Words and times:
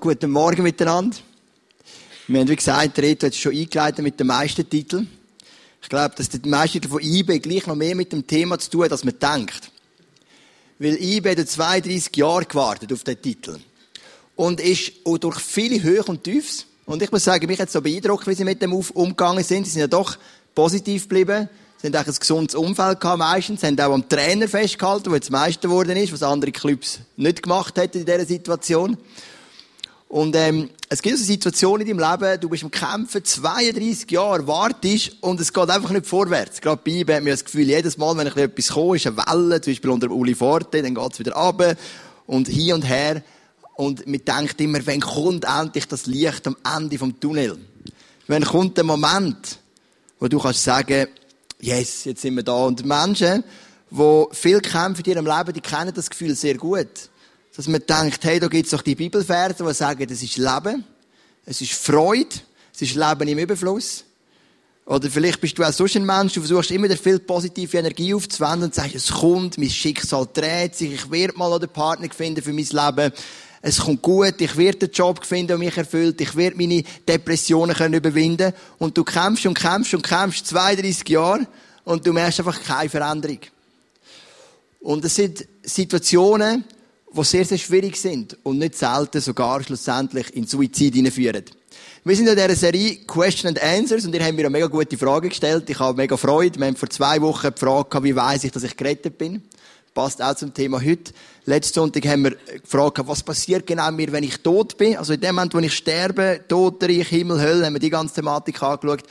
Guten 0.00 0.30
Morgen 0.30 0.62
miteinander. 0.62 1.16
Wir 2.26 2.40
haben, 2.40 2.48
wie 2.48 2.56
gesagt, 2.56 2.98
Reto 2.98 3.26
hat 3.26 3.34
schon 3.34 3.52
eingeleitet 3.52 4.02
mit 4.02 4.20
den 4.20 4.26
meisten 4.26 4.68
Titeln. 4.68 5.08
Ich 5.80 5.88
glaube, 5.88 6.14
dass 6.16 6.28
die 6.28 6.46
meisten 6.48 6.80
Titel 6.80 6.88
von 6.88 7.00
eBay 7.00 7.38
gleich 7.38 7.66
noch 7.66 7.76
mehr 7.76 7.94
mit 7.94 8.12
dem 8.12 8.26
Thema 8.26 8.58
zu 8.58 8.68
tun 8.70 8.84
hat, 8.84 8.92
als 8.92 9.04
man 9.04 9.18
denkt. 9.18 9.70
Weil 10.78 10.96
eBay 11.00 11.36
hat 11.36 11.48
32 11.48 12.14
Jahre 12.16 12.44
gewartet 12.44 12.92
auf 12.92 13.04
den 13.04 13.22
Titel. 13.22 13.58
Und 14.34 14.60
ist 14.60 14.92
auch 15.04 15.18
durch 15.18 15.38
viele 15.38 15.82
Höhen 15.82 16.04
und 16.04 16.24
Tiefs. 16.24 16.66
Und 16.84 17.02
ich 17.02 17.10
muss 17.10 17.24
sagen, 17.24 17.46
mich 17.46 17.60
hat 17.60 17.68
es 17.68 17.72
so 17.72 17.80
beeindruckt, 17.80 18.26
wie 18.26 18.34
sie 18.34 18.44
mit 18.44 18.60
dem 18.60 18.74
umgegangen 18.74 19.44
sind. 19.44 19.64
Sie 19.64 19.70
sind 19.70 19.80
ja 19.80 19.86
doch 19.86 20.18
positiv 20.54 21.04
geblieben. 21.04 21.48
Sie 21.80 21.86
haben 21.86 21.96
auch 21.96 22.06
ein 22.06 22.14
gesundes 22.18 22.54
Umfeld 22.54 23.00
gehabt 23.00 23.18
meistens. 23.18 23.60
Sie 23.60 23.66
haben 23.66 23.80
auch 23.80 23.94
am 23.94 24.08
Trainer 24.08 24.48
festgehalten, 24.48 25.04
der 25.04 25.14
jetzt 25.14 25.30
Meister 25.30 25.68
geworden 25.68 25.96
ist, 25.96 26.12
was 26.12 26.22
andere 26.22 26.52
Clubs 26.52 27.00
nicht 27.16 27.42
gemacht 27.42 27.78
hätten 27.78 28.00
in 28.00 28.06
dieser 28.06 28.26
Situation. 28.26 28.98
Und 30.08 30.36
ähm, 30.36 30.70
es 30.88 31.02
gibt 31.02 31.18
so 31.18 31.24
Situationen 31.24 31.86
in 31.86 31.98
deinem 31.98 32.10
Leben, 32.12 32.40
du 32.40 32.48
bist 32.48 32.62
am 32.62 32.70
Kämpfen, 32.70 33.24
32 33.24 34.08
Jahre, 34.10 34.46
wartest 34.46 35.16
und 35.20 35.40
es 35.40 35.52
geht 35.52 35.68
einfach 35.68 35.90
nicht 35.90 36.06
vorwärts. 36.06 36.60
Gerade 36.60 36.80
bei 36.84 36.92
ihm 36.92 37.08
hat 37.08 37.24
mir 37.24 37.30
das 37.30 37.44
Gefühl, 37.44 37.66
jedes 37.66 37.98
Mal, 37.98 38.16
wenn 38.16 38.28
etwas 38.28 38.68
kommt, 38.68 38.96
ist 38.96 39.06
eine 39.08 39.16
Welle, 39.16 39.60
zum 39.60 39.72
Beispiel 39.72 39.90
unter 39.90 40.10
Uli 40.10 40.34
Forte, 40.34 40.80
dann 40.80 40.94
geht's 40.94 41.18
wieder 41.18 41.34
runter 41.34 41.74
und 42.26 42.46
hier 42.46 42.76
und 42.76 42.82
her. 42.82 43.22
Und 43.74 44.06
man 44.06 44.24
denkt 44.24 44.60
immer, 44.60 44.78
wann 44.86 45.00
kommt 45.00 45.44
endlich 45.44 45.88
das 45.88 46.06
Licht 46.06 46.46
am 46.46 46.56
Ende 46.76 46.98
vom 46.98 47.18
Tunnel? 47.18 47.58
Wann 48.28 48.44
kommt 48.44 48.76
der 48.76 48.84
Moment, 48.84 49.58
wo 50.20 50.28
du 50.28 50.38
kannst 50.38 50.62
sagen, 50.62 51.08
yes, 51.60 52.04
jetzt 52.04 52.22
sind 52.22 52.36
wir 52.36 52.44
da. 52.44 52.54
Und 52.64 52.86
Menschen, 52.86 53.42
die 53.90 54.24
viel 54.30 54.60
kämpfen 54.60 55.04
in 55.04 55.12
ihrem 55.12 55.26
Leben, 55.26 55.52
die 55.52 55.60
kennen 55.60 55.92
das 55.92 56.08
Gefühl 56.08 56.34
sehr 56.36 56.54
gut 56.54 57.10
dass 57.56 57.68
man 57.68 57.82
denkt, 57.86 58.22
hey, 58.24 58.38
da 58.38 58.48
gibt's 58.48 58.72
doch 58.72 58.82
die 58.82 58.94
Bibelverse, 58.94 59.64
die 59.64 59.74
sagen, 59.74 60.06
das 60.06 60.22
ist 60.22 60.36
Leben, 60.36 60.84
es 61.46 61.62
ist 61.62 61.72
Freude, 61.72 62.36
es 62.74 62.82
ist 62.82 62.94
Leben 62.94 63.28
im 63.28 63.38
Überfluss. 63.38 64.04
Oder 64.84 65.10
vielleicht 65.10 65.40
bist 65.40 65.58
du 65.58 65.64
auch 65.64 65.72
so 65.72 65.84
ein 65.84 66.04
Mensch, 66.04 66.34
du 66.34 66.40
versuchst 66.40 66.70
immer 66.70 66.88
viel 66.90 67.18
positive 67.18 67.78
Energie 67.78 68.14
aufzuwenden 68.14 68.64
und 68.64 68.74
sagst, 68.74 68.94
es 68.94 69.10
kommt, 69.10 69.58
mein 69.58 69.70
Schicksal 69.70 70.28
dreht 70.32 70.76
sich, 70.76 70.92
ich 70.92 71.10
werde 71.10 71.36
mal 71.36 71.52
einen 71.52 71.68
Partner 71.68 72.08
finden 72.14 72.42
für 72.42 72.52
mein 72.52 72.66
Leben. 72.66 73.12
Es 73.62 73.78
kommt 73.78 74.02
gut, 74.02 74.40
ich 74.40 74.56
werde 74.56 74.86
den 74.86 74.90
Job 74.92 75.24
finden, 75.24 75.48
der 75.48 75.58
mich 75.58 75.76
erfüllt, 75.76 76.20
ich 76.20 76.36
werde 76.36 76.56
meine 76.56 76.84
Depressionen 77.08 77.74
können 77.74 77.94
überwinden. 77.94 78.52
Und 78.78 78.96
du 78.96 79.02
kämpfst 79.02 79.46
und 79.46 79.58
kämpfst 79.58 79.94
und 79.94 80.02
kämpfst 80.02 80.46
32 80.46 81.08
Jahre 81.08 81.48
und 81.84 82.06
du 82.06 82.12
merkst 82.12 82.38
einfach 82.38 82.62
keine 82.62 82.90
Veränderung. 82.90 83.40
Und 84.80 85.04
es 85.04 85.16
sind 85.16 85.48
Situationen, 85.64 86.64
die 87.16 87.24
sehr, 87.24 87.44
sehr 87.44 87.58
schwierig 87.58 87.96
sind 87.96 88.36
und 88.42 88.58
nicht 88.58 88.76
selten 88.76 89.20
sogar 89.20 89.62
schlussendlich 89.62 90.34
in 90.34 90.46
Suizid 90.46 90.94
hineinführen. 90.94 91.44
Wir 92.04 92.14
sind 92.14 92.28
in 92.28 92.36
dieser 92.36 92.54
Serie 92.54 92.96
Question 93.06 93.48
and 93.48 93.62
Answers 93.62 94.04
und 94.04 94.14
ihr 94.14 94.24
habt 94.24 94.34
mir 94.34 94.42
eine 94.42 94.50
mega 94.50 94.66
gute 94.66 94.96
Frage 94.96 95.28
gestellt. 95.28 95.68
Ich 95.68 95.78
habe 95.80 95.96
mega 95.96 96.16
Freude. 96.16 96.58
Wir 96.58 96.66
haben 96.66 96.76
vor 96.76 96.88
zwei 96.88 97.20
Wochen 97.20 97.52
gehabt, 97.52 98.04
wie 98.04 98.14
weiss 98.14 98.44
ich, 98.44 98.52
dass 98.52 98.62
ich 98.62 98.76
gerettet 98.76 99.18
bin. 99.18 99.42
Passt 99.92 100.22
auch 100.22 100.36
zum 100.36 100.52
Thema 100.54 100.80
heute. 100.80 101.12
Letzten 101.46 101.74
Sonntag 101.74 102.06
haben 102.06 102.24
wir 102.24 102.36
gefragt, 102.60 103.00
was 103.06 103.22
passiert 103.22 103.66
genau 103.66 103.90
mir, 103.90 104.12
wenn 104.12 104.24
ich 104.24 104.38
tot 104.38 104.76
bin? 104.76 104.96
Also 104.96 105.14
in 105.14 105.20
dem 105.20 105.34
Moment, 105.34 105.54
wo 105.54 105.58
ich 105.58 105.72
sterbe, 105.72 106.42
Totenreich, 106.46 107.08
Himmel, 107.08 107.40
Hölle, 107.40 107.66
haben 107.66 107.72
wir 107.72 107.80
die 107.80 107.90
ganze 107.90 108.16
Thematik 108.16 108.62
angeschaut. 108.62 109.02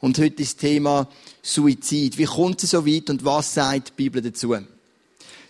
Und 0.00 0.18
heute 0.18 0.42
ist 0.42 0.54
das 0.54 0.56
Thema 0.56 1.08
Suizid. 1.42 2.16
Wie 2.16 2.24
kommt 2.24 2.62
es 2.62 2.70
so 2.70 2.86
weit 2.86 3.10
und 3.10 3.24
was 3.24 3.54
sagt 3.54 3.90
die 3.90 3.92
Bibel 3.96 4.22
dazu? 4.22 4.56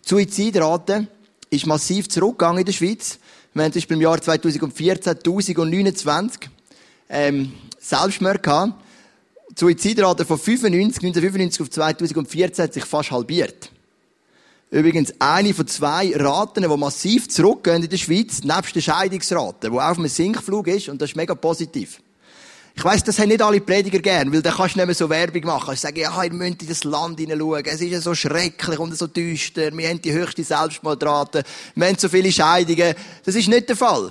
Suizidrate 0.04 1.06
ist 1.50 1.66
massiv 1.66 2.08
zurückgegangen 2.08 2.60
in 2.60 2.64
der 2.64 2.72
Schweiz. 2.72 3.18
Wir 3.52 3.64
haben 3.64 3.72
zum 3.72 3.80
Beispiel 3.80 3.96
im 3.96 4.02
Jahr 4.02 4.22
2014 4.22 5.16
1029 5.16 6.48
ähm, 7.08 7.52
Selbstmorde 7.80 8.38
gehabt. 8.38 8.74
Die 9.50 9.58
Suizidrate 9.58 10.24
von 10.24 10.38
95, 10.38 11.02
1995 11.02 11.60
auf 11.60 11.70
2014 11.70 12.62
hat 12.62 12.72
sich 12.72 12.84
fast 12.84 13.10
halbiert. 13.10 13.72
Übrigens 14.70 15.12
eine 15.18 15.52
von 15.52 15.66
zwei 15.66 16.12
Raten, 16.14 16.62
die 16.62 16.76
massiv 16.76 17.28
zurückgehen 17.28 17.82
in 17.82 17.88
der 17.88 17.96
Schweiz, 17.96 18.44
nebst 18.44 18.76
der 18.76 18.80
Scheidungsrate, 18.80 19.68
die 19.68 19.76
auf 19.76 19.98
einem 19.98 20.06
Sinkflug 20.06 20.68
ist, 20.68 20.88
und 20.88 21.02
das 21.02 21.10
ist 21.10 21.16
mega 21.16 21.34
positiv. 21.34 22.00
Ich 22.80 22.84
weiss, 22.86 23.04
das 23.04 23.18
haben 23.18 23.28
nicht 23.28 23.42
alle 23.42 23.60
Prediger 23.60 23.98
gern, 23.98 24.32
weil 24.32 24.40
dann 24.40 24.54
kannst 24.54 24.74
du 24.74 24.78
nicht 24.78 24.86
mehr 24.86 24.94
so 24.94 25.10
Werbung 25.10 25.44
machen. 25.44 25.74
Ich 25.74 25.80
sage, 25.80 26.00
ja, 26.00 26.24
ihr 26.24 26.32
müsst 26.32 26.62
in 26.62 26.68
das 26.68 26.82
Land 26.84 27.20
hineinschauen. 27.20 27.62
Es 27.66 27.82
ist 27.82 27.90
ja 27.90 28.00
so 28.00 28.14
schrecklich 28.14 28.78
und 28.78 28.96
so 28.96 29.06
düster. 29.06 29.70
Wir 29.76 29.90
haben 29.90 30.00
die 30.00 30.10
höchste 30.10 30.42
Selbstmordrate. 30.42 31.42
Wir 31.74 31.86
haben 31.86 31.98
so 31.98 32.08
viele 32.08 32.32
Scheidungen. 32.32 32.94
Das 33.22 33.34
ist 33.34 33.48
nicht 33.48 33.68
der 33.68 33.76
Fall. 33.76 34.10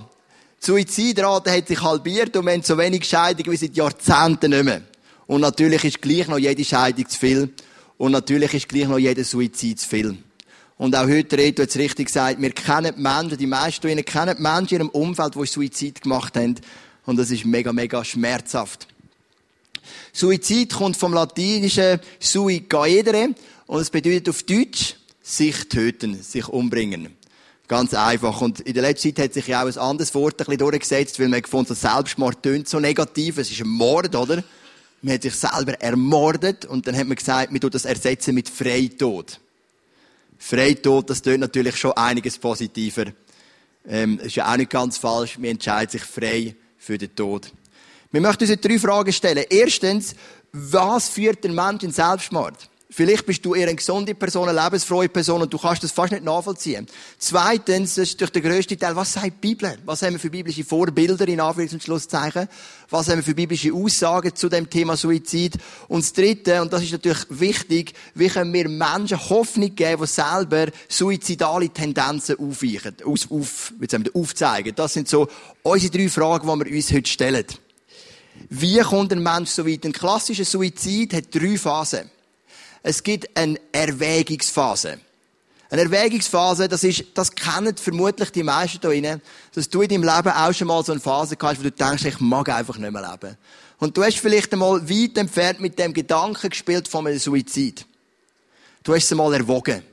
Die 0.61 0.65
Suizidrate 0.67 1.51
hat 1.51 1.67
sich 1.67 1.81
halbiert 1.81 2.37
und 2.37 2.45
wir 2.45 2.53
haben 2.53 2.61
so 2.61 2.77
wenig 2.77 3.05
Scheidungen 3.05 3.51
wie 3.51 3.57
seit 3.57 3.75
Jahrzehnten 3.75 4.51
nicht 4.51 4.63
mehr. 4.63 4.83
Und 5.25 5.41
natürlich 5.41 5.83
ist 5.85 5.99
gleich 5.99 6.27
noch 6.27 6.37
jede 6.37 6.63
Scheidung 6.63 7.09
zu 7.09 7.17
viel. 7.17 7.51
Und 7.97 8.11
natürlich 8.11 8.53
ist 8.53 8.69
gleich 8.69 8.87
noch 8.87 8.99
jeder 8.99 9.23
Suizid 9.23 9.79
zu 9.79 9.89
viel. 9.89 10.15
Und 10.77 10.95
auch 10.95 11.07
heute 11.07 11.39
redet 11.39 11.57
jetzt 11.57 11.77
richtig 11.77 12.05
gesagt, 12.05 12.39
wir 12.39 12.51
kennen 12.51 12.93
Menschen, 13.01 13.39
die 13.39 13.47
meisten 13.47 13.81
von 13.81 13.89
ihnen 13.89 14.05
kennen 14.05 14.39
Menschen 14.39 14.75
in 14.75 14.81
ihrem 14.81 14.89
Umfeld, 14.89 15.33
die 15.33 15.45
Suizid 15.47 16.03
gemacht 16.03 16.37
haben. 16.37 16.53
Und 17.09 17.17
das 17.17 17.31
ist 17.31 17.43
mega, 17.43 17.73
mega 17.73 18.05
schmerzhaft. 18.05 18.85
Suizid 20.13 20.71
kommt 20.71 20.95
vom 20.95 21.11
lateinischen 21.11 21.99
sui 22.19 22.59
caedere 22.59 23.29
und 23.65 23.81
es 23.81 23.89
bedeutet 23.89 24.29
auf 24.29 24.43
Deutsch 24.43 24.93
sich 25.23 25.67
töten, 25.69 26.21
sich 26.21 26.47
umbringen. 26.47 27.15
Ganz 27.67 27.95
einfach. 27.95 28.41
Und 28.41 28.59
in 28.59 28.75
der 28.75 28.83
letzten 28.83 29.15
Zeit 29.15 29.25
hat 29.25 29.33
sich 29.33 29.47
ja 29.47 29.63
auch 29.63 29.65
ein 29.65 29.77
anderes 29.79 30.13
Wort 30.13 30.33
ein 30.33 30.45
bisschen 30.45 30.59
durchgesetzt, 30.59 31.19
weil 31.19 31.29
man 31.29 31.41
gefunden 31.41 31.71
hat, 31.71 31.77
Selbstmord 31.79 32.43
tönt 32.43 32.69
so 32.69 32.79
negativ. 32.79 33.39
Es 33.39 33.49
ist 33.49 33.61
ein 33.61 33.69
Mord, 33.69 34.15
oder? 34.15 34.43
Man 35.01 35.15
hat 35.15 35.23
sich 35.23 35.33
selber 35.33 35.81
ermordet 35.81 36.65
und 36.65 36.85
dann 36.85 36.95
hat 36.95 37.07
man 37.07 37.17
gesagt, 37.17 37.51
man 37.51 37.59
tut 37.59 37.73
das 37.73 37.85
ersetzen 37.85 38.35
mit 38.35 38.49
Freitod. 38.49 39.39
Freitod, 40.37 41.09
das 41.09 41.23
tönt 41.23 41.39
natürlich 41.39 41.75
schon 41.75 41.93
einiges 41.93 42.37
positiver. 42.37 43.05
Ähm, 43.87 44.19
ist 44.19 44.35
ja 44.35 44.51
auch 44.51 44.57
nicht 44.57 44.69
ganz 44.69 44.99
falsch. 44.99 45.39
Man 45.39 45.49
entscheidet 45.49 45.89
sich 45.89 46.03
frei 46.03 46.55
für 46.79 46.97
den 46.97 47.13
Tod. 47.15 47.51
Wir 48.11 48.21
möchten 48.21 48.49
uns 48.49 48.61
drei 48.61 48.79
Fragen 48.79 49.13
stellen. 49.13 49.45
Erstens, 49.49 50.15
was 50.51 51.09
führt 51.09 51.43
den 51.43 51.53
Menschen 51.53 51.89
in 51.89 51.91
Selbstmord? 51.91 52.68
Vielleicht 52.91 53.27
bist 53.27 53.45
du 53.45 53.53
eher 53.53 53.67
eine 53.67 53.75
gesunde 53.75 54.15
Person, 54.15 54.49
eine 54.49 54.59
lebensfrohe 54.63 55.09
Person 55.09 55.43
und 55.43 55.53
du 55.53 55.59
kannst 55.59 55.83
das 55.83 55.91
fast 55.91 56.11
nicht 56.11 56.23
nachvollziehen. 56.23 56.87
Zweitens, 57.19 57.93
das 57.93 58.09
ist 58.09 58.19
durch 58.19 58.31
den 58.31 58.41
grössten 58.41 58.79
Teil, 58.79 58.95
was 58.95 59.13
sagt 59.13 59.27
die 59.27 59.31
Bibel? 59.53 59.77
Was 59.85 60.01
haben 60.01 60.13
wir 60.13 60.19
für 60.19 60.31
biblische 60.31 60.63
Vorbilder 60.63 61.27
in 61.27 61.39
Anführungs- 61.39 61.73
und 61.73 61.83
Schlusszeichen? 61.83 62.49
Was 62.89 63.07
haben 63.07 63.17
wir 63.17 63.23
für 63.23 63.35
biblische 63.35 63.71
Aussagen 63.71 64.35
zu 64.35 64.49
dem 64.49 64.67
Thema 64.71 64.97
Suizid? 64.97 65.53
Und 65.87 66.03
das 66.03 66.13
Dritte, 66.13 66.63
und 66.63 66.73
das 66.73 66.81
ist 66.81 66.91
natürlich 66.91 67.25
wichtig, 67.29 67.93
wie 68.15 68.27
können 68.27 68.51
wir 68.53 68.67
Menschen 68.67 69.29
Hoffnung 69.29 69.75
geben, 69.75 70.01
die 70.01 70.07
selber 70.07 70.65
suizidale 70.87 71.69
Tendenzen 71.69 72.39
aufweichen, 72.39 72.95
auf, 73.05 73.29
auf, 73.29 73.73
aufzeigen? 74.15 74.73
Das 74.75 74.93
sind 74.93 75.07
so 75.07 75.27
unsere 75.61 75.95
drei 75.95 76.09
Fragen, 76.09 76.47
die 76.47 76.65
wir 76.65 76.75
uns 76.75 76.91
heute 76.91 77.07
stellen. 77.07 77.45
Wie 78.49 78.79
kommt 78.79 79.13
ein 79.13 79.21
Mensch 79.21 79.51
so 79.51 79.67
weit? 79.67 79.85
Ein 79.85 79.93
klassischer 79.93 80.45
Suizid 80.45 81.13
hat 81.13 81.35
drei 81.35 81.55
Phasen 81.55 82.09
es 82.83 83.03
gibt 83.03 83.35
eine 83.37 83.59
Erwägungsphase. 83.71 84.99
Eine 85.71 85.83
Erwägungsphase, 85.83 86.67
das 86.67 86.83
ist, 86.83 87.05
das 87.13 87.31
kennen 87.31 87.77
vermutlich 87.77 88.31
die 88.31 88.41
meisten 88.41 88.79
hier 88.81 88.89
drinnen, 88.89 89.21
dass 89.53 89.69
du 89.69 89.81
in 89.81 89.89
deinem 89.89 90.03
Leben 90.03 90.29
auch 90.29 90.53
schon 90.53 90.67
mal 90.67 90.83
so 90.83 90.93
eine 90.93 91.01
Phase 91.01 91.37
hast, 91.39 91.59
wo 91.59 91.63
du 91.63 91.71
denkst, 91.71 92.05
ich 92.05 92.19
mag 92.19 92.49
einfach 92.49 92.77
nicht 92.77 92.91
mehr 92.91 93.01
leben. 93.01 93.37
Und 93.77 93.95
du 93.95 94.03
hast 94.03 94.17
vielleicht 94.17 94.51
einmal 94.51 94.89
weit 94.89 95.17
entfernt 95.17 95.59
mit 95.59 95.77
dem 95.77 95.93
Gedanken 95.93 96.49
gespielt 96.49 96.87
von 96.87 97.05
einem 97.05 97.19
Suizid. 97.19 97.85
Du 98.83 98.95
hast 98.95 99.03
es 99.03 99.11
einmal 99.11 99.33
erwogen. 99.33 99.83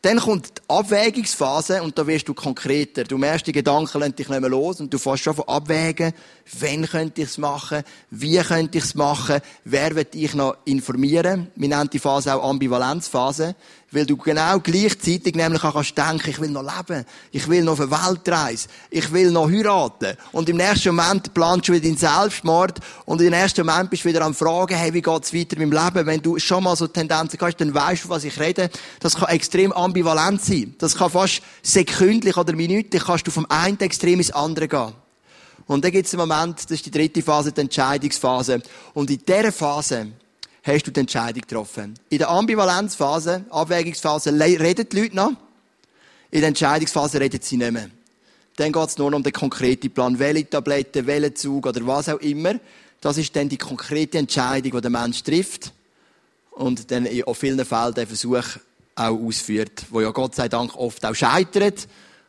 Dann 0.00 0.20
kommt 0.20 0.58
die 0.58 0.62
Abwägungsphase 0.68 1.82
und 1.82 1.98
da 1.98 2.06
wirst 2.06 2.28
du 2.28 2.34
konkreter. 2.34 3.02
Du 3.02 3.18
merkst, 3.18 3.48
die 3.48 3.52
Gedanken 3.52 3.98
lassen 3.98 4.14
dich 4.14 4.28
nicht 4.28 4.40
mehr 4.40 4.48
los 4.48 4.80
und 4.80 4.94
du 4.94 4.98
fährst 4.98 5.24
schon 5.24 5.34
von 5.34 5.48
abwägen, 5.48 6.12
wann 6.60 6.86
könnte 6.86 7.22
ich 7.22 7.28
es 7.28 7.38
machen, 7.38 7.82
wie 8.10 8.38
könnte 8.38 8.78
ich 8.78 8.84
es 8.84 8.94
machen, 8.94 9.40
wer 9.64 9.96
wird 9.96 10.14
ich 10.14 10.34
noch 10.34 10.56
informieren. 10.66 11.48
Wir 11.56 11.68
nennen 11.68 11.90
die 11.92 11.98
Phase 11.98 12.32
auch 12.32 12.48
Ambivalenzphase. 12.48 13.56
Weil 13.90 14.04
du 14.04 14.18
genau 14.18 14.58
gleichzeitig 14.60 15.34
nämlich 15.34 15.64
auch 15.64 15.72
kannst 15.72 15.96
denken, 15.96 16.28
ich 16.28 16.38
will 16.38 16.50
noch 16.50 16.62
leben, 16.62 17.06
ich 17.32 17.48
will 17.48 17.62
noch 17.62 17.72
auf 17.72 17.80
eine 17.80 17.90
Weltreise, 17.90 18.68
ich 18.90 19.10
will 19.12 19.30
noch 19.30 19.50
heiraten. 19.50 20.14
Und 20.32 20.46
im 20.50 20.58
nächsten 20.58 20.94
Moment 20.94 21.32
planst 21.32 21.68
du 21.68 21.72
wieder 21.72 21.84
den 21.84 21.96
Selbstmord 21.96 22.80
und 23.06 23.22
im 23.22 23.30
nächsten 23.30 23.64
Moment 23.64 23.88
bist 23.88 24.04
du 24.04 24.10
wieder 24.10 24.26
am 24.26 24.34
Fragen, 24.34 24.76
hey, 24.76 24.92
wie 24.92 25.00
geht's 25.00 25.32
weiter 25.32 25.58
mit 25.58 25.72
dem 25.72 25.72
Leben? 25.72 26.06
Wenn 26.06 26.20
du 26.20 26.38
schon 26.38 26.64
mal 26.64 26.76
so 26.76 26.86
Tendenzen 26.86 27.38
hast, 27.40 27.56
dann 27.56 27.72
weißt 27.72 28.04
du, 28.04 28.08
was 28.10 28.24
ich 28.24 28.38
rede. 28.38 28.68
Das 29.00 29.16
kann 29.16 29.30
extrem 29.30 29.72
ambivalent 29.72 30.44
sein. 30.44 30.74
Das 30.76 30.94
kann 30.94 31.08
fast 31.08 31.40
sekündlich 31.62 32.36
oder 32.36 32.54
minütlich 32.54 33.04
kannst 33.04 33.26
du 33.26 33.30
vom 33.30 33.46
einen 33.48 33.80
Extrem 33.80 34.18
ins 34.18 34.32
andere 34.32 34.68
gehen. 34.68 34.92
Und 35.66 35.82
dann 35.82 35.92
gibt 35.92 36.06
es 36.06 36.14
einen 36.14 36.28
Moment, 36.28 36.62
das 36.62 36.72
ist 36.72 36.86
die 36.86 36.90
dritte 36.90 37.22
Phase, 37.22 37.52
die 37.52 37.60
Entscheidungsphase. 37.62 38.60
Und 38.92 39.10
in 39.10 39.18
dieser 39.18 39.52
Phase 39.52 40.08
hast 40.68 40.86
du 40.86 40.90
die 40.90 41.00
Entscheidung 41.00 41.42
getroffen. 41.42 41.94
In 42.10 42.18
der 42.18 42.28
Ambivalenzphase, 42.28 43.44
Abwägungsphase, 43.50 44.32
reden 44.32 44.88
die 44.90 45.00
Leute 45.00 45.16
noch. 45.16 45.32
In 46.30 46.40
der 46.40 46.48
Entscheidungsphase 46.48 47.20
reden 47.20 47.40
sie 47.42 47.56
nicht 47.56 47.72
mehr. 47.72 47.90
Dann 48.56 48.72
geht 48.72 48.88
es 48.88 48.98
nur 48.98 49.12
um 49.12 49.22
den 49.22 49.32
konkreten 49.32 49.90
Plan, 49.90 50.18
welche 50.18 50.50
Tabletten, 50.50 51.06
welchen 51.06 51.36
Zug 51.36 51.66
oder 51.66 51.86
was 51.86 52.08
auch 52.08 52.18
immer. 52.18 52.54
Das 53.00 53.16
ist 53.16 53.34
dann 53.36 53.48
die 53.48 53.56
konkrete 53.56 54.18
Entscheidung, 54.18 54.72
die 54.72 54.80
der 54.80 54.90
Mensch 54.90 55.22
trifft 55.22 55.72
und 56.50 56.90
dann 56.90 57.06
in 57.06 57.22
vielen 57.34 57.64
Fällen 57.64 57.94
den 57.94 58.06
Versuch 58.06 58.42
auch 58.96 59.10
ausführt, 59.10 59.86
wo 59.90 60.00
ja 60.00 60.10
Gott 60.10 60.34
sei 60.34 60.48
Dank 60.48 60.76
oft 60.76 61.04
auch 61.06 61.14
scheitert 61.14 61.86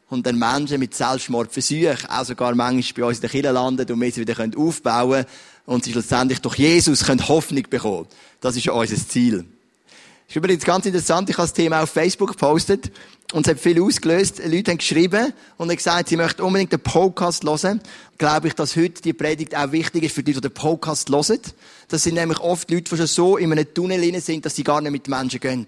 und 0.09 0.25
dann 0.25 0.37
Menschen 0.37 0.79
mit 0.79 0.93
Selbstmordversuchen 0.93 2.09
auch 2.09 2.25
sogar 2.25 2.53
manchmal 2.53 3.03
bei 3.03 3.07
uns 3.07 3.17
in 3.17 3.21
der 3.21 3.29
Kirche 3.31 3.51
landen 3.51 3.91
und 3.91 4.01
wir 4.01 4.11
sie 4.11 4.21
wieder 4.21 4.45
aufbauen 4.55 5.11
können 5.11 5.25
und 5.69 5.83
sie 5.83 5.91
schlussendlich 5.91 6.39
durch 6.39 6.55
Jesus 6.55 7.05
können 7.05 7.27
Hoffnung 7.27 7.63
bekommen. 7.69 8.07
Das 8.41 8.55
ist 8.55 8.65
ja 8.65 8.73
unser 8.73 8.95
Ziel. 8.95 9.37
Das 9.37 10.29
ist 10.29 10.35
übrigens 10.35 10.63
ganz 10.63 10.87
interessant. 10.87 11.29
Ich 11.29 11.37
habe 11.37 11.47
das 11.47 11.53
Thema 11.53 11.83
auf 11.83 11.91
Facebook 11.91 12.31
gepostet 12.31 12.91
und 13.33 13.45
es 13.45 13.51
hat 13.51 13.59
viel 13.59 13.79
ausgelöst. 13.79 14.41
Leute 14.43 14.71
haben 14.71 14.79
geschrieben 14.79 15.31
und 15.57 15.69
haben 15.69 15.75
gesagt, 15.75 16.09
sie 16.09 16.17
möchten 16.17 16.41
unbedingt 16.41 16.71
den 16.71 16.79
Podcast 16.79 17.43
hören. 17.43 17.81
Glaube 18.17 18.47
ich, 18.47 18.55
dass 18.55 18.75
heute 18.75 19.03
die 19.03 19.13
Predigt 19.13 19.55
auch 19.55 19.71
wichtig 19.71 20.05
ist 20.05 20.15
für 20.15 20.23
die, 20.23 20.33
die 20.33 20.41
den 20.41 20.51
Podcast 20.51 21.09
hören. 21.11 21.39
Das 21.87 22.01
sind 22.01 22.15
nämlich 22.15 22.39
oft 22.39 22.71
Leute, 22.71 22.89
die 22.89 22.97
schon 22.97 23.07
so 23.07 23.37
in 23.37 23.51
einem 23.51 23.71
Tunnel 23.71 24.19
sind, 24.21 24.45
dass 24.45 24.55
sie 24.55 24.63
gar 24.63 24.81
nicht 24.81 24.91
mit 24.91 25.07
Menschen 25.07 25.39
gehen. 25.39 25.67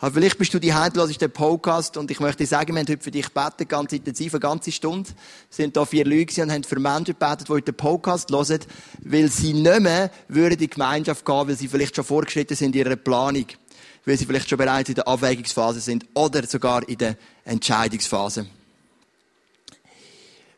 Aber 0.00 0.14
vielleicht 0.14 0.38
bist 0.38 0.54
du 0.54 0.60
die 0.60 0.72
Hand, 0.72 0.96
ist 0.96 1.20
der 1.20 1.26
Podcast 1.26 1.96
und 1.96 2.08
ich 2.12 2.20
möchte 2.20 2.46
sagen, 2.46 2.72
wir 2.72 2.80
haben 2.80 2.88
heute 2.88 3.02
für 3.02 3.10
dich 3.10 3.34
gebeten, 3.34 3.66
ganz 3.66 3.92
intensiv, 3.92 4.32
eine 4.32 4.40
ganze 4.40 4.70
Stunde. 4.70 5.10
Es 5.50 5.56
sind 5.56 5.76
da 5.76 5.84
vier 5.84 6.04
Leute 6.04 6.40
und 6.40 6.52
haben 6.52 6.62
für 6.62 6.78
Menschen 6.78 7.16
gebetet, 7.18 7.48
die 7.48 7.62
den 7.62 7.74
Podcast 7.74 8.30
hören, 8.30 8.60
weil 9.02 9.28
sie 9.28 9.54
nicht 9.54 9.80
mehr 9.80 10.10
in 10.28 10.56
die 10.56 10.70
Gemeinschaft 10.70 11.24
gehen, 11.24 11.48
weil 11.48 11.56
sie 11.56 11.66
vielleicht 11.66 11.96
schon 11.96 12.04
vorgeschritten 12.04 12.56
sind 12.56 12.76
in 12.76 12.86
ihrer 12.86 12.94
Planung, 12.94 13.46
weil 14.04 14.16
sie 14.16 14.24
vielleicht 14.24 14.48
schon 14.48 14.58
bereits 14.58 14.88
in 14.88 14.94
der 14.94 15.08
Abwägungsphase 15.08 15.80
sind 15.80 16.06
oder 16.14 16.46
sogar 16.46 16.88
in 16.88 16.98
der 16.98 17.16
Entscheidungsphase. 17.44 18.46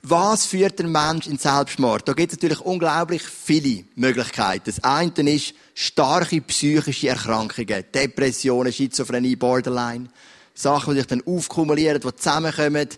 Was 0.03 0.47
führt 0.47 0.79
der 0.79 0.87
Mensch 0.87 1.27
in 1.27 1.37
Selbstmord? 1.37 2.09
Da 2.09 2.15
gibt 2.15 2.33
es 2.33 2.39
natürlich 2.39 2.61
unglaublich 2.61 3.23
viele 3.23 3.85
Möglichkeiten. 3.97 4.63
Das 4.65 4.83
eine 4.83 5.13
ist 5.31 5.55
starke 5.75 6.41
psychische 6.41 7.09
Erkrankungen, 7.09 7.85
Depressionen, 7.95 8.73
Schizophrenie, 8.73 9.37
Borderline. 9.37 10.09
Sachen, 10.55 10.95
die 10.95 11.01
sich 11.01 11.07
dann 11.07 11.23
aufkumulieren, 11.27 12.01
die 12.01 12.17
zusammenkommen, 12.17 12.89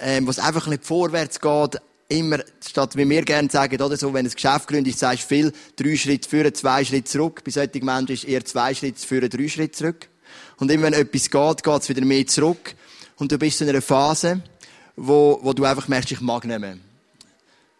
ähm, 0.00 0.26
wo 0.26 0.30
es 0.30 0.38
einfach 0.38 0.66
nicht 0.66 0.84
vorwärts 0.84 1.40
geht. 1.40 1.80
Immer, 2.08 2.40
statt 2.64 2.96
wie 2.96 3.08
wir 3.08 3.22
gerne 3.22 3.48
sagen, 3.50 3.80
oder 3.80 3.96
so, 3.96 4.12
wenn 4.12 4.26
ein 4.26 4.32
Geschäft 4.32 4.66
gründet, 4.66 4.98
sagst 4.98 5.24
du 5.24 5.28
viel, 5.28 5.52
drei 5.76 5.96
Schritte 5.96 6.28
führen, 6.28 6.54
zwei 6.54 6.84
Schritte 6.84 7.10
zurück. 7.10 7.42
Bei 7.44 7.50
solchen 7.50 7.84
Menschen 7.84 8.14
ist 8.14 8.24
eher 8.24 8.44
zwei 8.44 8.74
Schritte 8.74 9.06
führen, 9.06 9.30
drei 9.30 9.48
Schritte 9.48 9.72
zurück. 9.72 10.08
Und 10.58 10.70
immer 10.70 10.84
wenn 10.84 10.92
etwas 10.92 11.30
geht, 11.30 11.62
geht 11.62 11.82
es 11.82 11.88
wieder 11.88 12.04
mehr 12.04 12.26
zurück. 12.26 12.74
Und 13.16 13.32
du 13.32 13.38
bist 13.38 13.60
in 13.62 13.68
einer 13.68 13.80
Phase, 13.80 14.42
wo, 14.96 15.38
wo 15.42 15.52
du 15.52 15.64
einfach 15.64 15.88
merkst, 15.88 16.12
ich 16.12 16.20
mag 16.20 16.44
nicht 16.44 16.58
mehr. 16.58 16.76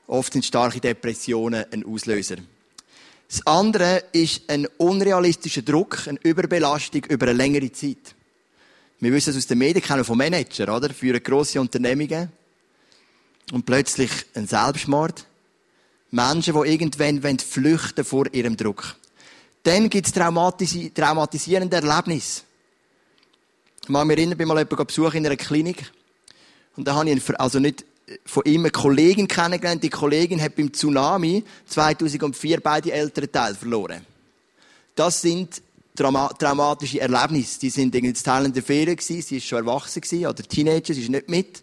Oft 0.06 0.32
sind 0.32 0.44
starke 0.44 0.80
Depressionen 0.80 1.64
ein 1.70 1.84
Auslöser. 1.86 2.36
Das 3.28 3.46
andere 3.46 4.04
ist 4.12 4.42
ein 4.50 4.66
unrealistischer 4.76 5.62
Druck, 5.62 6.06
eine 6.06 6.18
Überbelastung 6.22 7.04
über 7.06 7.28
eine 7.28 7.36
längere 7.36 7.72
Zeit. 7.72 8.14
Wir 9.00 9.12
wissen 9.12 9.30
es 9.30 9.36
aus 9.36 9.46
den 9.46 9.58
Medien, 9.58 9.82
kennen 9.82 10.04
von 10.04 10.18
Manager, 10.18 10.76
oder? 10.76 10.90
Führen 10.90 11.22
grosse 11.22 11.60
Unternehmungen. 11.60 12.30
Und 13.52 13.66
plötzlich 13.66 14.10
ein 14.34 14.46
Selbstmord. 14.46 15.26
Menschen, 16.10 16.54
die 16.54 16.70
irgendwann 16.70 17.38
flüchten 17.38 18.04
vor 18.04 18.26
ihrem 18.32 18.56
Druck. 18.56 18.96
Dann 19.62 19.88
gibt 19.88 20.06
es 20.06 20.12
traumatisi 20.12 20.90
traumatisierende 20.94 21.76
Erlebnisse. 21.76 22.42
Ich 23.80 23.88
kann 23.88 24.06
mich 24.06 24.16
erinnern, 24.16 24.32
ich 24.32 24.38
bin 24.38 24.48
mal 24.48 24.58
jemanden 24.58 24.86
besucht 24.86 25.14
in 25.14 25.26
einer 25.26 25.36
Klinik. 25.36 25.90
Und 26.76 26.86
da 26.86 26.94
habe 26.94 27.10
ich, 27.10 27.40
also 27.40 27.58
nicht 27.58 27.84
von 28.24 28.44
ihm 28.44 28.62
eine 28.62 28.70
Kollegin 28.70 29.28
kennengelernt. 29.28 29.82
Die 29.82 29.90
Kollegin 29.90 30.40
hat 30.40 30.56
beim 30.56 30.72
Tsunami 30.72 31.44
2004 31.66 32.60
beide 32.60 32.92
ältere 32.92 33.30
Teile 33.30 33.54
verloren. 33.54 34.04
Das 34.94 35.20
sind 35.20 35.62
traumatische 35.94 37.00
Erlebnisse. 37.00 37.60
Die 37.60 37.70
sind 37.70 37.94
in 37.94 38.14
Thailand 38.14 38.56
der 38.56 38.62
Ferien 38.62 38.96
gewesen. 38.96 39.22
Sie 39.22 39.36
ist 39.36 39.46
schon 39.46 39.58
erwachsen 39.58 40.00
gewesen, 40.00 40.26
oder 40.26 40.42
Teenager, 40.42 40.94
sie 40.94 41.02
ist 41.02 41.10
nicht 41.10 41.28
mit. 41.28 41.62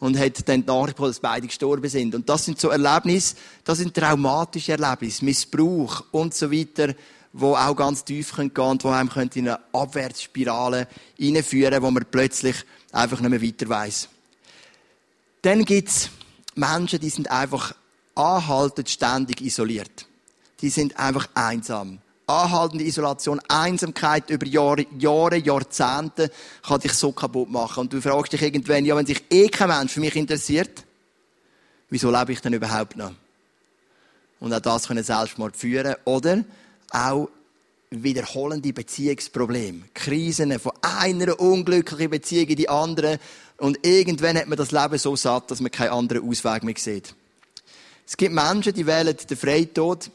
Und 0.00 0.18
hat 0.18 0.48
dann 0.48 0.62
die 0.62 0.66
Nachricht 0.66 0.96
bekommen, 0.96 1.10
dass 1.10 1.20
beide 1.20 1.46
gestorben 1.46 1.88
sind. 1.88 2.14
Und 2.14 2.28
das 2.28 2.44
sind 2.44 2.60
so 2.60 2.68
Erlebnisse, 2.68 3.36
das 3.64 3.78
sind 3.78 3.94
traumatische 3.94 4.72
Erlebnisse, 4.72 5.24
Missbrauch 5.24 6.04
und 6.10 6.34
so 6.34 6.50
weiter, 6.52 6.94
wo 7.32 7.54
auch 7.54 7.74
ganz 7.74 8.04
tief 8.04 8.34
gehen 8.34 8.52
können 8.52 8.70
und 8.70 8.84
wo 8.84 8.90
einem 8.90 9.10
in 9.34 9.48
eine 9.48 9.58
Abwärtsspirale 9.72 10.88
hineinführen 11.16 11.82
wo 11.82 11.90
man 11.90 12.04
plötzlich 12.10 12.56
einfach 12.92 13.20
nicht 13.20 13.30
mehr 13.30 13.42
weiter 13.42 13.68
weiss. 13.68 14.08
Dann 15.44 15.66
gibt's 15.66 16.08
Menschen, 16.54 17.00
die 17.00 17.10
sind 17.10 17.30
einfach 17.30 17.74
anhaltend 18.14 18.88
ständig 18.88 19.42
isoliert. 19.42 20.06
Die 20.62 20.70
sind 20.70 20.98
einfach 20.98 21.28
einsam. 21.34 21.98
Anhaltende 22.26 22.84
Isolation, 22.84 23.42
Einsamkeit 23.48 24.30
über 24.30 24.46
Jahre, 24.46 24.86
Jahre, 24.98 25.36
Jahrzehnte 25.36 26.30
kann 26.66 26.80
dich 26.80 26.94
so 26.94 27.12
kaputt 27.12 27.50
machen. 27.50 27.80
Und 27.80 27.92
du 27.92 28.00
fragst 28.00 28.32
dich 28.32 28.40
irgendwann, 28.40 28.86
ja, 28.86 28.96
wenn 28.96 29.04
sich 29.04 29.22
eh 29.28 29.48
kein 29.48 29.68
Mensch 29.68 29.92
für 29.92 30.00
mich 30.00 30.16
interessiert, 30.16 30.82
wieso 31.90 32.10
lebe 32.10 32.32
ich 32.32 32.40
denn 32.40 32.54
überhaupt 32.54 32.96
noch? 32.96 33.12
Und 34.40 34.54
auch 34.54 34.60
das 34.60 34.88
können 34.88 35.04
Selbstmord 35.04 35.58
führen. 35.58 35.94
Oder 36.06 36.42
auch 36.90 37.28
wiederholende 37.90 38.72
Beziehungsprobleme. 38.72 39.82
Krisen 39.92 40.58
von 40.58 40.72
einer 40.80 41.38
unglücklichen 41.38 42.10
Beziehung 42.10 42.48
in 42.48 42.56
die 42.56 42.68
andere. 42.68 43.18
Und 43.58 43.78
irgendwann 43.86 44.36
hat 44.36 44.48
man 44.48 44.58
das 44.58 44.72
Leben 44.72 44.98
so 44.98 45.14
satt, 45.16 45.50
dass 45.50 45.60
man 45.60 45.70
keinen 45.70 45.90
anderen 45.90 46.28
Ausweg 46.28 46.64
mehr 46.64 46.74
sieht. 46.76 47.14
Es 48.06 48.16
gibt 48.16 48.34
Menschen, 48.34 48.74
die 48.74 48.86
wählen 48.86 49.16
den 49.16 49.36
Freitod 49.36 50.10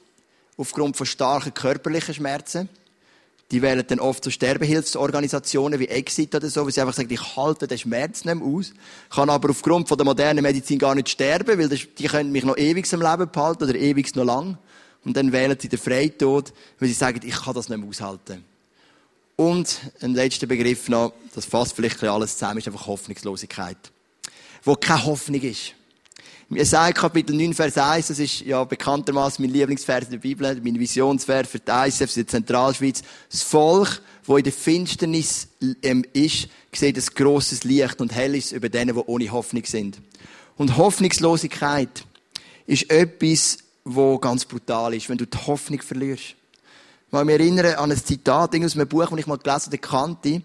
aufgrund 0.57 0.97
von 0.97 1.06
starken 1.06 1.53
körperlichen 1.53 2.13
Schmerzen. 2.13 2.69
Die 3.51 3.63
wählen 3.63 3.83
dann 3.88 4.00
oft 4.00 4.24
so 4.24 4.30
Sterbehilfsorganisationen 4.30 5.80
wie 5.80 5.88
Exit 5.88 6.36
oder 6.36 6.50
so, 6.50 6.65
weil 6.65 6.71
sie 6.71 6.81
einfach 6.81 6.94
sagen, 6.94 7.12
ich 7.12 7.36
halte 7.36 7.68
den 7.68 7.80
Schmerz 7.80 8.24
nicht 8.24 8.36
mehr 8.36 8.45
aus, 8.45 8.74
kann 9.09 9.30
aber 9.31 9.50
aufgrund 9.50 9.88
von 9.88 9.97
der 9.97 10.06
modernen 10.06 10.44
Medizin 10.44 10.77
gar 10.77 10.94
nicht 10.94 11.09
sterben, 11.09 11.57
weil 11.57 11.69
die 11.69 12.07
können 12.07 12.31
mich 12.31 12.44
noch 12.44 12.57
ewig 12.57 12.91
im 12.94 13.01
Leben 13.01 13.31
behalten 13.31 13.63
oder 13.63 13.75
ewig 13.75 14.15
noch 14.15 14.25
lang. 14.25 14.59
Und 15.03 15.18
dann 15.18 15.31
wählen 15.31 15.57
sie 15.59 15.69
den 15.69 15.80
Freitod, 15.80 16.53
weil 16.77 16.89
sie 16.89 16.94
sagen, 16.94 17.21
ich 17.24 17.41
kann 17.41 17.56
das 17.56 17.69
nicht 17.69 17.80
mehr 17.80 17.89
aushalten. 17.89 18.45
Und 19.39 19.80
ein 20.01 20.15
letzter 20.15 20.47
Begriff 20.47 20.89
noch, 20.89 21.13
das 21.33 21.45
fasst 21.45 21.74
vielleicht 21.74 22.03
alles 22.03 22.33
zusammen, 22.33 22.57
ist 22.57 22.68
einfach 22.68 22.88
Hoffnungslosigkeit. 22.88 23.77
Wo 24.65 24.75
keine 24.75 25.06
Hoffnung 25.06 25.41
ist. 25.41 25.75
Jesaja 26.50 26.91
Kapitel 26.91 27.33
9, 27.38 27.53
Vers 27.53 27.77
1, 27.77 28.07
das 28.09 28.19
ist 28.19 28.41
ja 28.41 28.62
bekanntermaßen 28.65 29.41
mein 29.41 29.53
Lieblingsvers 29.53 30.03
in 30.03 30.12
der 30.12 30.17
Bibel, 30.17 30.60
mein 30.62 30.77
Visionsvers 30.77 31.48
für 31.48 31.60
die 31.60 31.72
ISF, 31.72 32.12
für 32.12 32.19
die 32.19 32.25
Zentralschweiz. 32.25 33.01
Das 33.31 33.41
Volk, 33.41 34.01
wo 34.25 34.36
in 34.36 34.43
der 34.43 34.51
Finsternis 34.51 35.48
ähm, 35.84 36.03
ist, 36.12 36.50
sieht 36.74 36.98
ein 36.98 37.15
grosses 37.15 37.63
Licht 37.63 38.01
und 38.01 38.13
hell 38.13 38.36
ist 38.36 38.51
über 38.51 38.67
denen, 38.67 38.93
die 38.93 39.03
ohne 39.05 39.31
Hoffnung 39.31 39.63
sind. 39.63 40.01
Und 40.58 40.75
Hoffnungslosigkeit 40.75 42.03
ist 42.67 42.91
etwas, 42.91 43.60
wo 43.86 44.17
ganz 44.17 44.43
brutal 44.43 44.93
ist, 44.96 45.08
wenn 45.08 45.17
du 45.17 45.25
die 45.25 45.38
Hoffnung 45.38 45.81
verlierst. 45.81 46.36
Ich 47.12 47.24
mich 47.24 47.39
erinnern 47.39 47.74
an 47.74 47.92
ein 47.92 47.98
Zitat 47.98 48.56
aus 48.56 48.75
einem 48.75 48.88
Buch, 48.88 49.10
das 49.10 49.20
ich 49.20 49.25
mal 49.25 49.39
gelesen 49.39 49.72
habe, 49.72 49.78
kannte, 49.80 50.44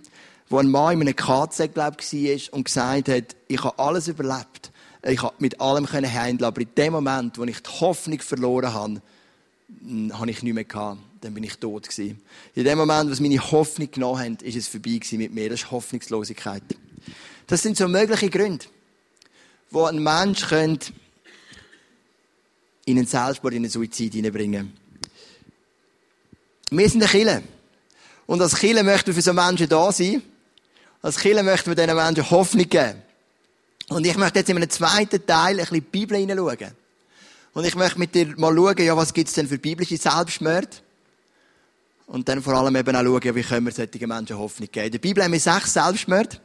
wo 0.49 0.57
ein 0.57 0.71
Mann 0.71 0.95
in 0.95 1.03
einem 1.03 1.15
KZ, 1.15 1.75
glaube 1.75 1.99
ich, 2.01 2.13
war 2.13 2.55
und 2.55 2.65
gesagt 2.65 3.09
hat, 3.11 3.37
ich 3.49 3.63
habe 3.63 3.79
alles 3.79 4.09
überlebt. 4.09 4.73
Ich 5.03 5.23
habe 5.23 5.35
mit 5.41 5.61
allem 5.61 5.87
handeln 5.87 6.43
aber 6.43 6.63
in 6.63 6.69
dem 6.75 6.95
Moment, 6.95 7.37
wo 7.37 7.45
ich 7.45 7.63
die 7.63 7.71
Hoffnung 7.71 8.19
verloren 8.21 8.73
habe, 8.73 9.03
hm, 9.83 10.19
habe 10.19 10.31
ich 10.31 10.43
nichts 10.43 10.55
mehr 10.55 10.65
gehabt. 10.65 11.01
Dann 11.21 11.35
bin 11.35 11.45
ich 11.45 11.59
tot 11.59 11.87
gewesen. 11.87 12.23
In 12.55 12.65
dem 12.65 12.79
Moment, 12.79 13.11
wo 13.11 13.23
meine 13.23 13.51
Hoffnung 13.51 13.91
genommen 13.91 14.21
haben, 14.21 14.37
ist 14.37 14.57
es 14.57 14.67
vorbei 14.67 14.93
gewesen 14.93 15.19
mit 15.19 15.35
mir. 15.35 15.51
Das 15.51 15.61
ist 15.61 15.71
Hoffnungslosigkeit. 15.71 16.63
Das 17.47 17.61
sind 17.61 17.77
so 17.77 17.89
mögliche 17.89 18.31
Gründe, 18.31 18.65
wo 19.71 19.85
ein 19.85 20.03
Mensch 20.03 20.47
könnte 20.49 20.95
in 22.87 22.97
einen 22.97 23.07
Selbstmord, 23.07 23.53
in 23.53 23.65
einen 23.65 23.71
Suizid 23.71 24.15
hineinbringen. 24.15 24.84
Wir 26.79 26.89
sind 26.89 27.03
eine 27.03 27.11
Kille. 27.11 27.43
Und 28.27 28.41
als 28.41 28.57
Kille 28.57 28.83
möchten 28.83 29.09
wir 29.09 29.15
für 29.15 29.23
so 29.23 29.33
Menschen 29.33 29.69
da 29.69 29.93
sein. 29.93 30.23
Als 31.03 31.19
Kille 31.19 31.43
möchten 31.43 31.71
wir 31.71 31.75
diesen 31.75 31.95
Menschen 31.95 32.31
Hoffnung 32.31 32.69
geben. 32.69 33.03
Und 33.89 34.07
ich 34.07 34.17
möchte 34.17 34.39
jetzt 34.39 34.49
in 34.49 34.57
einem 34.57 34.71
zweiten 34.71 35.25
Teil 35.27 35.53
ein 35.53 35.57
bisschen 35.59 35.75
die 35.75 35.81
Bibel 35.83 36.19
hineinschauen. 36.19 36.73
Und 37.53 37.65
ich 37.65 37.77
möchte 37.77 37.99
mit 37.99 38.15
dir 38.15 38.35
mal 38.37 38.55
schauen, 38.55 38.79
ja, 38.79 38.97
was 38.97 39.13
gibt 39.13 39.29
es 39.29 39.35
denn 39.35 39.47
für 39.47 39.59
biblische 39.59 39.97
Selbstmörder? 39.97 40.69
Und 42.07 42.29
dann 42.29 42.43
vor 42.43 42.55
allem 42.55 42.75
eben 42.77 42.97
auch 42.97 43.03
schauen, 43.03 43.35
wie 43.35 43.43
können 43.43 43.67
wir 43.67 43.73
solchen 43.73 44.09
Menschen 44.09 44.39
Hoffnung 44.39 44.69
geben. 44.71 44.87
In 44.87 44.93
der 44.93 44.99
Bibel 44.99 45.23
haben 45.23 45.33
wir 45.33 45.41
sechs 45.41 45.75
Selbstmörder. 45.75 46.39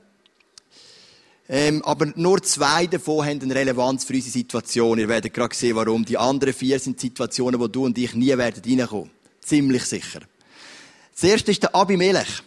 Ähm, 1.52 1.84
aber 1.84 2.12
nur 2.16 2.44
zwei 2.44 2.86
davon 2.86 3.26
haben 3.26 3.42
eine 3.42 3.56
Relevanz 3.56 4.04
für 4.04 4.14
unsere 4.14 4.32
Situation. 4.32 5.00
Ihr 5.00 5.08
werdet 5.08 5.34
gerade 5.34 5.56
sehen, 5.56 5.76
warum. 5.76 6.06
Die 6.06 6.18
anderen 6.18 6.54
vier 6.54 6.78
sind 6.78 7.00
Situationen, 7.00 7.60
wo 7.60 7.68
du 7.68 7.86
und 7.86 7.98
ich 7.98 8.14
nie 8.14 8.38
werden 8.38 8.62
reinkommen. 8.64 9.10
Ziemlich 9.42 9.86
sicher. 9.86 10.22
Das 11.14 11.24
erste 11.24 11.52
ist 11.52 11.64
der 11.64 11.76
Abimelech. 11.76 12.44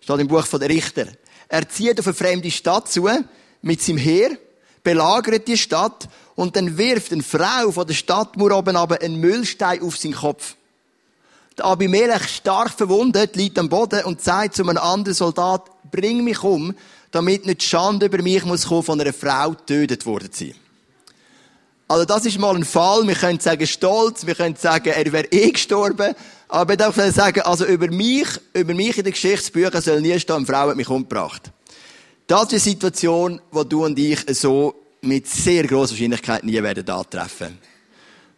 Steht 0.00 0.20
im 0.20 0.28
Buch 0.28 0.46
von 0.46 0.60
der 0.60 0.68
Richter. 0.68 1.06
Er 1.48 1.68
zieht 1.68 1.98
auf 1.98 2.06
eine 2.06 2.14
fremde 2.14 2.50
Stadt 2.50 2.90
zu, 2.90 3.08
mit 3.62 3.82
seinem 3.82 3.98
Heer, 3.98 4.36
belagert 4.82 5.48
die 5.48 5.56
Stadt 5.56 6.08
und 6.34 6.56
dann 6.56 6.78
wirft 6.78 7.12
eine 7.12 7.22
Frau 7.22 7.72
von 7.72 7.86
der 7.86 7.94
Stadtmauer 7.94 8.58
oben 8.58 8.76
aber 8.76 9.00
einen 9.00 9.20
Müllstein 9.20 9.82
auf 9.82 9.96
seinen 9.96 10.14
Kopf. 10.14 10.56
Der 11.56 11.64
Abimelech, 11.64 12.28
stark 12.28 12.70
verwundet, 12.70 13.34
liegt 13.34 13.58
am 13.58 13.68
Boden 13.68 14.04
und 14.04 14.22
sagt 14.22 14.54
zu 14.54 14.62
einem 14.62 14.78
anderen 14.78 15.14
Soldat, 15.14 15.68
bring 15.90 16.22
mich 16.22 16.42
um, 16.44 16.74
damit 17.10 17.46
nicht 17.46 17.64
Schande 17.64 18.06
über 18.06 18.22
mich 18.22 18.44
muss 18.44 18.66
kommen, 18.66 18.84
von 18.84 19.00
einer 19.00 19.12
Frau 19.12 19.50
getötet 19.50 20.06
worden 20.06 20.30
sein. 20.32 20.54
Also 21.90 22.04
das 22.04 22.26
ist 22.26 22.38
mal 22.38 22.54
ein 22.54 22.66
Fall, 22.66 23.08
wir 23.08 23.14
können 23.14 23.40
sagen 23.40 23.66
stolz, 23.66 24.26
wir 24.26 24.34
können 24.34 24.56
sagen, 24.56 24.90
er 24.90 25.10
wäre 25.10 25.26
eh 25.30 25.50
gestorben, 25.50 26.14
aber 26.46 26.72
ich 26.74 26.78
darf 26.78 26.96
sagen, 26.96 27.40
also 27.40 27.64
über 27.64 27.90
mich, 27.90 28.28
über 28.52 28.74
mich 28.74 28.98
in 28.98 29.04
den 29.04 29.14
Geschichtsbüchern 29.14 29.80
soll 29.80 30.02
nie 30.02 30.20
stehen, 30.20 30.36
eine 30.36 30.46
Frau 30.46 30.68
hat 30.68 30.76
mich 30.76 30.88
umgebracht. 30.90 31.50
Das 32.26 32.44
ist 32.44 32.52
eine 32.52 32.60
Situation, 32.60 33.40
wo 33.50 33.64
du 33.64 33.86
und 33.86 33.98
ich 33.98 34.18
so 34.36 34.74
mit 35.00 35.26
sehr 35.26 35.66
großer 35.66 35.92
Wahrscheinlichkeit 35.92 36.44
nie 36.44 36.62
werden 36.62 36.86
antreffen. 36.90 37.58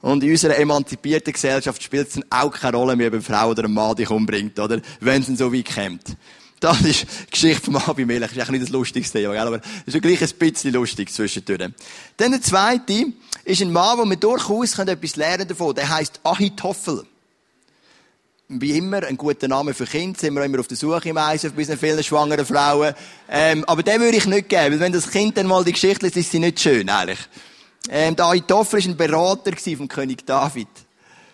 Und 0.00 0.23
in 0.23 0.30
unserer 0.30 0.57
emanzipierten 0.57 1.33
Gesellschaft 1.33 1.83
spielt 1.83 2.07
es 2.07 2.14
dann 2.14 2.25
auch 2.30 2.52
keine 2.52 2.76
Rolle 2.76 2.95
mehr, 2.95 3.09
ob 3.09 3.14
eine 3.14 3.23
Frau 3.23 3.50
oder 3.50 3.64
ein 3.64 3.73
Mann 3.73 3.97
dich 3.97 4.09
umbringt, 4.11 4.61
oder? 4.61 4.80
Wenn 5.00 5.23
es 5.23 5.26
dann 5.26 5.37
so 5.37 5.52
weit 5.52 5.75
kommt. 5.75 6.16
Das 6.61 6.81
ist 6.85 7.02
die 7.02 7.31
Geschichte 7.31 7.64
von 7.64 7.76
Abimelech. 7.76 8.29
Das 8.29 8.33
ist 8.33 8.38
eigentlich 8.38 8.61
nicht 8.61 8.62
das 8.64 8.71
lustigste 8.71 9.19
Thema, 9.19 9.40
aber 9.40 9.61
es 9.87 9.95
ist 9.95 10.02
gleich 10.02 10.23
ein 10.23 10.38
bisschen 10.38 10.73
lustig 10.73 11.12
zwischendurch. 11.12 11.71
Dann 12.17 12.31
der 12.31 12.43
zweite 12.43 13.07
ist 13.45 13.62
ein 13.62 13.73
Mann, 13.73 13.99
wo 13.99 14.05
wir 14.05 14.17
durchaus 14.17 14.79
etwas 14.79 15.17
lernen 15.17 15.49
davon. 15.49 15.75
Der 15.75 15.88
heißt 15.88 16.21
Ahitophel 16.23 17.05
wie 18.52 18.76
immer, 18.76 19.05
ein 19.05 19.17
guter 19.17 19.47
Name 19.47 19.75
für 19.75 19.87
Kinder, 19.87 20.19
sind 20.19 20.35
wir 20.35 20.45
immer 20.45 20.59
auf 20.59 20.67
der 20.67 20.76
Suche 20.76 21.11
im 21.11 21.17
Eisen 21.17 21.52
bei 21.55 21.64
vielen 21.76 22.02
schwangeren 22.02 22.45
Frauen. 22.45 22.95
Ähm, 23.29 23.64
aber 23.67 23.85
den 23.85 24.00
würde 24.00 24.17
ich 24.17 24.26
nicht 24.26 24.49
geben, 24.49 24.73
weil 24.73 24.81
wenn 24.81 24.93
das 24.93 25.09
Kind 25.09 25.37
dann 25.37 25.47
mal 25.47 25.62
die 25.62 25.73
Geschichte 25.73 26.07
liest, 26.07 26.17
ist 26.17 26.33
sie 26.33 26.40
nicht 26.40 26.59
schön, 26.59 26.88
ehrlich. 26.88 27.19
Ähm, 27.88 28.17
der 28.17 28.26
Ahitophel 28.26 28.81
war 28.81 28.90
ein 28.90 28.97
Berater 28.97 29.52
vom 29.76 29.87
König 29.87 30.26
David. 30.26 30.69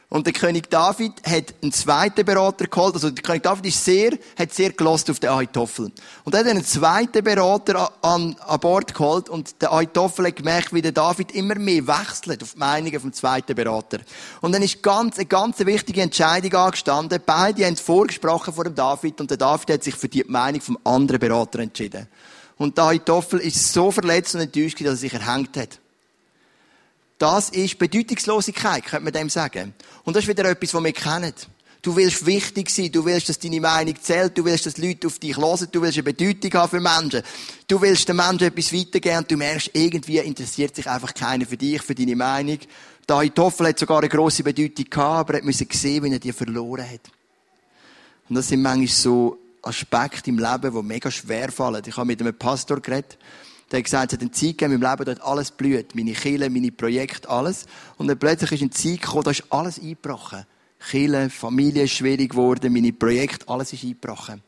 Und 0.08 0.24
der 0.24 0.32
König 0.32 0.70
David 0.70 1.14
hat 1.26 1.54
einen 1.60 1.72
zweiten 1.72 2.24
Berater 2.24 2.68
geholt. 2.68 2.94
Also 2.94 3.10
der 3.10 3.24
König 3.24 3.42
David 3.42 3.66
ist 3.66 3.84
sehr, 3.84 4.12
hat 4.38 4.54
sehr 4.54 4.70
gelost 4.70 5.10
auf 5.10 5.18
den 5.18 5.30
Ahitophel. 5.30 5.90
Und 6.22 6.34
er 6.34 6.40
hat 6.40 6.46
einen 6.46 6.64
zweiten 6.64 7.24
Berater 7.24 7.90
an, 8.02 8.36
an 8.46 8.60
Bord 8.60 8.94
geholt 8.94 9.28
und 9.28 9.60
der 9.60 9.72
Ahitophel 9.72 10.28
hat 10.28 10.36
gemerkt, 10.36 10.72
wie 10.72 10.80
der 10.80 10.92
David 10.92 11.32
immer 11.32 11.56
mehr 11.56 11.88
wechselt 11.88 12.40
auf 12.44 12.52
die 12.52 12.58
Meinungen 12.58 13.00
vom 13.00 13.12
zweiten 13.12 13.56
Berater. 13.56 13.98
Und 14.42 14.52
dann 14.52 14.62
ist 14.62 14.80
ganz, 14.80 15.16
eine 15.16 15.26
ganz 15.26 15.58
wichtige 15.58 16.02
Entscheidung 16.02 16.54
angestanden. 16.54 17.20
Beide 17.26 17.66
haben 17.66 17.76
vorgesprochen 17.76 18.54
vor 18.54 18.62
dem 18.62 18.76
David 18.76 19.20
und 19.20 19.30
der 19.30 19.38
David 19.38 19.70
hat 19.70 19.82
sich 19.82 19.96
für 19.96 20.08
die 20.08 20.22
Meinung 20.28 20.60
vom 20.60 20.78
anderen 20.84 21.18
Berater 21.18 21.58
entschieden. 21.58 22.06
Und 22.58 22.78
der 22.78 22.84
Ahitophel 22.84 23.40
ist 23.40 23.72
so 23.72 23.90
verletzt 23.90 24.36
und 24.36 24.40
enttäuscht, 24.40 24.80
dass 24.80 24.86
er 24.86 24.96
sich 24.96 25.14
erhängt 25.14 25.56
hat. 25.56 25.80
Das 27.18 27.48
ist 27.50 27.78
Bedeutungslosigkeit, 27.78 28.84
könnte 28.84 29.04
man 29.04 29.12
dem 29.12 29.30
sagen. 29.30 29.74
Und 30.04 30.14
das 30.14 30.24
ist 30.24 30.28
wieder 30.28 30.44
etwas, 30.44 30.74
was 30.74 30.84
wir 30.84 30.92
kennen. 30.92 31.32
Du 31.80 31.94
willst 31.94 32.26
wichtig 32.26 32.68
sein, 32.68 32.90
du 32.90 33.04
willst, 33.04 33.28
dass 33.28 33.38
deine 33.38 33.60
Meinung 33.60 33.94
zählt, 34.00 34.36
du 34.36 34.44
willst, 34.44 34.66
dass 34.66 34.76
Leute 34.76 35.06
auf 35.06 35.20
dich 35.20 35.36
hören, 35.36 35.68
du 35.70 35.80
willst 35.80 35.96
eine 35.96 36.02
Bedeutung 36.02 36.52
haben 36.60 36.70
für 36.70 36.80
Menschen. 36.80 37.22
Du 37.68 37.80
willst 37.80 38.08
den 38.08 38.16
Menschen 38.16 38.48
etwas 38.48 38.72
weitergeben 38.72 39.18
und 39.18 39.30
du 39.30 39.36
merkst, 39.36 39.70
irgendwie 39.72 40.18
interessiert 40.18 40.74
sich 40.74 40.90
einfach 40.90 41.14
keiner 41.14 41.46
für 41.46 41.56
dich, 41.56 41.80
für 41.82 41.94
deine 41.94 42.16
Meinung. 42.16 42.58
Da 43.06 43.24
Toffel 43.26 43.68
hat 43.68 43.78
sogar 43.78 44.00
eine 44.00 44.08
grosse 44.08 44.42
Bedeutung 44.42 44.86
gehabt, 44.90 45.30
aber 45.30 45.34
er 45.34 45.44
musste 45.44 45.66
sehen, 45.70 46.02
wie 46.02 46.12
er 46.12 46.18
die 46.18 46.32
verloren 46.32 46.90
hat. 46.90 47.02
Und 48.28 48.34
das 48.34 48.48
sind 48.48 48.62
manchmal 48.62 48.88
so 48.88 49.38
Aspekte 49.62 50.30
im 50.30 50.38
Leben, 50.38 50.74
die 50.74 50.82
mega 50.82 51.10
schwer 51.10 51.52
fallen. 51.52 51.82
Ich 51.86 51.96
habe 51.96 52.06
mit 52.06 52.20
einem 52.20 52.36
Pastor 52.36 52.80
geredet, 52.80 53.16
der 53.70 53.78
hat 53.78 53.84
gesagt, 53.84 54.12
es 54.12 54.16
hat 54.16 54.20
eine 54.20 54.30
Zeit 54.30 54.58
gegeben, 54.58 54.74
im 54.74 54.82
Leben 54.82 55.04
dort 55.04 55.22
alles 55.22 55.50
blüht. 55.50 55.94
Meine 55.94 56.12
Kirche, 56.12 56.50
meine 56.50 56.70
Projekte, 56.70 57.28
alles. 57.28 57.66
Und 57.96 58.06
dann 58.06 58.18
plötzlich 58.18 58.52
ist 58.52 58.60
eine 58.60 58.70
Zeit 58.70 59.02
gekommen, 59.02 59.24
da 59.24 59.32
ist 59.32 59.44
alles 59.50 59.80
eingebrochen. 59.80 60.46
Kirche, 60.78 61.30
Familie 61.30 61.84
ist 61.84 61.92
schwierig 61.92 62.30
geworden, 62.30 62.72
meine 62.72 62.92
Projekte, 62.92 63.48
alles 63.48 63.72
ist 63.72 63.82
eingebrochen. 63.82 64.42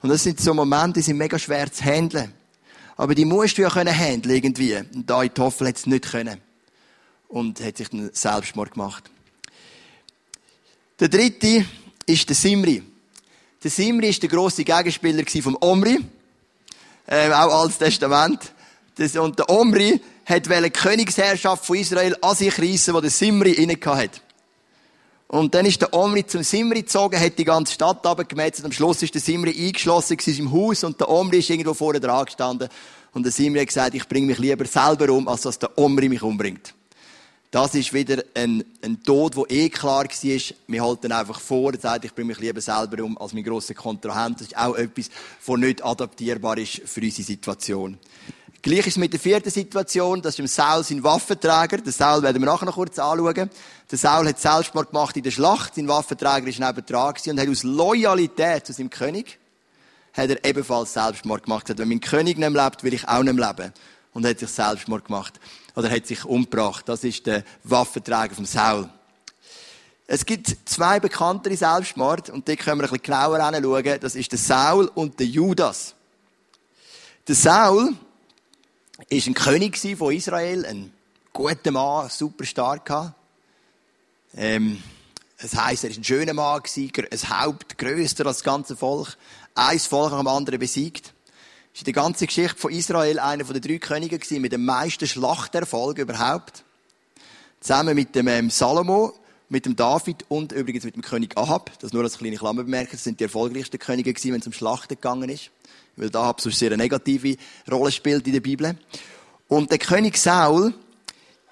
Und 0.00 0.08
das 0.08 0.22
sind 0.22 0.40
so 0.40 0.54
Momente, 0.54 1.00
die 1.00 1.02
sind 1.02 1.18
mega 1.18 1.38
schwer 1.38 1.70
zu 1.70 1.84
handeln. 1.84 2.32
Aber 2.96 3.14
die 3.14 3.24
musst 3.24 3.58
du 3.58 3.62
ja 3.62 3.68
können 3.68 3.96
handeln, 3.96 4.34
irgendwie. 4.34 4.76
Und 4.76 5.08
da 5.08 5.22
in 5.22 5.34
Toffel 5.34 5.68
hat 5.68 5.76
es 5.76 5.86
nicht 5.86 6.10
können. 6.10 6.40
Und 7.28 7.62
hat 7.62 7.76
sich 7.76 7.88
dann 7.88 8.10
Selbstmord 8.12 8.72
gemacht. 8.72 9.10
Der 10.98 11.08
dritte 11.08 11.66
ist 12.06 12.28
der 12.28 12.36
Simri. 12.36 12.82
Der 13.62 13.70
Simri 13.70 14.08
ist 14.08 14.22
der 14.22 14.30
grosse 14.30 14.64
Gegenspieler 14.64 15.24
vom 15.42 15.56
Omri. 15.60 15.98
Ähm, 17.08 17.32
auch 17.32 17.62
Altes 17.62 17.78
Testament. 17.78 18.52
Das, 18.96 19.16
und 19.16 19.38
der 19.38 19.48
Omri 19.48 20.00
hat 20.26 20.46
die 20.46 20.70
Königsherrschaft 20.70 21.64
von 21.64 21.76
Israel 21.76 22.16
an 22.20 22.36
sich 22.36 22.58
reissen, 22.58 22.94
wo 22.94 23.00
der 23.00 23.10
Simri 23.10 23.52
inne 23.52 23.78
hat. 23.84 24.20
Und 25.28 25.54
dann 25.54 25.64
ist 25.64 25.80
der 25.80 25.94
Omri 25.94 26.26
zum 26.26 26.42
Simri 26.42 26.82
gezogen, 26.82 27.18
hat 27.18 27.38
die 27.38 27.44
ganze 27.44 27.72
Stadt 27.72 28.04
abgemetzt 28.06 28.60
und 28.60 28.66
am 28.66 28.72
Schluss 28.72 29.02
ist 29.02 29.14
der 29.14 29.22
Simri 29.22 29.66
eingeschlossen 29.66 30.18
im 30.26 30.52
Haus 30.52 30.84
und 30.84 31.00
der 31.00 31.08
Omri 31.08 31.38
ist 31.38 31.48
irgendwo 31.48 31.72
vorne 31.72 32.00
dran 32.00 32.26
gestanden. 32.26 32.68
Und 33.14 33.24
der 33.24 33.32
Simri 33.32 33.60
hat 33.60 33.68
gesagt, 33.68 33.94
ich 33.94 34.06
bringe 34.06 34.26
mich 34.26 34.38
lieber 34.38 34.66
selber 34.66 35.10
um, 35.10 35.26
als 35.28 35.42
dass 35.42 35.58
der 35.58 35.76
Omri 35.78 36.10
mich 36.10 36.22
umbringt. 36.22 36.74
Das 37.50 37.74
ist 37.74 37.92
wieder 37.92 38.22
ein, 38.34 38.64
ein 38.82 39.02
Tod, 39.02 39.36
der 39.36 39.50
eh 39.50 39.68
klar 39.68 40.04
war. 40.04 40.40
Wir 40.66 40.82
halten 40.82 41.12
einfach 41.12 41.40
vor 41.40 41.72
sagen, 41.78 42.06
ich 42.06 42.14
bringe 42.14 42.28
mich 42.28 42.40
lieber 42.40 42.60
selber 42.60 43.02
um 43.02 43.16
als 43.16 43.32
mein 43.32 43.44
grosser 43.44 43.74
Kontrahent. 43.74 44.40
Das 44.40 44.48
ist 44.48 44.56
auch 44.56 44.74
etwas, 44.74 45.10
das 45.46 45.56
nicht 45.56 45.84
adaptierbar 45.84 46.58
ist 46.58 46.82
für 46.86 47.00
unsere 47.00 47.26
Situation. 47.26 47.98
Gleich 48.62 48.86
ist 48.86 48.96
mit 48.96 49.12
der 49.12 49.18
vierten 49.18 49.50
Situation, 49.50 50.22
das 50.22 50.34
ist 50.34 50.38
im 50.38 50.46
Saul 50.46 50.84
sein 50.84 51.02
Waffenträger. 51.02 51.78
Den 51.78 51.92
Saul 51.92 52.22
werden 52.22 52.40
wir 52.40 52.46
nachher 52.46 52.64
noch 52.64 52.76
kurz 52.76 52.96
anschauen. 52.96 53.50
Der 53.90 53.98
Saul 53.98 54.28
hat 54.28 54.38
Selbstmord 54.38 54.90
gemacht 54.90 55.16
in 55.16 55.24
der 55.24 55.32
Schlacht. 55.32 55.74
Sein 55.74 55.88
Waffenträger 55.88 56.46
ist 56.46 56.60
neben 56.60 56.86
dran 56.86 57.14
und 57.26 57.40
hat 57.40 57.48
aus 57.48 57.64
Loyalität 57.64 58.64
zu 58.64 58.72
seinem 58.72 58.88
König, 58.88 59.40
hat 60.12 60.30
er 60.30 60.44
ebenfalls 60.44 60.92
Selbstmord 60.92 61.42
gemacht. 61.42 61.68
Er 61.68 61.70
hat, 61.70 61.78
wenn 61.78 61.88
mein 61.88 61.98
König 61.98 62.38
nicht 62.38 62.52
lebt, 62.52 62.84
will 62.84 62.94
ich 62.94 63.08
auch 63.08 63.24
nicht 63.24 63.34
leben. 63.34 63.72
Und 64.14 64.24
hat 64.24 64.38
sich 64.38 64.50
Selbstmord 64.50 65.06
gemacht. 65.06 65.40
Oder 65.74 65.90
hat 65.90 66.06
sich 66.06 66.24
umgebracht. 66.24 66.88
Das 66.88 67.02
ist 67.02 67.26
der 67.26 67.42
Waffenträger 67.64 68.36
vom 68.36 68.44
Saul. 68.44 68.88
Es 70.06 70.24
gibt 70.24 70.56
zwei 70.66 71.00
bekanntere 71.00 71.56
Selbstmord, 71.56 72.30
und 72.30 72.46
die 72.46 72.54
können 72.54 72.78
wir 72.78 72.84
ein 72.84 72.90
bisschen 72.90 73.02
genauer 73.02 73.40
anschauen. 73.40 73.98
Das 74.00 74.14
ist 74.14 74.30
der 74.30 74.38
Saul 74.38 74.88
und 74.94 75.18
der 75.18 75.26
Judas. 75.26 75.96
Der 77.26 77.34
Saul 77.34 77.96
ist 79.08 79.26
ein 79.26 79.34
König 79.34 79.78
von 79.96 80.14
Israel, 80.14 80.64
ein 80.66 80.92
guter 81.32 81.70
Mann, 81.70 82.08
super 82.08 82.44
stark. 82.44 83.14
Ähm, 84.34 84.82
das 85.40 85.56
heisst, 85.56 85.84
er 85.84 85.90
war 85.90 85.96
ein 85.96 86.04
schöner 86.04 86.34
Mann, 86.34 86.62
ein 86.64 87.30
Haupt, 87.30 87.78
grösster 87.78 88.26
als 88.26 88.38
das 88.38 88.44
ganze 88.44 88.76
Volk. 88.76 89.16
Ein 89.54 89.78
Volk 89.78 90.16
dem 90.16 90.26
anderen 90.26 90.58
besiegt. 90.58 91.12
Ist 91.74 91.80
in 91.80 91.84
der 91.86 91.94
ganzen 91.94 92.26
Geschichte 92.26 92.58
von 92.58 92.70
Israel 92.70 93.18
einer 93.18 93.44
der 93.44 93.60
drei 93.60 93.78
Könige 93.78 94.18
mit 94.40 94.52
dem 94.52 94.64
meisten 94.64 95.06
Schlachterfolg 95.06 95.98
überhaupt. 95.98 96.64
Zusammen 97.60 97.94
mit 97.94 98.14
dem 98.14 98.28
ähm, 98.28 98.50
Salomo, 98.50 99.14
mit 99.48 99.66
dem 99.66 99.76
David 99.76 100.24
und 100.28 100.52
übrigens 100.52 100.84
mit 100.84 100.96
dem 100.96 101.02
König 101.02 101.36
Ahab. 101.36 101.70
Das 101.80 101.92
nur 101.92 102.02
als 102.02 102.18
kleine 102.18 102.36
Klammer 102.36 102.62
bemerken. 102.64 102.92
Das 102.92 103.04
sind 103.04 103.20
die 103.20 103.24
erfolgreichsten 103.24 103.78
Könige 103.78 104.12
gewesen, 104.12 104.32
wenn 104.32 104.40
es 104.40 104.46
um 104.46 104.52
Schlachten 104.52 104.94
gegangen 104.94 105.28
ist 105.28 105.50
weil 105.96 106.10
da 106.10 106.22
Ahab 106.22 106.40
sonst 106.40 106.58
sehr 106.58 106.70
eine 106.70 106.82
negative 106.82 107.36
Rolle 107.70 107.92
spielt 107.92 108.26
in 108.26 108.32
der 108.32 108.40
Bibel. 108.40 108.76
Und 109.48 109.70
der 109.70 109.78
König 109.78 110.16
Saul, 110.16 110.72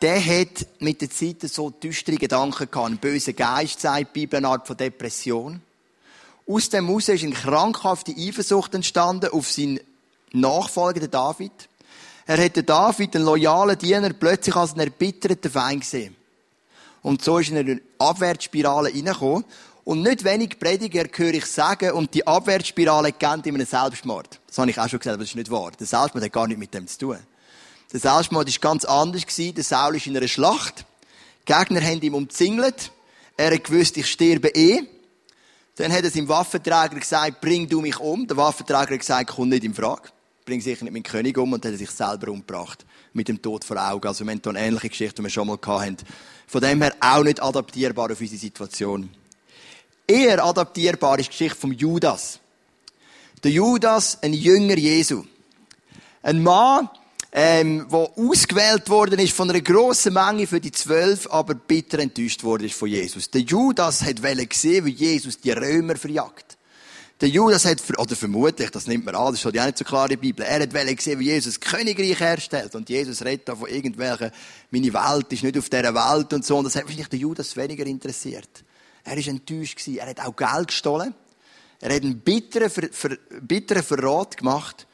der 0.01 0.25
hat 0.25 0.67
mit 0.79 1.03
der 1.03 1.11
Zeit 1.11 1.43
so 1.43 1.71
düstere 1.71 2.17
Gedanken 2.17 2.71
gehabt. 2.71 2.91
Ein 2.91 2.99
böser 2.99 3.35
Geist, 3.35 3.81
sagt 3.81 4.01
die 4.01 4.21
Bibel, 4.21 4.39
eine 4.39 4.49
Art 4.49 4.67
von 4.67 4.77
Depression. 4.77 5.61
Aus 6.47 6.69
dem 6.71 6.87
heraus 6.87 7.09
ist 7.09 7.23
eine 7.23 7.35
krankhafte 7.35 8.15
Eifersucht 8.17 8.75
entstanden 8.75 9.31
auf 9.31 9.51
seinen 9.51 9.81
Nachfolger, 10.33 11.01
den 11.01 11.11
David. 11.11 11.53
Er 12.27 12.43
hat 12.43 12.57
den 12.57 12.67
David, 12.67 13.15
den 13.15 13.23
loyalen 13.23 13.77
Diener, 13.77 14.13
plötzlich 14.13 14.57
als 14.57 14.73
einen 14.73 14.81
erbitterten 14.81 15.51
Feind 15.51 15.83
gesehen. 15.83 16.17
Und 17.03 17.23
so 17.23 17.39
ist 17.39 17.51
er 17.51 17.61
in 17.61 17.71
eine 17.71 17.81
Abwärtsspirale 17.99 18.93
reingekommen. 18.93 19.45
Und 19.85 20.03
nicht 20.03 20.25
wenig 20.25 20.59
Prediger 20.59 21.05
höre 21.15 21.35
ich 21.35 21.47
sagen, 21.47 21.93
und 21.93 22.15
die 22.15 22.27
Abwärtsspirale 22.27 23.13
kennt 23.13 23.47
in 23.47 23.55
einem 23.55 23.67
Selbstmord. 23.67 24.41
Das 24.47 24.59
habe 24.59 24.71
ich 24.71 24.79
auch 24.79 24.89
schon 24.89 24.99
gesagt, 24.99 25.15
aber 25.15 25.23
das 25.23 25.31
ist 25.31 25.37
nicht 25.37 25.51
wahr. 25.51 25.71
Der 25.79 25.87
Selbstmord 25.87 26.25
hat 26.25 26.33
gar 26.33 26.47
nichts 26.47 26.61
mit 26.61 26.75
dem 26.75 26.87
zu 26.87 26.99
tun. 26.99 27.19
Der 27.93 28.01
Selbstmord 28.01 28.47
war 28.47 28.71
ganz 28.71 28.85
anders. 28.85 29.23
Der 29.27 29.65
Saul 29.65 29.97
ist 29.97 30.07
in 30.07 30.17
einer 30.17 30.29
Schlacht. 30.29 30.85
Die 31.49 31.53
Gegner 31.53 31.81
haben 31.81 32.01
ihn 32.01 32.15
umzingelt. 32.15 32.93
Er 33.37 33.53
hat 33.53 33.65
gewusst, 33.65 33.97
ich 33.97 34.07
sterbe 34.07 34.49
eh. 34.49 34.83
Dann 35.77 35.93
hat 35.93 36.05
er 36.05 36.11
seinem 36.11 36.29
Waffenträger 36.29 36.91
gesagt, 36.91 37.41
bring 37.41 37.69
du 37.69 37.81
mich 37.81 37.99
um. 37.99 38.27
Der 38.27 38.37
Waffenträger 38.37 38.91
hat 38.91 38.99
gesagt, 38.99 39.31
komm 39.35 39.49
nicht 39.49 39.65
in 39.65 39.75
Frage. 39.75 40.11
Bring 40.45 40.61
sicher 40.61 40.85
nicht 40.85 40.93
meinen 40.93 41.03
König 41.03 41.37
um. 41.39 41.53
Und 41.53 41.65
dann 41.65 41.73
hat 41.73 41.81
er 41.81 41.87
sich 41.87 41.91
selber 41.91 42.31
umgebracht. 42.31 42.85
Mit 43.13 43.29
dem 43.29 43.41
Tod 43.43 43.65
vor 43.65 43.77
Augen. 43.77 44.07
Also 44.07 44.25
wir 44.25 44.31
haben 44.31 44.41
hier 44.43 44.51
eine 44.51 44.61
ähnliche 44.61 44.91
Geschichte, 44.91 45.17
die 45.17 45.23
wir 45.23 45.31
schon 45.31 45.49
mal 45.49 45.59
hatten. 45.67 45.97
Von 46.47 46.61
dem 46.61 46.83
her 46.83 46.95
auch 47.01 47.25
nicht 47.25 47.43
adaptierbar 47.43 48.13
auf 48.13 48.21
unsere 48.21 48.39
Situation. 48.39 49.11
Eher 50.11 50.45
adaptierbar 50.45 51.21
ist 51.21 51.27
die 51.27 51.31
Geschichte 51.31 51.61
vom 51.61 51.71
Judas. 51.71 52.41
Der 53.45 53.53
Judas, 53.53 54.19
ein 54.23 54.33
Jünger 54.33 54.77
Jesu. 54.77 55.23
Ein 56.21 56.43
Mann, 56.43 56.91
ähm, 57.31 57.87
wo 57.89 58.11
ausgewählt 58.17 58.89
worden 58.89 59.21
ist 59.21 59.37
von 59.37 59.49
einer 59.49 59.61
grossen 59.61 60.15
Menge 60.15 60.49
für 60.49 60.61
die 60.61 60.73
zwölf, 60.73 61.31
aber 61.31 61.55
bitter 61.55 62.01
enttäuscht 62.01 62.43
worden 62.43 62.65
ist 62.65 62.75
von 62.75 62.89
Jesus. 62.89 63.31
Der 63.31 63.43
Judas 63.43 64.03
hat 64.03 64.21
gesehen, 64.21 64.85
wie 64.85 64.91
Jesus 64.91 65.39
die 65.39 65.53
Römer 65.53 65.95
verjagt. 65.95 66.59
Der 67.21 67.29
Judas 67.29 67.65
hat, 67.65 67.81
oder 67.97 68.17
vermutlich, 68.17 68.71
das 68.71 68.89
nimmt 68.89 69.05
man 69.05 69.15
an, 69.15 69.31
das 69.31 69.39
steht 69.39 69.55
ja 69.55 69.65
nicht 69.65 69.79
so 69.79 69.85
klar 69.85 70.07
in 70.07 70.11
der 70.11 70.17
Bibel, 70.17 70.45
er 70.45 70.61
hat 70.61 70.97
gesehen, 70.97 71.21
wie 71.21 71.27
Jesus 71.27 71.61
das 71.61 71.71
Königreich 71.71 72.19
herstellt. 72.19 72.75
Und 72.75 72.89
Jesus 72.89 73.25
redet 73.25 73.49
da 73.49 73.55
von 73.55 73.69
irgendwelchen, 73.69 74.33
meine 74.73 74.93
Welt 74.93 75.33
ist 75.33 75.45
nicht 75.45 75.57
auf 75.57 75.69
dieser 75.69 75.95
Welt 75.95 76.33
und 76.33 76.45
so. 76.45 76.57
Und 76.59 76.65
das 76.65 76.75
hat 76.75 76.83
wahrscheinlich 76.83 77.11
der 77.11 77.21
Judas 77.21 77.57
weniger 77.57 77.87
interessiert. 77.87 78.65
Er 79.05 79.17
ist 79.17 79.29
enttäuscht. 79.29 79.87
Er 79.89 80.07
hat 80.07 80.21
auch 80.21 80.37
Geld 80.37 80.69
gestohlen. 80.69 81.15
Er 81.81 81.95
hat 81.95 82.03
einen 82.03 82.21
bitteren, 82.21 82.71
Ver, 82.71 82.89
Ver, 82.93 83.17
bitteren 83.41 83.83
Verrat 83.83 84.37
gemacht 84.37 84.87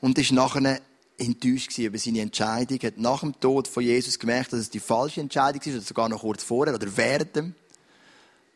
und 0.00 0.18
ist 0.18 0.32
nachher 0.32 0.80
enttäuscht 1.18 1.76
über 1.78 1.98
seine 1.98 2.20
Entscheidung. 2.20 2.78
Er 2.80 2.88
hat 2.88 2.98
nach 2.98 3.20
dem 3.20 3.38
Tod 3.38 3.68
von 3.68 3.82
Jesus 3.82 4.18
gemerkt, 4.18 4.52
dass 4.52 4.60
es 4.60 4.70
die 4.70 4.80
falsche 4.80 5.20
Entscheidung 5.20 5.60
ist, 5.60 5.74
oder 5.74 5.80
sogar 5.80 6.08
noch 6.08 6.22
kurz 6.22 6.42
vorher 6.42 6.74
oder 6.74 6.96
während 6.96 7.36
dem 7.36 7.54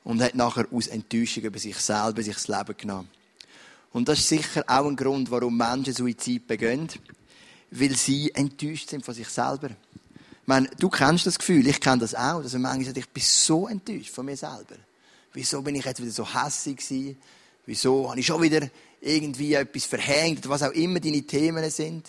und 0.02 0.22
hat 0.22 0.34
nachher 0.34 0.66
aus 0.70 0.86
Enttäuschung 0.86 1.44
über 1.44 1.58
sich 1.58 1.76
selber 1.76 2.22
sich 2.22 2.34
das 2.34 2.48
Leben 2.48 2.76
genommen. 2.76 3.08
Und 3.92 4.08
das 4.08 4.18
ist 4.18 4.28
sicher 4.28 4.64
auch 4.66 4.86
ein 4.86 4.96
Grund, 4.96 5.30
warum 5.30 5.56
Menschen 5.56 5.94
Suizid 5.94 6.46
begehen, 6.46 6.88
weil 7.70 7.94
sie 7.96 8.34
enttäuscht 8.34 8.90
sind 8.90 9.04
von 9.04 9.14
sich 9.14 9.28
selber. 9.28 9.70
Ich 9.70 10.48
meine, 10.48 10.68
du 10.78 10.88
kennst 10.88 11.26
das 11.26 11.38
Gefühl, 11.38 11.66
ich 11.66 11.80
kenne 11.80 11.98
das 11.98 12.14
auch, 12.14 12.42
dass 12.42 12.52
man 12.54 12.62
manchmal 12.62 12.86
sagt, 12.86 12.98
ich 12.98 13.08
bin 13.08 13.22
so 13.22 13.66
enttäuscht 13.68 14.10
von 14.10 14.26
mir 14.26 14.36
selber. 14.36 14.76
Wieso 15.34 15.62
bin 15.62 15.74
ich 15.74 15.84
jetzt 15.84 16.00
wieder 16.00 16.12
so 16.12 16.24
hässlich 16.24 16.76
gewesen? 16.76 17.18
Wieso 17.66 18.08
habe 18.08 18.20
ich 18.20 18.26
schon 18.26 18.40
wieder 18.40 18.68
irgendwie 19.00 19.54
etwas 19.54 19.84
verhängt, 19.84 20.48
was 20.48 20.62
auch 20.62 20.70
immer 20.70 21.00
deine 21.00 21.22
Themen 21.22 21.68
sind? 21.70 22.08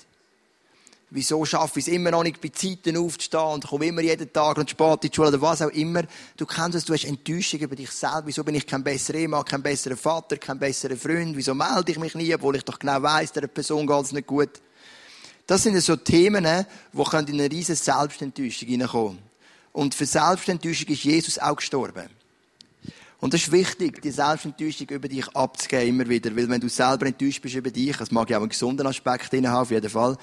Wieso 1.09 1.43
schaffe 1.45 1.79
ich 1.79 1.87
es 1.87 1.93
immer 1.93 2.11
noch 2.11 2.23
nicht, 2.23 2.39
bei 2.39 2.49
Zeiten 2.49 2.97
aufzustehen 2.97 3.53
und 3.53 3.67
komme 3.67 3.87
immer 3.87 4.01
jeden 4.01 4.31
Tag 4.31 4.57
und 4.57 4.69
spät 4.69 5.03
in 5.03 5.09
die 5.09 5.15
Schule 5.15 5.29
oder 5.29 5.41
was 5.41 5.61
auch 5.61 5.69
immer. 5.69 6.03
Du 6.37 6.45
kennst 6.45 6.75
es, 6.75 6.85
du 6.85 6.93
hast 6.93 7.05
Enttäuschung 7.05 7.61
über 7.61 7.75
dich 7.75 7.89
selber. 7.91 8.23
Wieso 8.25 8.43
bin 8.43 8.55
ich 8.55 8.67
kein 8.67 8.83
besserer 8.83 9.17
Ehemann, 9.17 9.45
kein 9.45 9.63
besserer 9.63 9.97
Vater, 9.97 10.37
kein 10.37 10.59
besserer 10.59 10.97
Freund? 10.97 11.35
Wieso 11.37 11.55
melde 11.55 11.91
ich 11.91 11.99
mich 11.99 12.15
nie, 12.15 12.33
obwohl 12.33 12.57
ich 12.57 12.63
doch 12.63 12.77
genau 12.77 13.01
weiss, 13.01 13.31
der 13.31 13.47
Person 13.47 13.87
geht 13.87 14.03
es 14.03 14.11
nicht 14.11 14.27
gut? 14.27 14.61
Das 15.47 15.63
sind 15.63 15.79
so 15.79 15.95
Themen, 15.95 16.43
die 16.43 16.99
in 16.99 17.39
eine 17.39 17.51
riesige 17.51 17.75
Selbstenttäuschung 17.75 18.67
hineinkommen. 18.67 19.19
Und 19.73 19.95
für 19.95 20.05
Selbstenttäuschung 20.05 20.89
ist 20.89 21.03
Jesus 21.03 21.39
auch 21.39 21.55
gestorben. 21.55 22.09
Und 23.19 23.33
das 23.33 23.41
ist 23.41 23.51
wichtig, 23.51 24.01
die 24.01 24.11
Selbstenttäuschung 24.11 24.87
über 24.89 25.07
dich 25.07 25.27
abzugeben, 25.35 25.87
immer 25.87 26.09
wieder. 26.09 26.35
Weil 26.35 26.49
wenn 26.49 26.61
du 26.61 26.69
selber 26.69 27.05
enttäuscht 27.05 27.41
bist 27.41 27.55
über 27.55 27.71
dich, 27.71 27.95
das 27.97 28.11
mag 28.11 28.29
ja 28.29 28.37
auch 28.37 28.41
einen 28.41 28.49
gesunden 28.49 28.85
Aspekt 28.85 29.31
haben, 29.31 29.45
auf 29.45 29.71
jeden 29.71 29.89
Fall. 29.89 30.17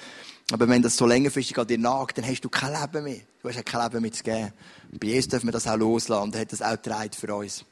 Aber 0.51 0.67
wenn 0.67 0.81
das 0.81 0.95
so 0.95 1.05
längerfristig 1.05 1.57
an 1.57 1.67
dir 1.67 1.79
nagt, 1.79 2.17
dann 2.17 2.25
hast 2.25 2.41
du 2.41 2.49
kein 2.49 2.73
Leben 2.79 3.03
mehr. 3.03 3.21
Du 3.41 3.49
hast 3.49 3.55
ja 3.55 3.63
kein 3.63 3.83
Leben 3.83 4.01
mehr 4.01 4.11
zu 4.11 4.23
geben. 4.23 4.53
bei 4.99 5.07
Jesus 5.07 5.29
dürfen 5.29 5.47
wir 5.47 5.51
das 5.51 5.67
auch 5.67 5.77
loslassen. 5.77 6.23
Und 6.23 6.35
er 6.35 6.41
hat 6.41 6.51
das 6.51 6.61
auch 6.61 6.71
getragen 6.71 7.11
für 7.13 7.33
uns. 7.35 7.65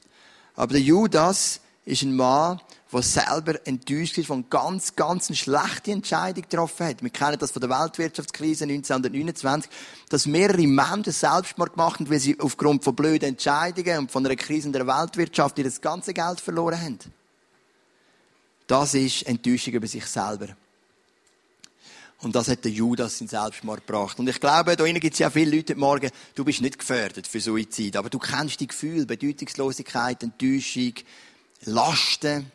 Aber 0.55 0.73
der 0.73 0.81
Judas 0.81 1.61
ist 1.85 2.03
ein 2.03 2.15
Mann, 2.15 2.59
der 2.93 3.01
selber 3.01 3.65
enttäuscht 3.65 4.17
ist, 4.17 4.27
von 4.27 4.49
ganz, 4.49 4.95
ganz 4.95 5.29
eine 5.29 5.35
schlechte 5.35 5.91
Entscheidung 5.91 6.43
getroffen 6.43 6.87
hat. 6.87 7.01
Wir 7.01 7.09
kennen 7.09 7.39
das 7.39 7.51
von 7.51 7.61
der 7.61 7.69
Weltwirtschaftskrise 7.69 8.65
1929, 8.65 9.71
dass 10.09 10.25
mehrere 10.25 10.67
Menschen 10.67 11.11
Selbstmord 11.11 11.73
gemacht 11.73 11.99
haben, 11.99 12.09
weil 12.09 12.19
sie 12.19 12.39
aufgrund 12.39 12.83
von 12.83 12.95
blöden 12.95 13.29
Entscheidungen 13.29 13.99
und 13.99 14.11
von 14.11 14.25
einer 14.25 14.35
Krise 14.35 14.67
in 14.67 14.73
der 14.73 14.85
Weltwirtschaft 14.85 15.57
ihr 15.57 15.63
das 15.63 15.81
ganze 15.81 16.13
Geld 16.13 16.39
verloren 16.39 16.79
haben. 16.79 16.99
Das 18.67 18.93
ist 18.93 19.23
Enttäuschung 19.23 19.73
über 19.73 19.87
sich 19.87 20.05
selber. 20.05 20.49
Und 22.21 22.35
das 22.35 22.49
hat 22.49 22.63
der 22.63 22.71
Judas 22.71 23.19
in 23.19 23.27
Selbstmord 23.27 23.87
gebracht. 23.87 24.19
Und 24.19 24.29
ich 24.29 24.39
glaube, 24.39 24.75
da 24.75 24.85
gibt 24.85 25.13
es 25.13 25.19
ja 25.19 25.31
viele 25.31 25.55
Leute 25.55 25.73
heute 25.73 25.79
Morgen, 25.79 26.11
du 26.35 26.45
bist 26.45 26.61
nicht 26.61 26.77
gefördert 26.77 27.25
für 27.25 27.39
Suizid, 27.39 27.97
aber 27.97 28.11
du 28.11 28.19
kennst 28.19 28.59
die 28.59 28.67
Gefühle, 28.67 29.07
Bedeutungslosigkeit, 29.07 30.21
Enttäuschung, 30.21 30.93
Lasten. 31.65 32.51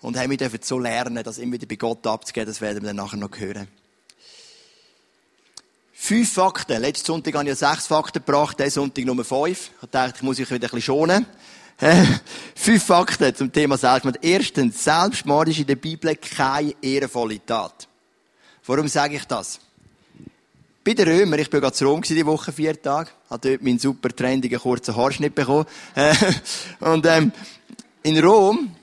Und 0.00 0.18
haben 0.18 0.30
wir 0.30 0.36
dürfen 0.36 0.60
so 0.62 0.78
lernen, 0.78 1.22
das 1.22 1.38
immer 1.38 1.52
wieder 1.52 1.66
bei 1.66 1.76
Gott 1.76 2.06
abzugeben, 2.06 2.48
das 2.48 2.60
werden 2.60 2.82
wir 2.82 2.88
dann 2.88 2.96
nachher 2.96 3.16
noch 3.16 3.30
hören. 3.36 3.68
Fünf 5.92 6.32
Fakten. 6.32 6.80
Letzten 6.80 7.06
Sonntag 7.06 7.34
habe 7.34 7.44
ich 7.44 7.60
ja 7.60 7.70
sechs 7.70 7.86
Fakten 7.86 8.24
gebracht, 8.24 8.58
diesen 8.58 8.70
Sonntag 8.70 9.04
Nummer 9.04 9.22
fünf. 9.22 9.70
Ich 9.80 9.88
dachte, 9.88 10.14
ich 10.16 10.22
muss 10.22 10.38
mich 10.38 10.50
wieder 10.50 10.56
ein 10.56 10.60
bisschen 10.60 10.82
schonen. 10.82 11.26
Fünf 12.56 12.84
Fakten 12.84 13.34
zum 13.34 13.52
Thema 13.52 13.76
Selbstmord. 13.76 14.18
Erstens, 14.22 14.82
Selbstmord 14.82 15.48
ist 15.48 15.60
in 15.60 15.66
der 15.66 15.76
Bibel 15.76 16.14
keine 16.16 16.74
ehrenvolle 16.82 17.44
Tat. 17.44 17.86
Warum 18.66 18.88
sage 18.88 19.16
ich 19.16 19.24
das? 19.24 19.60
Bei 20.84 20.94
den 20.94 21.06
Römern, 21.06 21.38
ich 21.38 21.50
bin 21.50 21.60
gerade 21.60 21.74
zu 21.74 21.86
Rom 21.86 22.02
die 22.02 22.26
Woche 22.26 22.52
vier 22.52 22.80
Tage, 22.80 23.10
habe 23.30 23.48
dort 23.48 23.62
meinen 23.62 23.78
super 23.78 24.08
trendigen 24.08 24.58
kurzen 24.58 24.96
Haarschnitt 24.96 25.34
bekommen. 25.34 25.66
und 26.80 27.06
ähm, 27.06 27.32
in 28.02 28.18
Rom, 28.24 28.74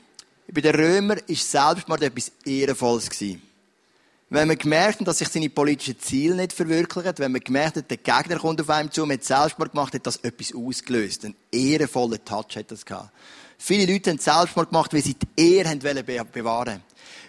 bei 0.51 0.61
den 0.61 0.75
Römern, 0.75 1.19
ist 1.27 1.49
Selbstmord 1.49 2.01
etwas 2.01 2.31
Ehrenvolles 2.45 3.09
gewesen. 3.09 3.41
Wenn 4.31 4.47
man 4.47 4.57
gemerkt 4.57 4.99
hat, 4.99 5.07
dass 5.07 5.17
sich 5.17 5.27
seine 5.27 5.49
politischen 5.49 5.99
Ziele 5.99 6.35
nicht 6.35 6.53
verwirklichen, 6.53 7.13
wenn 7.17 7.31
man 7.31 7.41
gemerkt 7.41 7.77
hat, 7.77 7.89
der 7.89 7.97
Gegner 7.97 8.37
kommt 8.37 8.61
auf 8.61 8.69
einem 8.69 8.91
zu, 8.91 9.01
man 9.05 9.17
hat 9.17 9.23
Selbstmord 9.23 9.71
gemacht, 9.71 9.93
hat 9.93 10.05
das 10.05 10.17
etwas 10.17 10.53
ausgelöst. 10.53 11.25
Ein 11.25 11.35
ehrenvoller 11.51 12.23
Touch 12.23 12.55
hat 12.55 12.69
das 12.71 12.85
gehabt. 12.85 13.11
Viele 13.57 13.91
Leute 13.91 14.11
haben 14.11 14.19
Selbstmord 14.19 14.69
gemacht, 14.69 14.93
weil 14.93 15.01
sie 15.01 15.15
die 15.15 15.57
Ehre 15.57 15.75
bewahren 15.75 16.45
wollten. 16.45 16.83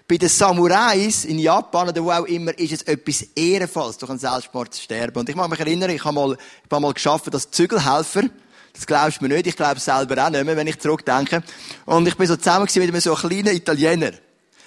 Bei 0.06 0.18
den 0.18 0.28
Samurais 0.28 1.24
in 1.24 1.38
Japan 1.38 1.88
oder 1.88 2.04
wo 2.04 2.10
auch 2.10 2.26
immer 2.26 2.56
ist 2.58 2.72
es 2.72 2.82
etwas 2.82 3.22
Ehrenvolles, 3.34 3.96
durch 3.96 4.10
einen 4.10 4.18
Selbstmord 4.18 4.74
zu 4.74 4.82
sterben. 4.82 5.20
Und 5.20 5.28
ich 5.28 5.36
mag 5.36 5.48
mich 5.48 5.60
erinnern, 5.60 5.90
ich 5.90 6.04
habe 6.04 6.14
mal, 6.14 6.32
ich 6.34 6.70
habe 6.70 6.82
mal 6.82 6.92
geschafft 6.92 7.32
als 7.32 7.50
Zügelhelfer. 7.50 8.24
Das 8.72 8.86
glaubst 8.86 9.20
du 9.20 9.24
mir 9.24 9.34
nicht, 9.34 9.46
ich 9.46 9.56
glaube 9.56 9.80
selber 9.80 10.24
auch 10.24 10.30
nicht 10.30 10.44
mehr, 10.44 10.56
wenn 10.56 10.66
ich 10.66 10.78
zurückdenke. 10.78 11.42
Und 11.86 12.06
ich 12.06 12.16
bin 12.16 12.26
so 12.26 12.36
zusammen 12.36 12.68
mit 12.72 12.82
einem 12.82 13.00
so 13.00 13.14
kleinen 13.14 13.54
Italiener. 13.54 14.12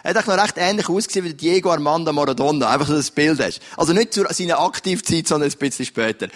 Er 0.05 0.13
hat 0.13 0.27
noch 0.27 0.37
recht 0.37 0.55
ähnlich 0.57 0.89
ausgesehen 0.89 1.25
wie 1.25 1.33
Diego 1.33 1.71
Armando 1.71 2.11
Maradona. 2.11 2.69
Einfach 2.69 2.87
so 2.87 2.95
das 2.95 3.09
Bild 3.09 3.39
hast. 3.39 3.61
Also 3.77 3.93
nicht 3.93 4.13
zu 4.13 4.25
seiner 4.29 4.59
Aktivzeit, 4.59 5.29
sondern 5.29 5.49
ein 5.49 5.57
bisschen 5.57 5.85
später. 5.85 6.27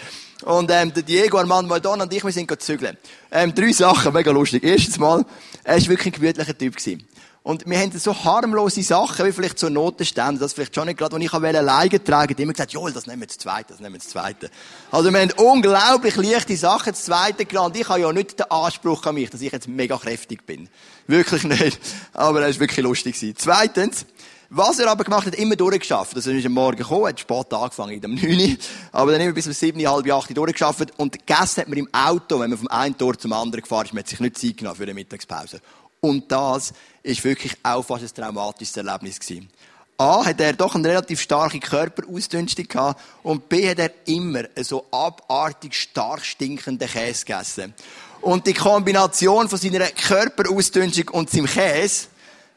Und, 0.42 0.70
ähm, 0.70 0.94
der 0.94 1.02
Diego 1.02 1.36
Armando 1.36 1.68
Maradona 1.68 2.04
und 2.04 2.12
ich, 2.14 2.24
wir 2.24 2.32
sind 2.32 2.50
zügeln. 2.62 2.96
Ähm, 3.30 3.54
drei 3.54 3.70
Sachen, 3.72 4.14
mega 4.14 4.30
lustig. 4.30 4.64
Erstens 4.64 4.98
mal, 4.98 5.22
er 5.64 5.76
war 5.76 5.88
wirklich 5.88 6.14
ein 6.14 6.18
gemütlicher 6.18 6.56
Typ 6.56 6.76
gewesen. 6.76 7.06
Und 7.48 7.64
wir 7.64 7.78
haben 7.78 7.98
so 7.98 8.14
harmlose 8.14 8.82
Sachen, 8.82 9.24
wie 9.24 9.32
vielleicht 9.32 9.58
so 9.58 9.70
Notenstände, 9.70 10.38
das 10.38 10.52
vielleicht 10.52 10.74
schon 10.74 10.86
nicht 10.86 10.98
gerade, 10.98 11.16
wo 11.16 11.18
ich 11.18 11.32
alleine 11.32 12.04
tragen 12.04 12.28
wollte, 12.28 12.42
immer 12.42 12.52
gesagt, 12.52 12.72
Joel, 12.74 12.92
das 12.92 13.06
nehmen 13.06 13.22
wir 13.22 13.28
zu 13.28 13.38
zweit, 13.38 13.70
das 13.70 13.80
nehmen 13.80 13.94
wir 13.94 14.00
zu 14.00 14.10
zweite. 14.10 14.50
Also 14.90 15.10
wir 15.10 15.18
haben 15.18 15.32
unglaublich 15.38 16.14
leichte 16.16 16.54
Sachen 16.58 16.92
zu 16.92 17.04
zweite 17.04 17.46
gelernt. 17.46 17.74
Ich 17.74 17.88
habe 17.88 18.00
ja 18.00 18.12
nicht 18.12 18.38
den 18.38 18.50
Anspruch 18.50 19.02
an 19.06 19.14
mich, 19.14 19.30
dass 19.30 19.40
ich 19.40 19.50
jetzt 19.50 19.66
mega 19.66 19.96
kräftig 19.96 20.44
bin. 20.44 20.68
Wirklich 21.06 21.44
nicht. 21.44 21.80
Aber 22.12 22.42
das 22.42 22.56
war 22.56 22.60
wirklich 22.60 22.84
lustig. 22.84 23.16
Zweitens, 23.38 24.04
was 24.50 24.78
er 24.78 24.90
aber 24.90 25.04
gemacht 25.04 25.26
hat, 25.26 25.34
immer 25.34 25.56
durchgeschafft. 25.56 26.16
Also, 26.16 26.30
er 26.30 26.36
ist 26.36 26.44
am 26.44 26.52
Morgen 26.52 26.76
gekommen, 26.76 27.06
hat 27.06 27.18
spät 27.18 27.54
angefangen, 27.54 28.04
um 28.04 28.14
9 28.14 28.28
Uhr, 28.28 28.56
aber 28.92 29.12
dann 29.12 29.22
immer 29.22 29.32
bis 29.32 29.46
um 29.46 29.54
7, 29.54 29.88
halb 29.88 30.12
8 30.12 30.28
Uhr 30.28 30.34
durchgeschafft. 30.34 30.92
Und 30.98 31.12
gegessen 31.14 31.62
hat 31.62 31.68
man 31.68 31.78
im 31.78 31.88
Auto, 31.94 32.40
wenn 32.40 32.50
man 32.50 32.58
vom 32.58 32.68
einen 32.68 32.98
Tor 32.98 33.18
zum 33.18 33.32
anderen 33.32 33.62
gefahren 33.62 33.86
ist. 33.86 33.94
Man 33.94 34.02
hat 34.02 34.08
sich 34.08 34.20
nicht 34.20 34.36
Zeit 34.36 34.58
genommen 34.58 34.76
für 34.76 34.82
eine 34.82 34.92
Mittagspause. 34.92 35.62
Und 36.00 36.30
das 36.30 36.72
ist 37.08 37.24
wirklich 37.24 37.56
auch 37.62 37.82
fast 37.82 38.04
ein 38.04 38.14
traumatisches 38.14 38.76
Erlebnis 38.76 39.18
gewesen. 39.18 39.48
A, 39.96 40.24
hat 40.24 40.40
er 40.40 40.52
doch 40.52 40.76
eine 40.76 40.86
relativ 40.86 41.20
starke 41.20 41.58
Körperausdünstung 41.58 42.68
gehabt 42.68 43.00
und 43.24 43.48
B, 43.48 43.68
hat 43.68 43.80
er 43.80 43.90
immer 44.04 44.44
so 44.60 44.86
abartig 44.92 45.74
stark 45.74 46.24
stinkenden 46.24 46.88
Käse 46.88 47.24
gegessen. 47.24 47.74
Und 48.20 48.46
die 48.46 48.54
Kombination 48.54 49.48
von 49.48 49.58
seiner 49.58 49.86
Körperausdünstung 49.86 51.08
und 51.08 51.30
seinem 51.30 51.46
Käse, 51.46 52.06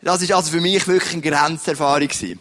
das 0.01 0.21
ist 0.21 0.31
also 0.31 0.51
für 0.51 0.61
mich 0.61 0.87
wirklich 0.87 1.13
eine 1.13 1.21
Grenzerfahrung 1.21 2.07
gewesen. 2.07 2.39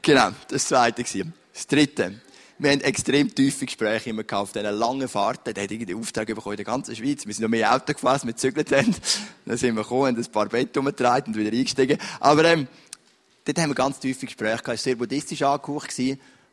Genau, 0.00 0.30
das 0.48 0.66
zweite 0.66 1.02
gewesen. 1.04 1.34
Das 1.52 1.66
dritte. 1.66 2.20
Wir 2.58 2.70
haben 2.70 2.80
extrem 2.82 3.34
tiefe 3.34 3.66
Gespräche 3.66 4.10
immer 4.10 4.22
gehabt 4.22 4.42
auf 4.42 4.52
diesen 4.52 4.74
langen 4.78 5.08
Fahrten. 5.08 5.52
Der 5.54 5.64
hat 5.64 5.70
irgendwie 5.70 5.92
den 5.92 5.98
Auftrag 5.98 6.26
bekommen 6.26 6.52
in 6.52 6.58
der 6.58 6.66
ganzen 6.66 6.94
Schweiz. 6.94 7.26
Wir 7.26 7.34
sind 7.34 7.42
noch 7.42 7.48
mehr 7.48 7.74
Auto 7.74 7.92
gefahren, 7.92 8.20
wir 8.24 8.32
gezügelt 8.32 8.70
haben. 8.72 8.94
Dann 9.46 9.56
sind 9.56 9.74
wir 9.74 9.82
gekommen, 9.82 10.06
haben 10.06 10.16
ein 10.16 10.32
paar 10.32 10.46
Betten 10.46 10.78
umgetragen 10.78 11.32
und 11.32 11.36
wieder 11.36 11.56
eingestiegen. 11.56 11.98
Aber, 12.20 12.44
ähm, 12.44 12.68
dort 13.44 13.58
haben 13.58 13.70
wir 13.70 13.74
ganz 13.74 13.98
tiefe 13.98 14.26
Gespräche 14.26 14.62
gehabt. 14.62 14.68
Es 14.68 14.68
war 14.68 14.76
sehr 14.76 14.96
buddhistisch 14.96 15.42
angehaucht. 15.42 15.92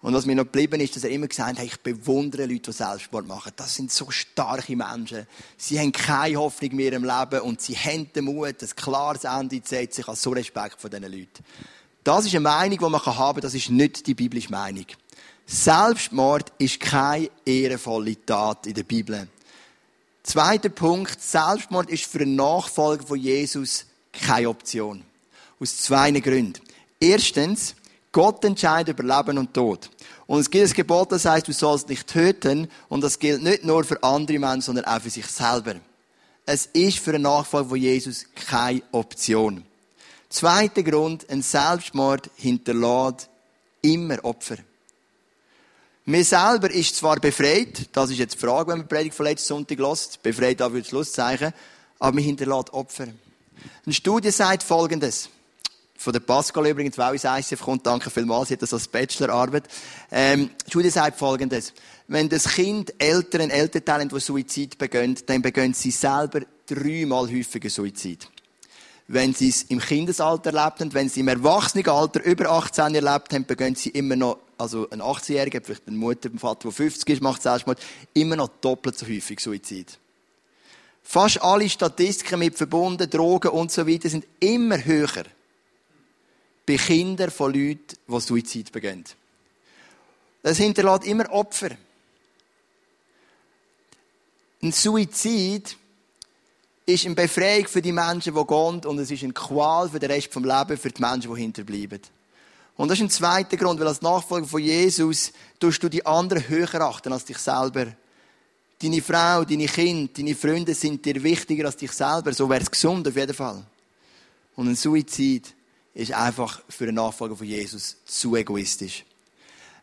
Und 0.01 0.13
was 0.13 0.25
mir 0.25 0.35
noch 0.35 0.45
geblieben 0.45 0.79
ist, 0.79 0.95
dass 0.95 1.03
er 1.03 1.09
immer 1.09 1.27
gesagt 1.27 1.59
hat, 1.59 1.65
ich 1.65 1.77
bewundere 1.81 2.45
Leute, 2.45 2.71
die 2.71 2.71
Selbstsport 2.71 3.27
machen. 3.27 3.51
Das 3.57 3.75
sind 3.75 3.91
so 3.91 4.09
starke 4.09 4.75
Menschen. 4.75 5.27
Sie 5.57 5.77
haben 5.77 5.91
keine 5.91 6.37
Hoffnung 6.37 6.75
mehr 6.75 6.93
im 6.93 7.03
Leben 7.03 7.41
und 7.41 7.59
sie 7.59 7.75
haben 7.75 8.11
den 8.13 8.25
Mut, 8.25 8.63
ein 8.63 8.69
klares 8.77 9.25
Ende 9.25 9.61
zu 9.61 9.69
setzen. 9.69 10.01
Ich 10.01 10.07
habe 10.07 10.15
so 10.15 10.29
Respekt 10.29 10.79
vor 10.79 10.89
diesen 10.89 11.03
Leuten. 11.03 11.43
Das 12.05 12.25
ist 12.25 12.33
eine 12.33 12.39
Meinung, 12.39 12.77
die 12.77 12.89
man 12.89 13.05
haben 13.05 13.33
kann. 13.33 13.41
Das 13.41 13.53
ist 13.53 13.69
nicht 13.69 14.07
die 14.07 14.13
biblische 14.13 14.49
Meinung. 14.49 14.85
Selbstmord 15.51 16.53
ist 16.59 16.79
keine 16.79 17.31
ehrenvolle 17.43 18.23
Tat 18.23 18.67
in 18.67 18.75
der 18.75 18.83
Bibel. 18.83 19.27
Zweiter 20.21 20.69
Punkt. 20.69 21.19
Selbstmord 21.19 21.89
ist 21.89 22.05
für 22.05 22.19
einen 22.19 22.35
Nachfolger 22.35 23.07
von 23.07 23.17
Jesus 23.17 23.87
keine 24.13 24.49
Option. 24.49 25.03
Aus 25.59 25.75
zwei 25.77 26.11
Gründen. 26.11 26.61
Erstens, 26.99 27.73
Gott 28.11 28.45
entscheidet 28.45 28.99
über 28.99 29.17
Leben 29.17 29.39
und 29.39 29.51
Tod. 29.51 29.89
Und 30.27 30.41
es 30.41 30.51
gibt 30.51 30.67
ein 30.67 30.73
Gebot, 30.73 31.11
das 31.11 31.25
heißt, 31.25 31.47
du 31.47 31.51
sollst 31.51 31.89
nicht 31.89 32.05
töten. 32.05 32.67
Und 32.87 33.01
das 33.01 33.17
gilt 33.17 33.41
nicht 33.41 33.63
nur 33.63 33.83
für 33.83 34.03
andere 34.03 34.37
Menschen, 34.37 34.61
sondern 34.61 34.85
auch 34.85 35.01
für 35.01 35.09
sich 35.09 35.25
selber. 35.25 35.77
Es 36.45 36.67
ist 36.67 36.99
für 36.99 37.15
einen 37.15 37.23
Nachfolger 37.23 37.69
von 37.69 37.79
Jesus 37.79 38.27
keine 38.35 38.83
Option. 38.91 39.65
Zweiter 40.29 40.83
Grund, 40.83 41.27
ein 41.27 41.41
Selbstmord 41.41 42.29
hinterlässt 42.35 43.29
immer 43.81 44.23
Opfer. 44.23 44.57
Mir 46.09 46.25
selber 46.25 46.71
ist 46.71 46.95
zwar 46.95 47.19
befreit, 47.19 47.87
das 47.91 48.09
ist 48.09 48.17
jetzt 48.17 48.33
die 48.33 48.39
Frage, 48.39 48.71
wenn 48.71 48.79
man 48.79 48.87
die 48.87 48.95
Predigt 48.95 49.13
von 49.13 49.27
letzten 49.27 49.47
Sonntag 49.49 49.77
lässt, 49.77 50.23
befreit 50.23 50.59
auch 50.59 50.71
für 50.71 50.79
das 50.79 50.87
Schlusszeichen, 50.87 51.53
aber 51.99 52.15
mir 52.15 52.21
hinterlässt 52.21 52.73
Opfer. 52.73 53.09
Eine 53.85 53.93
Studie 53.93 54.31
sagt 54.31 54.63
Folgendes. 54.63 55.29
Von 55.95 56.11
der 56.11 56.21
Pascal 56.21 56.65
übrigens, 56.65 56.97
weil 56.97 57.13
ins 57.13 57.25
ICF 57.25 57.61
kommt, 57.61 57.85
danke 57.85 58.09
vielmals, 58.09 58.47
sie 58.47 58.55
hat 58.55 58.63
das 58.63 58.73
als 58.73 58.87
Bachelorarbeit. 58.87 59.65
Ähm, 60.09 60.49
die 60.65 60.71
Studie 60.71 60.89
sagt 60.89 61.19
Folgendes. 61.19 61.73
Wenn 62.07 62.27
das 62.27 62.55
Kind 62.55 62.91
Eltern, 62.97 63.41
ein 63.41 63.51
Elternteil 63.51 64.07
die 64.07 64.19
Suizid 64.19 64.79
begönnt, 64.79 65.29
dann 65.29 65.43
begönnt 65.43 65.75
sie 65.75 65.91
selber 65.91 66.41
dreimal 66.65 67.27
häufiger 67.27 67.69
Suizid 67.69 68.27
wenn 69.11 69.33
sie 69.33 69.49
es 69.49 69.63
im 69.63 69.79
Kindesalter 69.79 70.53
erlebt 70.53 70.81
haben, 70.81 70.93
wenn 70.93 71.09
sie 71.09 71.21
im 71.21 71.29
Erwachsenenalter 71.29 72.23
über 72.23 72.51
18 72.51 72.93
erlebt 72.93 73.33
haben, 73.33 73.43
begönnen 73.43 73.73
sie 73.73 73.89
immer 73.89 74.15
noch, 74.15 74.37
also 74.59 74.89
ein 74.89 75.01
18-Jähriger, 75.01 75.63
vielleicht 75.63 75.87
eine 75.87 75.97
Mutter, 75.97 76.29
ein 76.29 76.39
Vater, 76.39 76.63
der 76.63 76.71
50 76.71 77.09
ist, 77.09 77.21
macht 77.21 77.41
Selbstmord, 77.41 77.79
immer 78.13 78.35
noch 78.35 78.49
doppelt 78.61 78.97
so 78.97 79.07
häufig 79.07 79.39
Suizid. 79.39 79.97
Fast 81.03 81.41
alle 81.41 81.69
Statistiken 81.69 82.39
mit 82.39 82.55
verbunden, 82.55 83.09
Drogen 83.09 83.51
und 83.51 83.71
so 83.71 83.87
weiter 83.87 84.09
sind 84.09 84.27
immer 84.39 84.83
höher 84.83 85.25
bei 86.65 86.75
Kindern 86.75 87.31
von 87.31 87.53
Leuten, 87.53 87.97
die 88.07 88.19
Suizid 88.19 88.71
begehen. 88.71 89.05
Das 90.43 90.57
hinterlässt 90.57 91.05
immer 91.05 91.31
Opfer. 91.31 91.71
Ein 94.61 94.71
Suizid 94.71 95.77
ist 96.85 97.05
eine 97.05 97.15
Befreiung 97.15 97.67
für 97.67 97.81
die 97.81 97.91
Menschen, 97.91 98.33
die 98.33 98.45
gehen, 98.45 98.85
und 98.85 98.99
es 98.99 99.09
ist 99.09 99.23
eine 99.23 99.33
Qual 99.33 99.89
für 99.89 99.99
den 99.99 100.11
Rest 100.11 100.35
des 100.35 100.43
Lebens 100.43 100.81
für 100.81 100.89
die 100.89 101.01
Menschen, 101.01 101.33
die 101.33 101.41
hinterbleiben. 101.41 102.01
Und 102.79 102.87
das 102.87 102.97
ist 102.97 103.03
ein 103.03 103.09
zweiter 103.09 103.57
Grund, 103.57 103.77
weil 103.77 103.89
als 103.89 104.01
Nachfolger 104.01 104.47
von 104.47 104.61
Jesus 104.61 105.33
tust 105.59 105.83
du 105.83 105.89
die 105.89 106.05
anderen 106.05 106.47
höher 106.47 106.79
achten 106.79 107.11
als 107.11 107.25
dich 107.25 107.37
selber. 107.37 107.87
Deine 108.81 109.01
Frau, 109.01 109.43
deine 109.43 109.65
Kinder, 109.65 110.09
deine 110.15 110.33
Freunde 110.33 110.73
sind 110.73 111.03
dir 111.03 111.21
wichtiger 111.21 111.65
als 111.65 111.75
dich 111.75 111.91
selber. 111.91 112.31
So 112.31 112.49
wäre 112.49 112.61
es 112.61 112.71
gesund 112.71 113.05
auf 113.05 113.17
jeden 113.17 113.33
Fall. 113.33 113.65
Und 114.55 114.69
ein 114.69 114.77
Suizid 114.77 115.53
ist 115.93 116.13
einfach 116.13 116.61
für 116.69 116.85
einen 116.85 116.95
Nachfolger 116.95 117.35
von 117.35 117.45
Jesus 117.45 117.97
zu 118.05 118.37
egoistisch. 118.37 119.03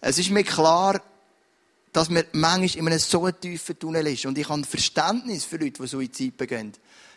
Es 0.01 0.19
ist 0.19 0.31
mir 0.31 0.45
klar, 0.45 1.03
dass 1.93 2.09
man 2.09 2.25
manchmal 2.33 2.81
in 2.81 2.87
einem 2.87 2.99
so 2.99 3.31
tiefen 3.31 3.79
Tunnel 3.79 4.07
ist. 4.07 4.25
Und 4.25 4.39
ich 4.39 4.49
habe 4.49 4.65
Verständnis 4.65 5.45
für 5.45 5.59
Leute, 5.59 5.83
die 5.83 5.87
Suizid 5.87 6.39
begehen. 6.39 6.73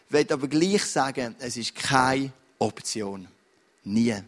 Ich 0.08 0.12
will 0.12 0.28
aber 0.30 0.50
gleich 0.50 0.84
sagen, 0.84 1.38
es 1.40 1.56
ist 1.56 1.74
keine 1.74 2.34
Option. 2.58 3.30
Nie. 3.86 4.22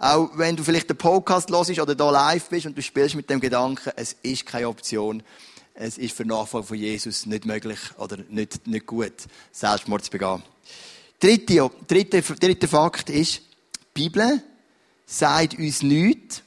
Auch 0.00 0.30
wenn 0.38 0.54
du 0.54 0.62
vielleicht 0.62 0.88
den 0.88 0.96
Podcast 0.96 1.50
hörst 1.50 1.70
oder 1.70 1.96
da 1.96 2.10
live 2.10 2.48
bist 2.48 2.66
und 2.66 2.78
du 2.78 2.82
spielst 2.82 3.16
mit 3.16 3.28
dem 3.28 3.40
Gedanken, 3.40 3.90
es 3.96 4.14
ist 4.22 4.46
keine 4.46 4.68
Option. 4.68 5.24
Es 5.74 5.98
ist 5.98 6.16
für 6.16 6.24
Nachfolger 6.24 6.68
von 6.68 6.76
Jesus 6.76 7.26
nicht 7.26 7.46
möglich 7.46 7.78
oder 7.98 8.16
nicht, 8.28 8.66
nicht 8.66 8.86
gut, 8.86 9.12
Selbstmord 9.50 10.04
zu 10.04 10.10
begehen. 10.10 10.42
Dritter, 11.18 11.70
dritter, 11.86 12.20
dritter 12.20 12.68
Fakt 12.68 13.10
ist, 13.10 13.42
die 13.96 14.02
Bibel 14.04 14.40
sagt 15.04 15.58
uns 15.58 15.82
nichts, 15.82 16.42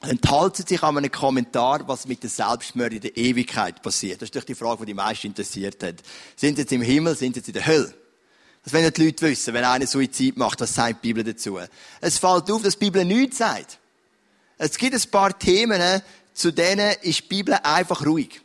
enthalten 0.00 0.66
sich 0.66 0.82
an 0.82 0.98
einem 0.98 1.12
Kommentar, 1.12 1.86
was 1.86 2.08
mit 2.08 2.22
der 2.24 2.30
Selbstmord 2.30 2.92
in 2.92 3.00
der 3.00 3.16
Ewigkeit 3.16 3.82
passiert. 3.82 4.20
Das 4.20 4.28
ist 4.28 4.36
doch 4.36 4.44
die 4.44 4.54
Frage, 4.56 4.80
die 4.80 4.86
die 4.86 4.94
meisten 4.94 5.28
interessiert 5.28 5.80
hat. 5.82 5.96
Sind 6.34 6.56
sie 6.56 6.62
jetzt 6.62 6.72
im 6.72 6.82
Himmel, 6.82 7.16
sind 7.16 7.34
sie 7.34 7.40
jetzt 7.40 7.48
in 7.48 7.54
der 7.54 7.66
Hölle? 7.66 7.94
Das 8.64 8.72
wollen 8.72 8.92
die 8.92 9.06
Leute 9.06 9.26
wissen, 9.26 9.54
wenn 9.54 9.64
einer 9.64 9.86
Suizid 9.86 10.36
macht, 10.36 10.60
was 10.60 10.74
sagt 10.74 11.02
die 11.02 11.08
Bibel 11.08 11.24
dazu? 11.24 11.58
Es 12.00 12.18
fällt 12.18 12.50
auf, 12.50 12.62
dass 12.62 12.74
die 12.74 12.84
Bibel 12.84 13.04
nichts 13.04 13.38
sagt. 13.38 13.78
Es 14.58 14.76
gibt 14.76 14.94
ein 14.94 15.10
paar 15.10 15.38
Themen, 15.38 16.02
zu 16.34 16.52
denen 16.52 16.94
ist 17.02 17.20
die 17.20 17.28
Bibel 17.28 17.54
einfach 17.54 18.04
ruhig. 18.04 18.40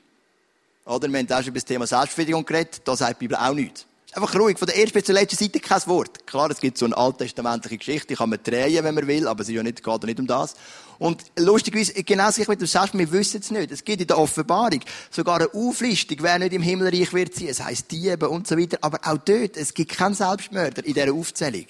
Oder, 0.85 1.07
wir 1.07 1.19
haben 1.19 1.31
auch 1.31 1.37
schon 1.37 1.47
über 1.47 1.55
das 1.55 1.65
Thema 1.65 1.87
Selbstbefriedigung 1.87 2.45
geredet, 2.45 2.81
da 2.83 2.95
sagt 2.95 3.21
die 3.21 3.25
Bibel 3.25 3.37
auch 3.37 3.53
nichts. 3.53 3.85
Einfach 4.13 4.35
ruhig, 4.35 4.59
von 4.59 4.67
der 4.67 4.77
ersten 4.77 4.93
bis 4.93 5.05
zur 5.05 5.15
letzten 5.15 5.37
Seite 5.37 5.59
kein 5.59 5.81
Wort. 5.87 6.27
Klar, 6.27 6.51
es 6.51 6.59
gibt 6.59 6.77
so 6.77 6.85
eine 6.85 6.95
alttestamentliche 6.95 7.79
Geschichte, 7.79 8.09
die 8.09 8.15
kann 8.15 8.29
man 8.29 8.39
drehen, 8.43 8.83
wenn 8.83 8.93
man 8.93 9.07
will, 9.07 9.27
aber 9.27 9.41
es 9.41 9.49
ist 9.49 9.55
ja 9.55 9.63
nicht, 9.63 9.83
geht 9.83 10.03
ja 10.03 10.05
nicht 10.05 10.19
um 10.19 10.27
das. 10.27 10.53
Und 10.99 11.23
lustigerweise, 11.37 12.03
genau 12.03 12.31
sich 12.31 12.47
mit 12.47 12.61
dem 12.61 12.67
Selbstmord, 12.67 13.11
wir 13.11 13.19
wissen 13.19 13.41
es 13.41 13.51
nicht. 13.51 13.71
Es 13.71 13.83
gibt 13.83 14.01
in 14.01 14.07
der 14.07 14.17
Offenbarung 14.17 14.81
sogar 15.09 15.37
eine 15.37 15.53
Auflistung, 15.53 16.17
wer 16.21 16.39
nicht 16.39 16.53
im 16.53 16.61
Himmelreich 16.61 17.13
wird 17.13 17.35
sein. 17.35 17.47
Es 17.47 17.63
heisst 17.63 17.91
Diebe 17.91 18.29
und 18.29 18.47
so 18.47 18.57
weiter. 18.57 18.77
Aber 18.81 18.99
auch 19.03 19.17
dort, 19.17 19.57
es 19.57 19.73
gibt 19.73 19.91
keinen 19.91 20.13
Selbstmörder 20.15 20.85
in 20.85 20.93
dieser 20.93 21.13
Aufzählung. 21.13 21.65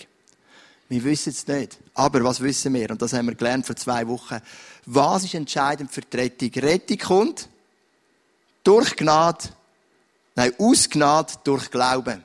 Wir 0.90 1.04
wissen 1.04 1.30
es 1.30 1.48
nicht. 1.48 1.78
Aber 1.94 2.24
was 2.24 2.42
wissen 2.42 2.74
wir? 2.74 2.92
Und 2.92 3.02
das 3.02 3.14
haben 3.14 3.28
wir 3.28 3.36
gelernt 3.36 3.66
vor 3.66 3.76
zwei 3.76 4.08
Wochen. 4.08 4.40
Was 4.86 5.24
ist 5.24 5.34
entscheidend 5.34 5.92
für 5.92 6.02
die 6.02 6.18
Rettung? 6.18 6.52
Rettung 6.56 6.98
kommt 6.98 7.50
durch 8.64 8.96
Gnade, 8.96 9.46
nein, 10.36 10.54
aus 10.60 10.90
Gnade 10.90 11.34
durch 11.44 11.72
Glauben. 11.72 12.24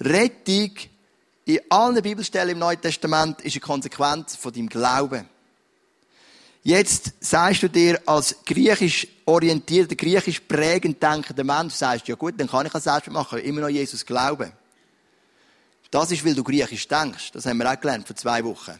Rettung 0.00 0.72
in 1.44 1.60
allen 1.68 2.02
Bibelstellen 2.02 2.50
im 2.50 2.58
Neuen 2.58 2.80
Testament 2.80 3.42
ist 3.42 3.54
eine 3.54 3.60
Konsequenz 3.60 4.34
von 4.34 4.52
deinem 4.52 4.68
Glauben. 4.68 5.28
Jetzt 6.66 7.12
sagst 7.20 7.62
du 7.62 7.68
dir 7.68 8.00
als 8.06 8.36
griechisch 8.46 9.06
orientierter, 9.26 9.94
griechisch 9.96 10.40
prägend 10.40 11.02
denkender 11.02 11.44
Mensch, 11.44 11.74
sagst 11.74 12.08
ja 12.08 12.14
gut, 12.14 12.34
dann 12.38 12.48
kann 12.48 12.64
ich 12.64 12.74
es 12.74 12.84
selbst 12.84 13.10
machen, 13.10 13.38
immer 13.40 13.60
noch 13.60 13.68
Jesus 13.68 14.04
glauben. 14.04 14.50
Das 15.90 16.10
ist, 16.10 16.24
weil 16.24 16.34
du 16.34 16.42
griechisch 16.42 16.88
denkst. 16.88 17.32
Das 17.32 17.44
haben 17.44 17.58
wir 17.58 17.70
auch 17.70 17.78
gelernt 17.78 18.06
vor 18.06 18.16
zwei 18.16 18.42
Wochen. 18.44 18.78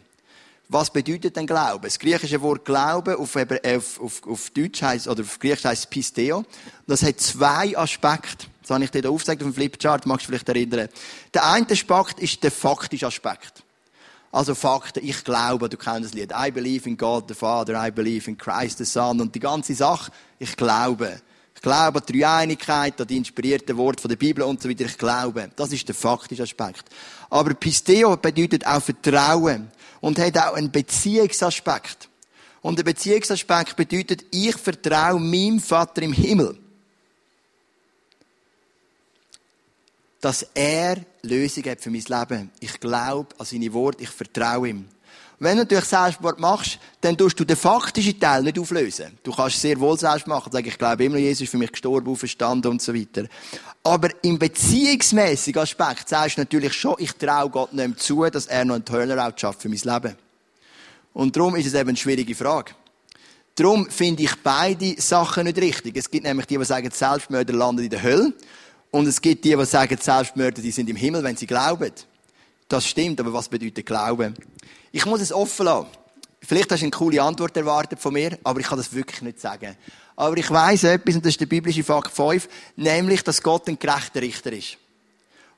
Was 0.68 0.90
bedeutet 0.90 1.36
denn 1.36 1.46
Glauben? 1.46 1.82
Das 1.82 1.98
griechische 1.98 2.40
Wort 2.40 2.64
Glauben 2.64 3.16
auf, 3.16 3.36
auf, 3.36 4.00
auf, 4.00 4.26
auf 4.26 4.50
Deutsch 4.50 4.80
heißt, 4.80 5.06
oder 5.06 5.22
auf 5.22 5.38
Griechisch 5.38 5.66
heißt 5.66 5.90
Pisteo. 5.90 6.46
Das 6.86 7.02
hat 7.02 7.20
zwei 7.20 7.76
Aspekte. 7.76 8.46
Das 8.62 8.70
habe 8.70 8.84
ich 8.84 8.90
dir 8.90 9.02
da 9.02 9.10
aufgezeigt 9.10 9.42
auf 9.42 9.48
dem 9.48 9.54
Flipchart, 9.54 10.06
magst 10.06 10.24
du 10.24 10.28
vielleicht 10.28 10.48
erinnern. 10.48 10.88
Der 11.34 11.44
eine 11.44 11.70
Aspekt 11.70 12.18
ist 12.18 12.42
der 12.42 12.50
faktische 12.50 13.06
Aspekt. 13.06 13.63
Also 14.34 14.56
Fakten, 14.56 15.06
ich 15.06 15.22
glaube, 15.22 15.68
du 15.68 15.76
kennst 15.76 16.06
das 16.06 16.12
Lied. 16.12 16.32
I 16.36 16.50
believe 16.50 16.88
in 16.88 16.96
God 16.96 17.26
the 17.28 17.34
Father, 17.34 17.80
I 17.80 17.92
believe 17.92 18.28
in 18.28 18.36
Christ 18.36 18.78
the 18.78 18.84
Son. 18.84 19.20
Und 19.20 19.32
die 19.32 19.38
ganze 19.38 19.76
Sache, 19.76 20.10
ich 20.40 20.56
glaube. 20.56 21.20
Ich 21.54 21.62
glaube 21.62 22.00
an 22.00 22.04
die 22.08 22.18
Dreieinigkeit, 22.18 23.00
an 23.00 23.06
die 23.06 23.18
inspirierten 23.18 23.76
Worte 23.76 24.08
der 24.08 24.16
Bibel 24.16 24.42
und 24.42 24.60
so 24.60 24.68
weiter. 24.68 24.86
Ich 24.86 24.98
glaube. 24.98 25.50
Das 25.54 25.70
ist 25.70 25.86
der 25.86 25.94
faktische 25.94 26.42
Aspekt. 26.42 26.82
Aber 27.30 27.54
Pisteo 27.54 28.16
bedeutet 28.16 28.66
auch 28.66 28.82
Vertrauen 28.82 29.68
und 30.00 30.18
hat 30.18 30.36
auch 30.36 30.54
einen 30.54 30.72
Beziehungsaspekt. 30.72 32.08
Und 32.60 32.76
der 32.76 32.82
Beziehungsaspekt 32.82 33.76
bedeutet, 33.76 34.24
ich 34.32 34.56
vertraue 34.56 35.20
meinem 35.20 35.60
Vater 35.60 36.02
im 36.02 36.12
Himmel. 36.12 36.58
Dass 40.24 40.46
er 40.54 40.96
Lösung 41.20 41.64
hat 41.64 41.82
für 41.82 41.90
mein 41.90 42.00
Leben. 42.00 42.50
Ich 42.58 42.80
glaube 42.80 43.28
an 43.36 43.44
seine 43.44 43.70
Worte, 43.74 44.04
ich 44.04 44.08
vertraue 44.08 44.70
ihm. 44.70 44.86
Wenn 45.38 45.58
du 45.58 45.64
natürlich 45.64 45.84
Selbstmord 45.84 46.40
machst, 46.40 46.78
dann 47.02 47.14
tust 47.14 47.38
du 47.38 47.44
den 47.44 47.58
faktischen 47.58 48.18
Teil 48.18 48.42
nicht 48.42 48.58
auflösen. 48.58 49.18
Du 49.22 49.34
kannst 49.34 49.60
sehr 49.60 49.78
wohl 49.78 49.98
selbst 49.98 50.26
machen, 50.26 50.50
sagen, 50.50 50.66
ich 50.66 50.78
glaube 50.78 51.04
immer, 51.04 51.18
Jesus 51.18 51.42
ist 51.42 51.50
für 51.50 51.58
mich 51.58 51.72
gestorben, 51.72 52.10
auferstanden 52.10 52.70
und 52.70 52.80
so 52.80 52.94
weiter. 52.94 53.26
Aber 53.82 54.08
im 54.22 54.38
beziehungsmäßigen 54.38 55.60
Aspekt 55.60 56.08
sagst 56.08 56.38
du 56.38 56.40
natürlich 56.40 56.72
schon, 56.72 56.94
ich 57.00 57.12
traue 57.12 57.50
Gott 57.50 57.74
nicht 57.74 57.86
mehr 57.86 57.96
zu, 57.98 58.24
dass 58.30 58.46
er 58.46 58.64
noch 58.64 58.76
einen 58.76 58.84
Turnaround 58.86 59.38
schafft 59.38 59.60
für 59.60 59.68
mein 59.68 59.78
Leben. 59.78 60.16
Und 61.12 61.36
darum 61.36 61.54
ist 61.56 61.66
es 61.66 61.74
eben 61.74 61.90
eine 61.90 61.98
schwierige 61.98 62.34
Frage. 62.34 62.72
Darum 63.56 63.90
finde 63.90 64.22
ich 64.22 64.34
beide 64.42 64.98
Sachen 65.02 65.44
nicht 65.44 65.58
richtig. 65.58 65.98
Es 65.98 66.10
gibt 66.10 66.24
nämlich 66.24 66.46
die, 66.46 66.56
die 66.56 66.64
sagen, 66.64 66.90
Selbstmörder 66.90 67.52
landen 67.52 67.84
in 67.84 67.90
der 67.90 68.02
Hölle. 68.02 68.32
Und 68.94 69.08
es 69.08 69.20
gibt 69.20 69.44
die, 69.44 69.56
die 69.56 69.64
sagen, 69.64 69.98
Selbstmörder, 70.00 70.62
die 70.62 70.70
sind 70.70 70.88
im 70.88 70.94
Himmel, 70.94 71.24
wenn 71.24 71.36
sie 71.36 71.48
glauben. 71.48 71.90
Das 72.68 72.86
stimmt, 72.86 73.18
aber 73.18 73.32
was 73.32 73.48
bedeutet 73.48 73.84
Glauben? 73.84 74.34
Ich 74.92 75.04
muss 75.04 75.20
es 75.20 75.32
offen 75.32 75.66
lassen. 75.66 75.88
Vielleicht 76.40 76.70
hast 76.70 76.82
du 76.82 76.84
eine 76.84 76.92
coole 76.92 77.20
Antwort 77.20 77.56
erwartet 77.56 77.98
von 77.98 78.12
mir, 78.12 78.38
aber 78.44 78.60
ich 78.60 78.66
kann 78.66 78.78
das 78.78 78.94
wirklich 78.94 79.20
nicht 79.22 79.40
sagen. 79.40 79.74
Aber 80.14 80.36
ich 80.36 80.48
weiss 80.48 80.84
etwas, 80.84 81.16
und 81.16 81.24
das 81.24 81.30
ist 81.30 81.40
der 81.40 81.46
biblische 81.46 81.82
Fakt 81.82 82.14
5, 82.14 82.48
nämlich, 82.76 83.24
dass 83.24 83.42
Gott 83.42 83.66
ein 83.68 83.80
gerechter 83.80 84.22
Richter 84.22 84.52
ist. 84.52 84.78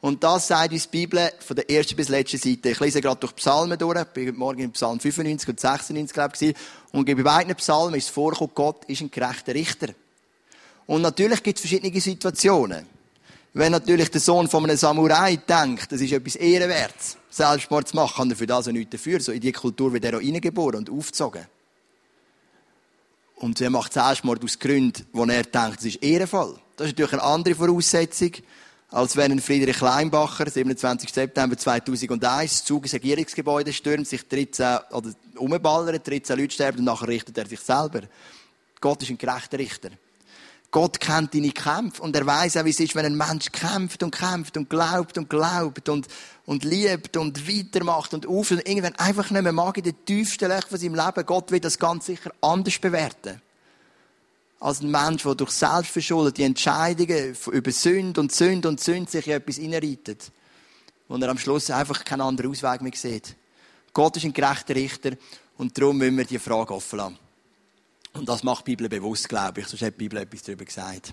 Und 0.00 0.24
das 0.24 0.48
sagt 0.48 0.72
uns 0.72 0.88
die 0.88 0.96
Bibel 0.96 1.30
von 1.40 1.56
der 1.56 1.68
ersten 1.68 1.94
bis 1.94 2.08
letzten 2.08 2.38
Seite. 2.38 2.70
Ich 2.70 2.80
lese 2.80 3.02
gerade 3.02 3.20
durch 3.20 3.36
Psalmen 3.36 3.78
durch. 3.78 4.00
Ich 4.00 4.06
bin 4.14 4.28
heute 4.28 4.38
Morgen 4.38 4.60
in 4.60 4.72
Psalm 4.72 4.98
95 4.98 5.50
und 5.50 5.60
96, 5.60 6.14
glaube 6.14 6.32
ich, 6.40 6.54
und 6.90 7.04
bei 7.04 7.14
beiden 7.14 7.54
Psalmen 7.56 7.96
ist 7.96 8.04
es 8.04 8.10
vorgekommen, 8.10 8.52
Gott 8.54 8.86
ist 8.86 9.02
ein 9.02 9.10
gerechter 9.10 9.54
Richter. 9.54 9.88
Und 10.86 11.02
natürlich 11.02 11.42
gibt 11.42 11.58
es 11.58 11.60
verschiedene 11.60 12.00
Situationen. 12.00 12.95
Wenn 13.58 13.72
natürlich 13.72 14.10
der 14.10 14.20
Sohn 14.20 14.48
von 14.48 14.64
einem 14.64 14.76
Samurai 14.76 15.36
denkt, 15.36 15.90
das 15.90 16.02
ist 16.02 16.12
etwas 16.12 16.36
Ehrenwertes, 16.36 17.16
Selbstmord 17.30 17.88
zu 17.88 17.96
machen, 17.96 18.14
kann 18.14 18.30
er 18.30 18.36
für 18.36 18.46
das 18.46 18.68
auch 18.68 18.72
nichts 18.72 18.90
dafür. 18.90 19.18
So 19.18 19.32
in 19.32 19.40
die 19.40 19.50
Kultur 19.50 19.94
wird 19.94 20.04
er 20.04 20.18
auch 20.18 20.20
reingeboren 20.20 20.80
und 20.80 20.90
aufgezogen. 20.90 21.46
Und 23.36 23.58
er 23.62 23.70
macht 23.70 23.94
Selbstmord 23.94 24.44
aus 24.44 24.58
Gründen, 24.58 25.06
wo 25.10 25.24
er 25.24 25.42
denkt, 25.42 25.78
es 25.78 25.86
ist 25.86 26.02
ehrenvoll. 26.02 26.58
Das 26.76 26.88
ist 26.88 26.92
natürlich 26.92 27.14
eine 27.14 27.22
andere 27.22 27.54
Voraussetzung, 27.54 28.32
als 28.90 29.16
wenn 29.16 29.32
ein 29.32 29.40
Friedrich 29.40 29.78
Kleinbacher, 29.78 30.50
27. 30.50 31.10
September 31.10 31.56
2001, 31.56 32.50
das 32.50 32.64
Zug 32.66 32.82
ins 32.82 32.92
Regierungsgebäude 32.92 33.72
stürmt, 33.72 34.06
sich 34.06 34.28
13, 34.28 34.80
oder 34.90 35.12
umballert, 35.36 36.06
13 36.06 36.38
Leute 36.38 36.52
sterben 36.52 36.80
und 36.80 36.84
nachher 36.84 37.08
richtet 37.08 37.38
er 37.38 37.46
sich 37.46 37.60
selber. 37.60 38.02
Gott 38.82 39.02
ist 39.02 39.08
ein 39.08 39.16
gerechter 39.16 39.58
Richter. 39.58 39.92
Gott 40.76 41.00
kennt 41.00 41.32
deine 41.32 41.52
Kämpfe 41.52 42.02
und 42.02 42.14
er 42.14 42.26
weiß 42.26 42.58
auch, 42.58 42.66
wie 42.66 42.68
es 42.68 42.80
ist, 42.80 42.94
wenn 42.94 43.06
ein 43.06 43.16
Mensch 43.16 43.50
kämpft 43.50 44.02
und 44.02 44.10
kämpft 44.14 44.58
und 44.58 44.68
glaubt 44.68 45.16
und 45.16 45.30
glaubt 45.30 45.88
und, 45.88 46.06
und 46.44 46.64
liebt 46.64 47.16
und 47.16 47.48
weitermacht 47.48 48.12
und 48.12 48.26
auf 48.26 48.50
und 48.50 48.68
irgendwann 48.68 48.94
einfach 48.96 49.30
nicht 49.30 49.40
mehr 49.40 49.52
mag 49.52 49.78
in 49.78 49.84
den 49.84 50.04
tiefsten 50.04 50.50
Löchern 50.50 50.68
von 50.68 50.78
seinem 50.78 50.94
Leben. 50.94 51.24
Gott 51.24 51.50
wird 51.50 51.64
das 51.64 51.78
ganz 51.78 52.04
sicher 52.04 52.30
anders 52.42 52.78
bewerten. 52.78 53.40
Als 54.60 54.82
ein 54.82 54.90
Mensch, 54.90 55.22
der 55.22 55.34
durch 55.34 55.52
selbstverschuldete 55.52 56.44
Entscheidungen 56.44 57.34
über 57.52 57.72
Sünde 57.72 58.20
und 58.20 58.32
Sünde 58.32 58.68
und 58.68 58.78
Sünde 58.78 59.10
sich 59.10 59.28
in 59.28 59.32
etwas 59.32 59.56
hineinreitet. 59.56 60.30
Und 61.08 61.22
er 61.22 61.30
am 61.30 61.38
Schluss 61.38 61.70
einfach 61.70 62.04
keinen 62.04 62.20
anderen 62.20 62.50
Ausweg 62.50 62.82
mehr 62.82 62.92
sieht. 62.94 63.34
Gott 63.94 64.18
ist 64.18 64.26
ein 64.26 64.34
gerechter 64.34 64.74
Richter 64.74 65.12
und 65.56 65.78
darum 65.78 65.96
müssen 65.96 66.18
wir 66.18 66.26
die 66.26 66.38
Frage 66.38 66.74
offen 66.74 66.98
lassen. 66.98 67.25
Und 68.16 68.28
das 68.28 68.42
macht 68.42 68.66
die 68.66 68.76
Bibel 68.76 68.88
bewusst, 68.88 69.28
glaube 69.28 69.60
ich. 69.60 69.66
Sonst 69.66 69.82
hat 69.82 69.94
die 69.94 69.98
Bibel 69.98 70.18
etwas 70.18 70.42
darüber 70.42 70.64
gesagt. 70.64 71.12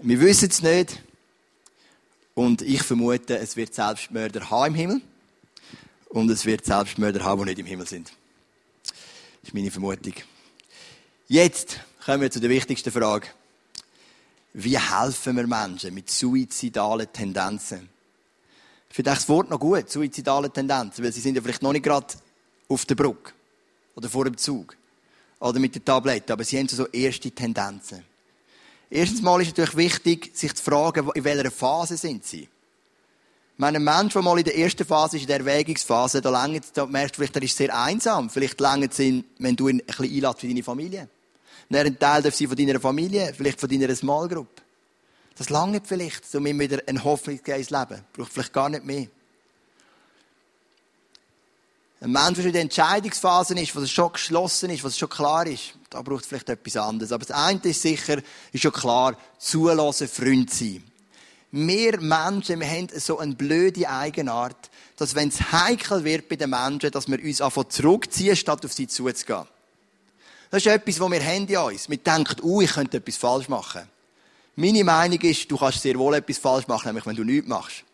Wir 0.00 0.20
wissen 0.20 0.48
es 0.48 0.62
nicht. 0.62 1.00
Und 2.34 2.62
ich 2.62 2.82
vermute, 2.82 3.38
es 3.38 3.56
wird 3.56 3.74
Selbstmörder 3.74 4.50
haben 4.50 4.66
im 4.66 4.74
Himmel. 4.74 5.00
Und 6.08 6.30
es 6.30 6.44
wird 6.44 6.64
Selbstmörder 6.64 7.22
haben, 7.24 7.40
die 7.42 7.50
nicht 7.50 7.58
im 7.60 7.66
Himmel 7.66 7.86
sind. 7.86 8.12
Das 8.84 9.48
ist 9.48 9.54
meine 9.54 9.70
Vermutung. 9.70 10.14
Jetzt 11.28 11.80
kommen 12.04 12.20
wir 12.20 12.30
zu 12.30 12.40
der 12.40 12.50
wichtigsten 12.50 12.90
Frage. 12.90 13.28
Wie 14.54 14.78
helfen 14.78 15.36
wir 15.36 15.46
Menschen 15.46 15.94
mit 15.94 16.10
suizidalen 16.10 17.10
Tendenzen? 17.12 17.88
Ich 18.90 18.96
finde 18.96 19.10
das 19.10 19.28
Wort 19.28 19.48
noch 19.48 19.60
gut, 19.60 19.88
suizidale 19.88 20.52
Tendenzen, 20.52 21.04
weil 21.04 21.12
sie 21.12 21.20
sind 21.20 21.36
ja 21.36 21.42
vielleicht 21.42 21.62
noch 21.62 21.72
nicht 21.72 21.84
gerade 21.84 22.08
auf 22.68 22.84
der 22.84 22.94
Brücke 22.94 23.32
oder 23.94 24.08
vor 24.08 24.24
dem 24.26 24.36
Zug 24.36 24.76
oder 25.42 25.58
mit 25.58 25.74
der 25.74 25.84
Tablette, 25.84 26.32
aber 26.32 26.44
sie 26.44 26.58
haben 26.58 26.68
so 26.68 26.86
erste 26.86 27.30
Tendenzen. 27.30 28.04
Erstens 28.88 29.22
mal 29.22 29.40
ist 29.40 29.48
es 29.48 29.56
natürlich 29.56 29.76
wichtig, 29.76 30.30
sich 30.34 30.54
zu 30.54 30.62
fragen, 30.62 31.10
in 31.14 31.24
welcher 31.24 31.50
Phase 31.50 31.96
sind 31.96 32.24
sie. 32.24 32.48
Wenn 33.58 33.76
ein 33.76 33.82
Mensch, 33.84 34.12
der 34.12 34.22
mal 34.22 34.38
in 34.38 34.44
der 34.44 34.56
ersten 34.56 34.84
Phase 34.84 35.16
ist, 35.16 35.22
in 35.22 35.28
der 35.28 35.40
Erwägungsphase, 35.40 36.20
da, 36.20 36.30
längert, 36.30 36.64
da 36.74 36.86
merkst 36.86 37.14
du 37.14 37.16
vielleicht, 37.16 37.36
er 37.36 37.42
ist 37.42 37.56
sehr 37.56 37.76
einsam. 37.76 38.30
Vielleicht 38.30 38.60
längert 38.60 38.92
es 38.92 38.98
ihn, 39.00 39.24
wenn 39.38 39.56
du 39.56 39.68
ihn 39.68 39.80
ein 39.80 39.86
bisschen 39.86 40.04
einlädst 40.04 40.40
für 40.40 40.46
deine 40.46 40.62
Familie. 40.62 41.08
Er 41.70 41.84
ein 41.84 41.98
Teil 41.98 42.22
darf 42.22 42.34
sein 42.34 42.48
von 42.48 42.56
deiner 42.56 42.80
Familie, 42.80 43.32
vielleicht 43.36 43.60
von 43.60 43.68
deiner 43.68 43.94
Small 43.94 44.28
Group. 44.28 44.62
Das 45.36 45.48
langt 45.48 45.86
vielleicht, 45.86 46.34
um 46.34 46.46
ihm 46.46 46.60
wieder 46.60 46.80
ein 46.86 47.02
hoffnungsvolles 47.02 47.70
Leben. 47.70 48.04
Braucht 48.12 48.32
vielleicht 48.32 48.52
gar 48.52 48.68
nicht 48.68 48.84
mehr. 48.84 49.06
Ein 52.02 52.10
Mensch, 52.10 52.38
der 52.38 52.46
in 52.46 52.52
der 52.52 52.62
Entscheidungsphase 52.62 53.54
ist, 53.54 53.76
wo 53.76 53.80
es 53.80 53.90
schon 53.92 54.12
geschlossen 54.12 54.70
ist, 54.70 54.82
wo 54.82 54.88
es 54.88 54.98
schon 54.98 55.08
klar 55.08 55.46
ist, 55.46 55.74
da 55.88 56.02
braucht 56.02 56.22
es 56.22 56.26
vielleicht 56.26 56.48
etwas 56.48 56.76
anderes. 56.76 57.12
Aber 57.12 57.24
das 57.24 57.36
eine 57.36 57.60
ist 57.62 57.80
sicher, 57.80 58.20
ist 58.50 58.60
schon 58.60 58.72
klar, 58.72 59.16
zulassen, 59.38 60.08
Freund 60.08 60.52
sein. 60.52 60.82
Wir 61.52 62.00
Menschen, 62.00 62.58
wir 62.58 62.66
haben 62.68 62.88
so 62.96 63.20
eine 63.20 63.36
blöde 63.36 63.88
Eigenart, 63.88 64.70
dass 64.96 65.14
wenn 65.14 65.28
es 65.28 65.52
heikel 65.52 66.02
wird 66.02 66.28
bei 66.28 66.34
den 66.34 66.50
Menschen, 66.50 66.90
dass 66.90 67.06
wir 67.06 67.22
uns 67.22 67.40
einfach 67.40 67.68
zurückziehen, 67.68 68.34
statt 68.34 68.64
auf 68.64 68.72
sie 68.72 68.88
zuzugehen. 68.88 69.46
Das 70.50 70.66
ist 70.66 70.72
etwas, 70.72 70.98
was 70.98 71.10
wir 71.10 71.24
haben 71.24 71.46
in 71.46 71.56
uns. 71.56 71.88
Wir 71.88 71.98
denken, 71.98 72.36
uh, 72.42 72.62
ich 72.62 72.72
könnte 72.72 72.96
etwas 72.96 73.16
falsch 73.16 73.48
machen. 73.48 73.82
Meine 74.56 74.82
Meinung 74.82 75.20
ist, 75.20 75.48
du 75.48 75.56
kannst 75.56 75.82
sehr 75.82 75.96
wohl 75.96 76.14
etwas 76.14 76.38
falsch 76.38 76.66
machen, 76.66 76.88
nämlich 76.88 77.06
wenn 77.06 77.16
du 77.16 77.22
nichts 77.22 77.48
machst. 77.48 77.84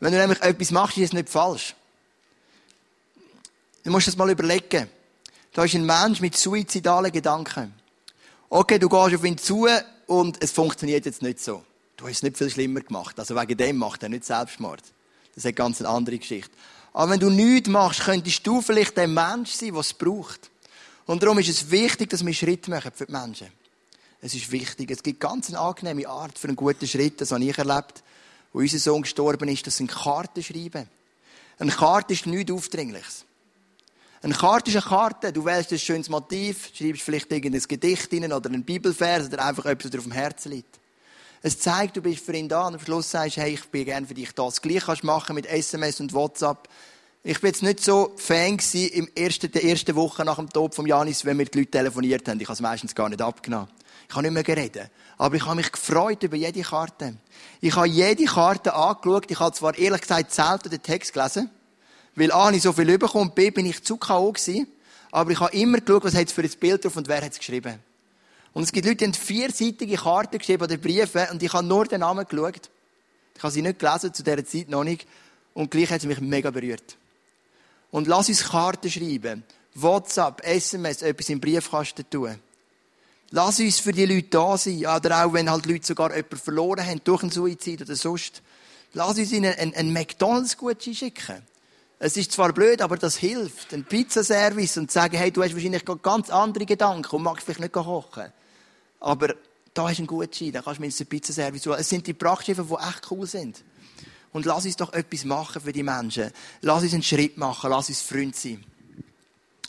Wenn 0.00 0.12
du 0.12 0.18
nämlich 0.18 0.42
etwas 0.42 0.72
machst, 0.72 0.96
ist 0.98 1.04
es 1.04 1.12
nicht 1.12 1.28
falsch. 1.28 1.76
Du 3.84 3.90
musst 3.90 4.08
das 4.08 4.16
mal 4.16 4.30
überlegen. 4.30 4.88
Da 5.52 5.64
ist 5.64 5.74
ein 5.74 5.84
Mensch 5.84 6.20
mit 6.20 6.36
suizidalen 6.36 7.12
Gedanken. 7.12 7.74
Okay, 8.48 8.78
du 8.78 8.88
gehst 8.88 9.14
auf 9.14 9.24
ihn 9.24 9.36
zu 9.36 9.68
und 10.06 10.42
es 10.42 10.52
funktioniert 10.52 11.04
jetzt 11.04 11.20
nicht 11.20 11.38
so. 11.38 11.62
Du 11.96 12.06
hast 12.06 12.16
es 12.16 12.22
nicht 12.22 12.38
viel 12.38 12.50
schlimmer 12.50 12.80
gemacht. 12.80 13.18
Also 13.18 13.36
wegen 13.36 13.58
dem 13.58 13.76
macht 13.76 14.02
er 14.02 14.08
nicht 14.08 14.24
Selbstmord. 14.24 14.80
Das 14.80 15.36
ist 15.36 15.44
eine 15.44 15.52
ganz 15.52 15.82
andere 15.82 16.18
Geschichte. 16.18 16.50
Aber 16.94 17.12
wenn 17.12 17.20
du 17.20 17.28
nichts 17.28 17.68
machst, 17.68 18.00
könntest 18.00 18.46
du 18.46 18.62
vielleicht 18.62 18.96
der 18.96 19.06
Mensch 19.06 19.52
sein, 19.52 19.72
der 19.72 19.80
es 19.80 19.92
braucht. 19.92 20.50
Und 21.04 21.22
darum 21.22 21.38
ist 21.38 21.50
es 21.50 21.70
wichtig, 21.70 22.08
dass 22.08 22.24
wir 22.24 22.32
Schritt 22.32 22.66
machen 22.68 22.92
für 22.94 23.04
die 23.04 23.12
Menschen. 23.12 23.48
Es 24.22 24.34
ist 24.34 24.50
wichtig. 24.50 24.90
Es 24.90 25.02
gibt 25.02 25.20
ganz 25.20 25.50
eine 25.50 25.58
angenehme 25.58 26.08
Art 26.08 26.38
für 26.38 26.48
einen 26.48 26.56
guten 26.56 26.86
Schritt. 26.86 27.20
Das 27.20 27.32
habe 27.32 27.44
ich 27.44 27.58
erlebt. 27.58 28.02
Wo 28.54 28.60
unser 28.60 28.78
Sohn 28.78 29.02
gestorben 29.02 29.48
ist, 29.48 29.66
das 29.66 29.76
sind 29.76 29.90
Karten 29.90 30.42
schreiben. 30.42 30.88
Eine 31.58 31.70
Karte 31.70 32.14
ist 32.14 32.24
nichts 32.24 32.50
Aufdringliches. 32.50 33.26
Eine 34.24 34.32
Karte 34.32 34.70
ist 34.70 34.76
eine 34.78 34.86
Karte. 34.86 35.34
Du 35.34 35.44
wählst 35.44 35.70
ein 35.70 35.78
schönes 35.78 36.08
Motiv, 36.08 36.70
schreibst 36.74 37.02
vielleicht 37.02 37.30
irgendein 37.30 37.60
Gedicht 37.60 38.08
hinein 38.08 38.32
oder 38.32 38.48
einen 38.48 38.64
Bibelvers 38.64 39.26
oder 39.26 39.44
einfach 39.44 39.66
etwas, 39.66 39.84
was 39.84 39.90
dir 39.90 39.98
auf 39.98 40.04
dem 40.04 40.12
Herzen 40.12 40.52
liegt. 40.52 40.80
Es 41.42 41.58
zeigt, 41.58 41.98
du 41.98 42.00
bist 42.00 42.24
für 42.24 42.32
ihn 42.32 42.48
da 42.48 42.66
und 42.66 42.72
am 42.76 42.80
Schluss 42.80 43.10
sagst, 43.10 43.36
hey, 43.36 43.52
ich 43.52 43.66
bin 43.66 43.84
gerne 43.84 44.06
für 44.06 44.14
dich 44.14 44.32
da. 44.32 44.46
Das 44.46 44.62
Gleiche 44.62 44.86
kannst 44.86 45.02
du 45.02 45.08
machen 45.08 45.34
mit 45.34 45.44
SMS 45.44 46.00
und 46.00 46.14
WhatsApp. 46.14 46.70
Ich 47.22 47.38
bin 47.42 47.48
jetzt 47.48 47.62
nicht 47.62 47.84
so 47.84 48.14
Fan 48.16 48.56
gewesen 48.56 48.88
im 48.94 49.08
ersten, 49.14 49.52
der 49.52 49.62
ersten 49.62 49.94
Woche 49.94 50.24
nach 50.24 50.36
dem 50.36 50.48
Tod 50.48 50.74
von 50.74 50.86
Janis, 50.86 51.26
wenn 51.26 51.36
wir 51.38 51.44
die 51.44 51.58
Leute 51.58 51.72
telefoniert 51.72 52.26
haben. 52.26 52.40
Ich 52.40 52.46
habe 52.46 52.54
es 52.54 52.62
meistens 52.62 52.94
gar 52.94 53.10
nicht 53.10 53.20
abgenommen. 53.20 53.68
Ich 54.08 54.14
habe 54.14 54.22
nicht 54.22 54.32
mehr 54.32 54.42
geredet. 54.42 54.90
Aber 55.18 55.36
ich 55.36 55.44
habe 55.44 55.56
mich 55.56 55.70
gefreut 55.70 56.22
über 56.22 56.36
jede 56.36 56.62
Karte. 56.62 57.18
Ich 57.60 57.76
habe 57.76 57.88
jede 57.88 58.24
Karte 58.24 58.72
angeschaut. 58.72 59.30
Ich 59.30 59.38
habe 59.38 59.54
zwar 59.54 59.76
ehrlich 59.76 60.00
gesagt 60.00 60.32
selten 60.32 60.70
den 60.70 60.82
Text 60.82 61.12
gelesen, 61.12 61.50
weil 62.16 62.32
A, 62.32 62.50
nicht 62.50 62.62
so 62.62 62.72
viel 62.72 62.98
bekommen, 62.98 63.32
B, 63.34 63.50
bin 63.50 63.66
ich 63.66 63.82
zu 63.82 63.96
K.O. 63.96 64.32
gewesen. 64.32 64.66
Aber 65.10 65.30
ich 65.30 65.40
habe 65.40 65.56
immer 65.56 65.78
geschaut, 65.78 66.04
was 66.04 66.14
hat 66.14 66.26
es 66.26 66.32
für 66.32 66.42
ein 66.42 66.50
Bild 66.58 66.84
drauf 66.84 66.96
und 66.96 67.08
wer 67.08 67.22
hat 67.22 67.32
es 67.32 67.38
geschrieben. 67.38 67.78
Und 68.52 68.62
es 68.62 68.72
gibt 68.72 68.86
Leute, 68.86 68.98
die 68.98 69.04
haben 69.06 69.14
vierseitige 69.14 69.96
Karten 69.96 70.38
geschrieben 70.38 70.62
oder 70.62 70.76
Briefe 70.76 71.28
und 71.30 71.42
ich 71.42 71.52
habe 71.52 71.66
nur 71.66 71.86
den 71.86 72.00
Namen 72.00 72.26
geschaut. 72.26 72.70
Ich 73.36 73.42
habe 73.42 73.52
sie 73.52 73.62
nicht 73.62 73.80
gelesen, 73.80 74.14
zu 74.14 74.22
dieser 74.22 74.44
Zeit 74.44 74.68
noch 74.68 74.84
nicht. 74.84 75.06
Und 75.54 75.70
gleich 75.70 75.90
hat 75.90 76.00
sie 76.00 76.06
mich 76.06 76.20
mega 76.20 76.50
berührt. 76.50 76.96
Und 77.90 78.08
lass 78.08 78.28
uns 78.28 78.44
Karten 78.44 78.90
schreiben. 78.90 79.44
WhatsApp, 79.74 80.44
SMS, 80.44 81.02
etwas 81.02 81.28
im 81.28 81.40
Briefkasten 81.40 82.08
tun. 82.08 82.36
Lass 83.30 83.58
uns 83.58 83.80
für 83.80 83.92
die 83.92 84.06
Leute 84.06 84.28
da 84.28 84.56
sein. 84.56 84.86
Oder 84.86 85.24
auch 85.24 85.32
wenn 85.32 85.50
halt 85.50 85.66
Leute 85.66 85.86
sogar 85.86 86.14
jemanden 86.14 86.36
verloren 86.36 86.86
haben 86.86 87.00
durch 87.02 87.22
einen 87.22 87.32
Suizid 87.32 87.82
oder 87.82 87.96
sonst. 87.96 88.42
Lass 88.92 89.18
uns 89.18 89.32
ihnen 89.32 89.54
einen, 89.54 89.74
einen 89.74 89.92
McDonalds-Gutschein 89.92 90.94
schicken. 90.94 91.42
Es 91.98 92.16
ist 92.16 92.32
zwar 92.32 92.52
blöd, 92.52 92.82
aber 92.82 92.96
das 92.96 93.16
hilft. 93.16 93.72
Ein 93.72 93.84
Pizzaservice 93.84 94.76
und 94.78 94.90
sagen, 94.90 95.16
hey, 95.16 95.30
du 95.30 95.42
hast 95.42 95.54
wahrscheinlich 95.54 95.84
ganz 96.02 96.30
andere 96.30 96.66
Gedanken 96.66 97.16
und 97.16 97.22
magst 97.22 97.44
vielleicht 97.44 97.60
nicht 97.60 97.72
kochen. 97.72 98.32
Aber 99.00 99.28
da 99.74 99.82
du 99.90 99.98
einen 99.98 100.06
Gutschein, 100.06 100.52
dann 100.52 100.64
kannst 100.64 100.78
du 100.78 100.82
mindestens 100.82 101.06
einen 101.06 101.10
Pizzaservice 101.10 101.66
holen. 101.66 101.80
Es 101.80 101.88
sind 101.88 102.06
die 102.06 102.14
Prachtschiffe, 102.14 102.64
die 102.68 102.88
echt 102.88 103.10
cool 103.10 103.26
sind. 103.26 103.62
Und 104.32 104.46
lass 104.46 104.64
uns 104.64 104.76
doch 104.76 104.92
etwas 104.92 105.24
machen 105.24 105.62
für 105.62 105.72
die 105.72 105.82
Menschen. 105.82 106.30
Lass 106.60 106.82
uns 106.82 106.92
einen 106.92 107.02
Schritt 107.02 107.38
machen. 107.38 107.70
Lass 107.70 107.88
uns 107.88 108.00
Freund 108.00 108.34
sein. 108.34 108.64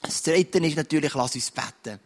Das 0.02 0.24
Dritte 0.24 0.60
ist 0.60 0.76
natürlich, 0.76 1.14
lass 1.14 1.36
uns 1.36 1.52
beten. 1.52 2.00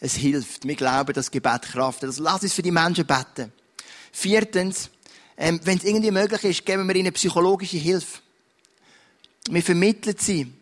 Es 0.00 0.14
hilft. 0.14 0.66
Wir 0.66 0.76
glauben, 0.76 1.12
dass 1.12 1.30
Gebet 1.30 1.62
Kraft 1.62 2.02
hat. 2.02 2.08
Also 2.08 2.22
lass 2.22 2.42
uns 2.42 2.54
für 2.54 2.62
die 2.62 2.70
Menschen 2.70 3.06
beten. 3.06 3.52
Viertens, 4.12 4.90
ähm, 5.36 5.60
wenn 5.64 5.78
es 5.78 5.84
irgendwie 5.84 6.10
möglich 6.10 6.44
ist, 6.44 6.66
geben 6.66 6.86
wir 6.86 6.96
ihnen 6.96 7.12
psychologische 7.12 7.76
Hilfe. 7.76 8.20
Wir 9.50 9.62
vermitteln 9.62 10.16
sie. 10.18 10.52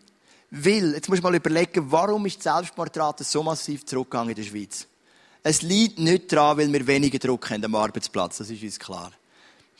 Weil, 0.51 0.93
jetzt 0.93 1.09
muss 1.09 1.21
man 1.21 1.31
mal 1.31 1.37
überlegen, 1.37 1.91
warum 1.91 2.25
ist 2.27 2.37
die 2.37 2.43
Selbstmordrate 2.43 3.23
so 3.23 3.41
massiv 3.41 3.85
zurückgegangen 3.85 4.29
in 4.29 4.35
der 4.35 4.43
Schweiz? 4.43 4.85
Es 5.41 5.61
liegt 5.61 5.97
nicht 5.99 6.31
daran, 6.31 6.57
weil 6.57 6.71
wir 6.71 6.85
weniger 6.85 7.17
Druck 7.17 7.49
haben 7.49 7.65
am 7.65 7.75
Arbeitsplatz. 7.75 8.37
Das 8.37 8.49
ist 8.49 8.61
uns 8.61 8.79
klar. 8.79 9.11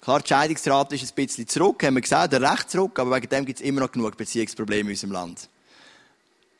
Klar, 0.01 0.19
die 0.19 0.27
Scheidungsrate 0.27 0.95
ist 0.95 1.03
ein 1.03 1.15
bisschen 1.15 1.47
zurück, 1.47 1.83
haben 1.83 1.93
wir 1.93 2.01
gesagt, 2.01 2.33
recht 2.33 2.69
zurück, 2.69 2.99
aber 2.99 3.15
wegen 3.15 3.29
dem 3.29 3.45
gibt 3.45 3.59
es 3.59 3.65
immer 3.65 3.81
noch 3.81 3.91
genug 3.91 4.17
Beziehungsprobleme 4.17 4.89
in 4.89 4.95
unserem 4.95 5.13
Land. 5.13 5.47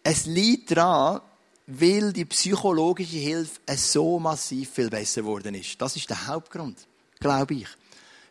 Es 0.04 0.26
liegt 0.26 0.72
daran, 0.78 1.20
weil 1.68 2.14
die 2.14 2.26
psychologische 2.26 3.18
Hilfe 3.18 3.60
so 3.76 4.20
massiv 4.20 4.70
viel 4.70 4.90
besser 4.90 5.22
geworden 5.22 5.56
ist. 5.56 5.82
Das 5.82 5.96
ist 5.96 6.10
der 6.10 6.28
Hauptgrund, 6.28 6.78
glaube 7.20 7.56
ich. 7.56 7.68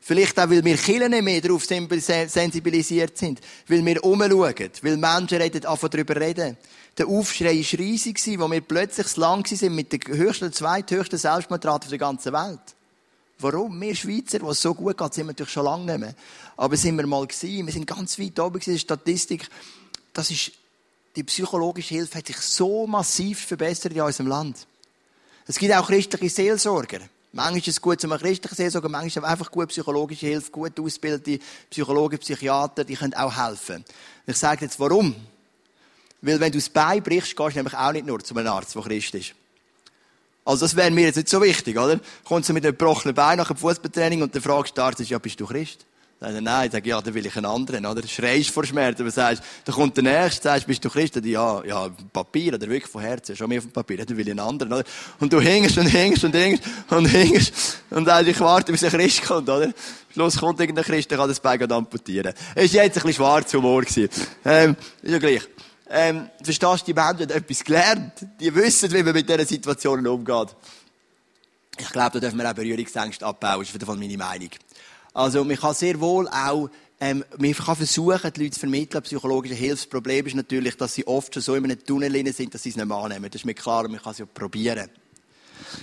Vielleicht 0.04 0.36
auch, 0.40 0.50
weil 0.50 0.64
wir 0.64 0.76
Kinder 0.76 1.08
nicht 1.08 1.22
mehr 1.22 1.40
darauf 1.40 1.64
sensibilisiert 1.64 3.16
sind. 3.16 3.40
Weil 3.68 3.86
wir 3.86 4.02
umschauen. 4.02 4.70
Weil 4.82 4.96
Menschen 4.96 5.38
reden, 5.38 5.64
einfach 5.64 5.88
darüber 5.88 6.16
reden. 6.16 6.56
Der 6.98 7.06
Aufschrei 7.06 7.56
war 7.56 7.78
riesig, 7.78 8.20
wo 8.38 8.50
wir 8.50 8.60
plötzlich 8.62 9.16
lang 9.16 9.46
sind 9.46 9.76
mit 9.76 9.92
der 9.92 10.00
höchsten, 10.14 10.52
zweithöchsten 10.52 11.18
Selbstmordrate 11.18 11.88
der 11.88 11.98
ganzen 11.98 12.32
Welt. 12.32 12.60
Warum? 13.38 13.80
Wir 13.80 13.94
Schweizer, 13.94 14.40
wo 14.42 14.50
es 14.50 14.60
so 14.60 14.74
gut 14.74 14.98
geht, 14.98 15.14
sind 15.14 15.24
wir 15.24 15.28
natürlich 15.28 15.52
schon 15.52 15.64
lange 15.64 15.84
nicht 15.84 16.00
mehr. 16.00 16.14
Aber 16.56 16.76
sind 16.76 16.96
wir 16.96 17.06
mal 17.06 17.24
gewesen, 17.24 17.64
wir 17.64 17.72
sind 17.72 17.86
ganz 17.86 18.18
weit 18.18 18.38
oben 18.40 18.58
gewesen, 18.58 18.78
Statistik. 18.78 19.48
Das 20.12 20.32
ist, 20.32 20.50
die 21.14 21.22
psychologische 21.22 21.94
Hilfe 21.94 22.18
hat 22.18 22.26
sich 22.26 22.38
so 22.38 22.88
massiv 22.88 23.46
verbessert 23.46 23.92
in 23.92 24.00
unserem 24.00 24.26
Land. 24.26 24.66
Es 25.46 25.58
gibt 25.58 25.72
auch 25.74 25.86
christliche 25.86 26.28
Seelsorger. 26.28 27.00
Manchmal 27.35 27.59
ist 27.59 27.68
es 27.68 27.81
gut, 27.81 28.05
um 28.05 28.12
eine 28.12 28.21
christliche 28.21 28.55
Seelsorger, 28.55 28.90
manchmal 28.90 29.07
ist 29.09 29.16
es 29.16 29.25
einfach 29.25 29.51
gut 29.51 29.68
psychologische 29.68 30.27
Hilfe, 30.27 30.51
gut 30.51 30.79
ausgebildete 30.79 31.42
Psychologen, 31.71 32.18
Psychiater, 32.18 32.85
die 32.85 32.95
können 32.95 33.14
auch 33.14 33.35
helfen. 33.35 33.85
Ich 34.27 34.37
sage 34.37 34.66
jetzt, 34.66 34.79
warum? 34.79 35.16
Weil 36.21 36.38
wenn 36.38 36.53
du 36.53 36.59
das 36.59 36.68
Bein 36.68 37.03
brichst, 37.03 37.35
gehst 37.35 37.55
du 37.55 37.59
nämlich 37.59 37.75
auch 37.75 37.92
nicht 37.92 38.07
nur 38.07 38.23
zu 38.23 38.37
einem 38.37 38.49
Arzt, 38.49 38.75
der 38.75 38.83
Christ 38.83 39.14
ist. 39.14 39.35
Also 40.45 40.66
das 40.66 40.77
wäre 40.77 40.90
mir 40.90 41.07
jetzt 41.07 41.16
nicht 41.16 41.29
so 41.29 41.40
wichtig, 41.40 41.79
oder? 41.79 42.01
Kommst 42.25 42.51
du 42.51 42.53
mit 42.53 42.64
einem 42.64 42.77
gebrochenen 42.77 43.14
Bein 43.14 43.38
nach 43.38 43.49
dem 43.49 43.57
Fußballtraining 43.57 44.23
und 44.23 44.35
dann 44.35 44.42
fragst 44.42 44.73
du 44.73 44.81
den 44.81 44.85
Arzt, 44.85 45.01
ja, 45.01 45.18
bist 45.18 45.40
du 45.40 45.47
Christ? 45.47 45.87
Sagt 46.22 46.40
nein, 46.40 46.70
sag 46.70 46.87
ja, 46.87 47.00
dann 47.00 47.14
will 47.14 47.26
ich 47.26 47.37
einen 47.37 47.46
anderen, 47.46 47.85
oder? 47.85 48.06
Schreist 48.06 48.50
vor 48.50 48.64
Schmerz, 48.64 49.00
aber 49.00 49.11
sagst, 49.11 49.42
dann 49.64 49.74
kommt 49.74 49.96
der 49.96 50.04
Nächste, 50.04 50.44
sagst, 50.44 50.68
bist 50.68 50.85
du 50.85 50.88
Christ? 50.88 51.16
Dann, 51.16 51.24
ja, 51.24 51.64
ja, 51.64 51.90
Papier, 52.12 52.54
oder 52.54 52.68
wirklich 52.68 52.87
von 52.87 53.02
Herzen, 53.02 53.35
schon 53.35 53.48
mehr 53.48 53.61
dem 53.61 53.72
Papier, 53.72 54.04
dann 54.04 54.16
will 54.16 54.24
ich 54.24 54.30
einen 54.30 54.38
anderen, 54.38 54.72
oder? 54.72 54.85
Und 55.18 55.32
du 55.32 55.40
hängst 55.40 55.76
und 55.78 55.87
hängst 55.88 56.22
und 56.22 56.32
hängst 56.32 56.62
und 56.90 57.06
hängst 57.06 57.82
und 57.90 58.08
eigentlich 58.08 58.38
warte, 58.38 58.70
bis 58.70 58.85
ein 58.85 58.90
Christ 58.90 59.24
kommt, 59.24 59.48
oder? 59.48 59.72
Schluss 60.12 60.38
kommt 60.38 60.61
irgendein 60.61 60.85
Christ, 60.85 61.11
der 61.11 61.18
kann 61.18 61.28
das 61.28 61.40
Bein 61.40 61.72
amputieren. 61.72 62.32
Es 62.54 62.72
war 62.72 62.85
jetzt 62.85 62.98
ein 62.98 63.02
bisschen 63.02 63.14
schwarzer 63.14 63.58
Humor. 63.58 63.82
Ähm, 64.44 64.76
ist 65.02 65.11
ja 65.11 65.18
gleich. 65.18 65.42
Ähm, 65.90 66.30
verstehst 66.40 66.82
du, 66.82 66.85
die 66.87 66.94
Menschen 66.94 67.18
haben 67.18 67.30
etwas 67.30 67.64
gelernt. 67.64 68.12
Die 68.38 68.54
wissen, 68.54 68.92
wie 68.92 69.02
man 69.02 69.12
mit 69.12 69.28
diesen 69.28 69.44
Situationen 69.44 70.06
umgeht. 70.06 70.54
Ich 71.78 71.88
glaube, 71.90 72.12
da 72.12 72.20
dürfen 72.20 72.38
wir 72.38 72.48
auch 72.48 72.54
Berührungsängste 72.54 73.26
abbauen. 73.26 73.58
Das 73.58 73.74
ist 73.74 73.82
auf 73.82 73.88
jeden 73.88 73.98
meine 73.98 74.16
Meinung. 74.16 74.50
Also, 75.14 75.44
man 75.44 75.57
kann 75.57 75.75
sehr 75.75 76.01
wohl 76.01 76.29
auch, 76.29 76.70
ähm, 77.01 77.25
man 77.38 77.53
kann 77.53 77.77
versuchen, 77.77 78.33
die 78.33 78.44
Leute 78.44 78.53
zu 78.53 78.61
vermitteln. 78.61 79.03
Psychologische 79.03 79.55
Hilfsproblem 79.55 80.27
ist 80.27 80.37
natürlich, 80.37 80.77
dass 80.77 80.94
sie 80.94 81.07
oft 81.07 81.35
schon 81.35 81.42
so 81.42 81.55
in 81.55 81.64
einem 81.64 81.85
Tunnel 81.85 82.33
sind, 82.33 82.55
dass 82.55 82.62
sie 82.62 82.70
es 82.70 82.77
nicht 82.77 82.87
mehr 82.87 82.96
annehmen. 82.96 83.25
Das 83.31 83.40
ist 83.40 83.44
mir 83.44 83.55
klar, 83.55 83.88
man 83.88 84.01
kann 84.01 84.12
es 84.12 84.18
ja 84.18 84.27
probieren. 84.27 84.88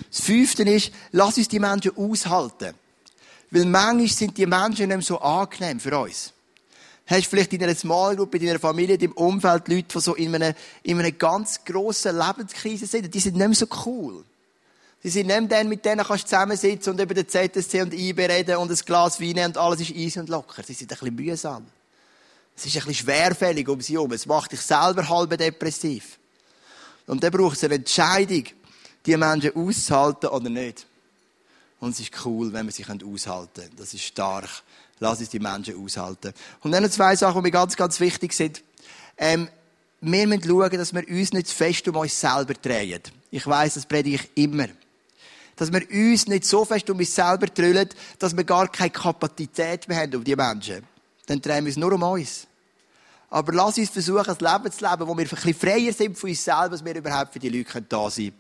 Das 0.09 0.21
Fünfte 0.21 0.63
ist, 0.63 0.91
lass 1.11 1.37
uns 1.37 1.47
die 1.47 1.59
Menschen 1.59 1.95
aushalten. 1.95 2.73
Weil 3.51 3.65
manchmal 3.65 4.07
sind 4.07 4.37
die 4.37 4.45
Menschen 4.45 4.87
nicht 4.87 4.97
mehr 4.97 5.01
so 5.01 5.19
angenehm 5.19 5.79
für 5.79 5.97
uns. 5.97 6.33
Hast 7.05 7.25
du 7.25 7.29
vielleicht 7.29 7.53
in 7.53 7.63
einer 7.63 7.75
Small 7.75 8.15
Group, 8.15 8.35
in 8.35 8.45
deiner 8.45 8.59
Familie, 8.59 8.93
in 8.93 9.01
deinem 9.01 9.13
Umfeld 9.13 9.67
Leute, 9.67 9.87
die 9.95 9.99
so 9.99 10.13
in 10.13 10.35
einer, 10.35 10.53
in 10.83 10.99
einer 10.99 11.11
ganz 11.11 11.63
grossen 11.65 12.17
Lebenskrise 12.17 12.85
sind, 12.85 13.13
die 13.13 13.19
sind 13.19 13.35
nicht 13.35 13.47
mehr 13.47 13.55
so 13.55 13.65
cool. 13.85 14.23
Sie 15.01 15.09
sind 15.09 15.27
nicht 15.27 15.49
mehr 15.49 15.63
mit 15.63 15.85
denen 15.85 16.05
kannst 16.05 16.25
du 16.25 16.27
zusammensitzen 16.27 16.93
und 16.93 16.99
über 16.99 17.13
den 17.13 17.27
ZSC 17.27 17.81
und 17.81 17.93
IB 17.93 18.25
reden 18.25 18.57
und 18.57 18.69
ein 18.69 18.77
Glas 18.85 19.21
Wein 19.21 19.45
und 19.45 19.57
alles 19.57 19.79
ist 19.79 19.91
easy 19.91 20.19
und 20.19 20.27
locker. 20.27 20.61
Sie 20.63 20.73
sind 20.73 20.91
ein 20.91 20.99
bisschen 20.99 21.15
mühsam. 21.15 21.65
Es 22.57 22.65
ist 22.65 22.75
ein 22.75 22.79
bisschen 22.79 23.05
schwerfällig 23.05 23.69
um 23.69 23.79
sie 23.79 23.93
herum. 23.93 24.11
Es 24.11 24.25
macht 24.25 24.51
dich 24.51 24.59
selber 24.59 25.07
halb 25.07 25.37
depressiv. 25.37 26.19
Und 27.07 27.23
dann 27.23 27.31
braucht 27.31 27.55
es 27.55 27.63
eine 27.63 27.75
Entscheidung, 27.75 28.43
die 29.05 29.15
Menschen 29.15 29.55
auszuhalten 29.55 30.29
oder 30.29 30.49
nicht. 30.49 30.85
Und 31.79 31.91
es 31.91 32.01
ist 32.01 32.11
cool, 32.25 32.51
wenn 32.51 32.65
wir 32.65 32.73
sie 32.73 32.83
aushalten 32.83 33.49
können. 33.55 33.75
Das 33.77 33.93
ist 33.93 34.03
stark. 34.03 34.49
Lass 34.99 35.19
uns 35.19 35.29
die 35.29 35.39
Menschen 35.39 35.81
aushalten. 35.81 36.33
Und 36.59 36.73
dann 36.73 36.83
noch 36.83 36.89
zwei 36.89 37.15
Sachen, 37.15 37.37
die 37.37 37.47
mir 37.47 37.51
ganz, 37.51 37.77
ganz 37.77 38.01
wichtig 38.01 38.33
sind. 38.33 38.61
Ähm, 39.17 39.47
wir 40.01 40.27
müssen 40.27 40.43
schauen, 40.43 40.71
dass 40.71 40.93
wir 40.93 41.07
uns 41.07 41.31
nicht 41.31 41.47
zu 41.47 41.55
fest 41.55 41.87
um 41.87 41.95
uns 41.95 42.19
selber 42.19 42.53
drehen. 42.53 43.01
Ich 43.31 43.47
weiss, 43.47 43.75
das 43.75 43.85
predige 43.85 44.17
ich 44.17 44.43
immer 44.43 44.67
dass 45.59 45.73
wir 45.73 45.81
uns 45.91 46.25
nicht 46.27 46.45
so 46.45 46.63
fest 46.63 46.89
um 46.89 46.97
uns 46.97 47.13
selber 47.13 47.47
drüllen, 47.47 47.89
dass 48.17 48.35
wir 48.35 48.45
gar 48.45 48.69
keine 48.69 48.91
Kapazität 48.91 49.89
mehr 49.89 49.97
haben 49.97 50.15
auf 50.15 50.23
die 50.23 50.35
Menschen. 50.35 50.83
Dann 51.25 51.41
drehen 51.41 51.65
wir 51.65 51.69
uns 51.69 51.75
nur 51.75 51.91
um 51.91 52.01
uns. 52.01 52.47
Aber 53.29 53.51
lass 53.51 53.77
uns 53.77 53.89
versuchen, 53.89 54.25
ein 54.25 54.37
Leben 54.39 54.71
zu 54.71 54.89
leben, 54.89 55.07
wo 55.07 55.17
wir 55.17 55.25
ein 55.25 55.29
bisschen 55.29 55.53
freier 55.53 55.91
sind 55.91 56.17
von 56.17 56.29
uns 56.29 56.45
selber, 56.45 56.69
dass 56.69 56.85
wir 56.85 56.95
überhaupt 56.95 57.33
für 57.33 57.39
die 57.39 57.49
Leute 57.49 57.81
da 57.81 58.09
sein 58.09 58.27
können. 58.27 58.35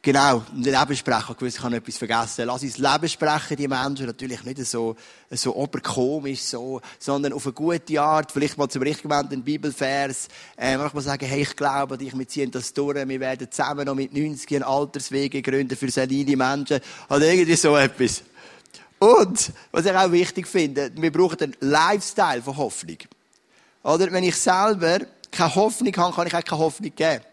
Genau, 0.00 0.44
ein 0.54 0.62
Leben 0.62 0.96
sprechen. 0.96 1.36
Ich 1.40 1.46
ich 1.56 1.60
habe 1.60 1.76
etwas 1.76 1.98
vergessen. 1.98 2.46
Lass 2.46 2.62
uns 2.62 2.78
Leben 2.78 3.08
sprechen, 3.08 3.56
die 3.56 3.66
Menschen. 3.66 4.06
Natürlich 4.06 4.44
nicht 4.44 4.64
so, 4.64 4.94
so 5.28 5.56
oberkomisch, 5.56 6.40
so, 6.42 6.80
sondern 7.00 7.32
auf 7.32 7.46
eine 7.46 7.52
gute 7.52 8.00
Art. 8.00 8.30
Vielleicht 8.30 8.56
mal 8.56 8.68
zum 8.68 8.82
richtigen 8.82 9.08
Moment 9.08 9.32
einen 9.32 9.42
Bibelvers. 9.42 10.28
Äh, 10.56 10.76
manchmal 10.76 11.02
sagen, 11.02 11.26
hey, 11.26 11.42
ich 11.42 11.56
glaube 11.56 11.98
dich, 11.98 12.16
wir 12.16 12.28
ziehen 12.28 12.50
das 12.50 12.72
durch. 12.72 12.94
Wir 13.08 13.20
werden 13.20 13.50
zusammen 13.50 13.86
noch 13.86 13.96
mit 13.96 14.14
90 14.14 14.48
einen 14.52 14.62
Alterswege 14.62 15.42
gründen 15.42 15.76
für 15.76 15.90
senile 15.90 16.36
Menschen. 16.36 16.78
Oder 17.10 17.32
irgendwie 17.32 17.56
so 17.56 17.76
etwas. 17.76 18.22
Und, 19.00 19.52
was 19.72 19.84
ich 19.84 19.92
auch 19.92 20.12
wichtig 20.12 20.46
finde, 20.46 20.92
wir 20.94 21.10
brauchen 21.10 21.40
einen 21.40 21.56
Lifestyle 21.60 22.42
von 22.42 22.56
Hoffnung. 22.56 22.98
Oder, 23.82 24.12
wenn 24.12 24.24
ich 24.24 24.36
selber 24.36 25.00
keine 25.32 25.54
Hoffnung 25.56 25.96
habe, 25.96 26.14
kann 26.14 26.26
ich 26.28 26.34
auch 26.34 26.44
keine 26.44 26.60
Hoffnung 26.60 26.92
geben. 26.94 27.24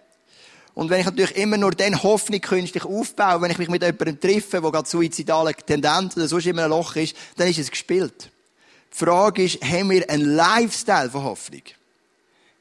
Und 0.75 0.89
wenn 0.89 0.99
ich 0.99 1.05
natürlich 1.05 1.37
immer 1.37 1.57
nur 1.57 1.71
dann 1.71 2.03
Hoffnung 2.03 2.41
künstlich 2.41 2.83
aufbaue, 2.83 3.41
wenn 3.41 3.49
ich 3.49 3.57
mich 3.57 3.69
mit 3.69 3.81
jemandem 3.81 4.19
treffe, 4.19 4.61
der 4.61 4.71
gerade 4.71 4.87
suizidale 4.87 5.53
Tendenz 5.53 6.17
oder 6.17 6.27
sonst 6.27 6.45
immer 6.45 6.65
ein 6.65 6.69
Loch 6.69 6.97
ist, 6.97 7.15
dann 7.37 7.47
ist 7.47 7.57
es 7.57 7.71
gespielt. 7.71 8.29
Die 8.93 8.97
Frage 8.97 9.43
ist, 9.43 9.63
haben 9.63 9.89
wir 9.89 10.09
einen 10.09 10.35
Lifestyle 10.35 11.09
von 11.09 11.23
Hoffnung? 11.23 11.61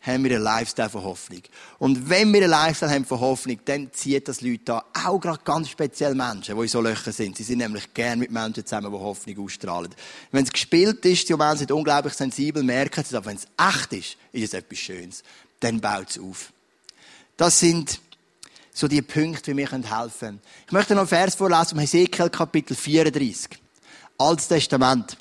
Haben 0.01 0.25
wir 0.25 0.37
einen 0.37 0.45
Lifestyle 0.45 0.91
von 0.91 1.03
Hoffnung? 1.03 1.43
Und 1.79 2.09
wenn 2.09 2.33
wir 2.33 2.43
einen 2.43 2.51
Lifestyle 2.51 2.93
haben 2.93 3.05
von 3.05 3.19
Hoffnung, 3.19 3.59
dann 3.65 3.93
zieht 3.93 4.29
das 4.29 4.43
Leute 4.43 4.75
an. 4.75 4.83
Auch 5.07 5.19
gerade 5.19 5.41
ganz 5.45 5.71
speziell 5.71 6.15
Menschen, 6.15 6.55
die 6.55 6.63
in 6.63 6.69
so 6.69 6.81
Löchern 6.81 7.13
sind. 7.13 7.37
Sie 7.37 7.43
sind 7.43 7.59
nämlich 7.59 7.93
gern 7.95 8.21
mit 8.21 8.31
Menschen 8.31 8.65
zusammen, 8.65 8.93
die 8.93 8.99
Hoffnung 8.99 9.45
ausstrahlen. 9.45 9.93
Wenn 10.31 10.45
es 10.45 10.53
gespielt 10.53 11.05
ist, 11.05 11.29
die 11.29 11.35
Menschen 11.35 11.59
sind 11.59 11.73
unglaublich 11.73 12.15
sensibel, 12.15 12.63
merken 12.63 13.01
es, 13.01 13.13
aber 13.13 13.27
wenn 13.27 13.37
es 13.37 13.49
echt 13.59 13.93
ist, 13.93 14.17
ist 14.31 14.45
es 14.45 14.55
etwas 14.55 14.79
Schönes. 14.79 15.25
Dann 15.59 15.81
baut 15.81 16.11
es 16.11 16.19
auf. 16.19 16.53
Das 17.37 17.59
sind 17.59 18.01
so 18.73 18.89
die 18.89 19.03
Punkte, 19.03 19.53
wie 19.53 19.59
wir 19.59 19.71
helfen 19.71 20.19
können. 20.19 20.41
Ich 20.67 20.73
möchte 20.73 20.95
noch 20.95 21.03
einen 21.03 21.09
Vers 21.09 21.35
vorlesen, 21.35 21.75
um 21.75 21.79
Hesekiel 21.81 22.31
Kapitel 22.31 22.77
34. 22.77 23.51
Altes 24.19 24.49
Testament. 24.49 25.17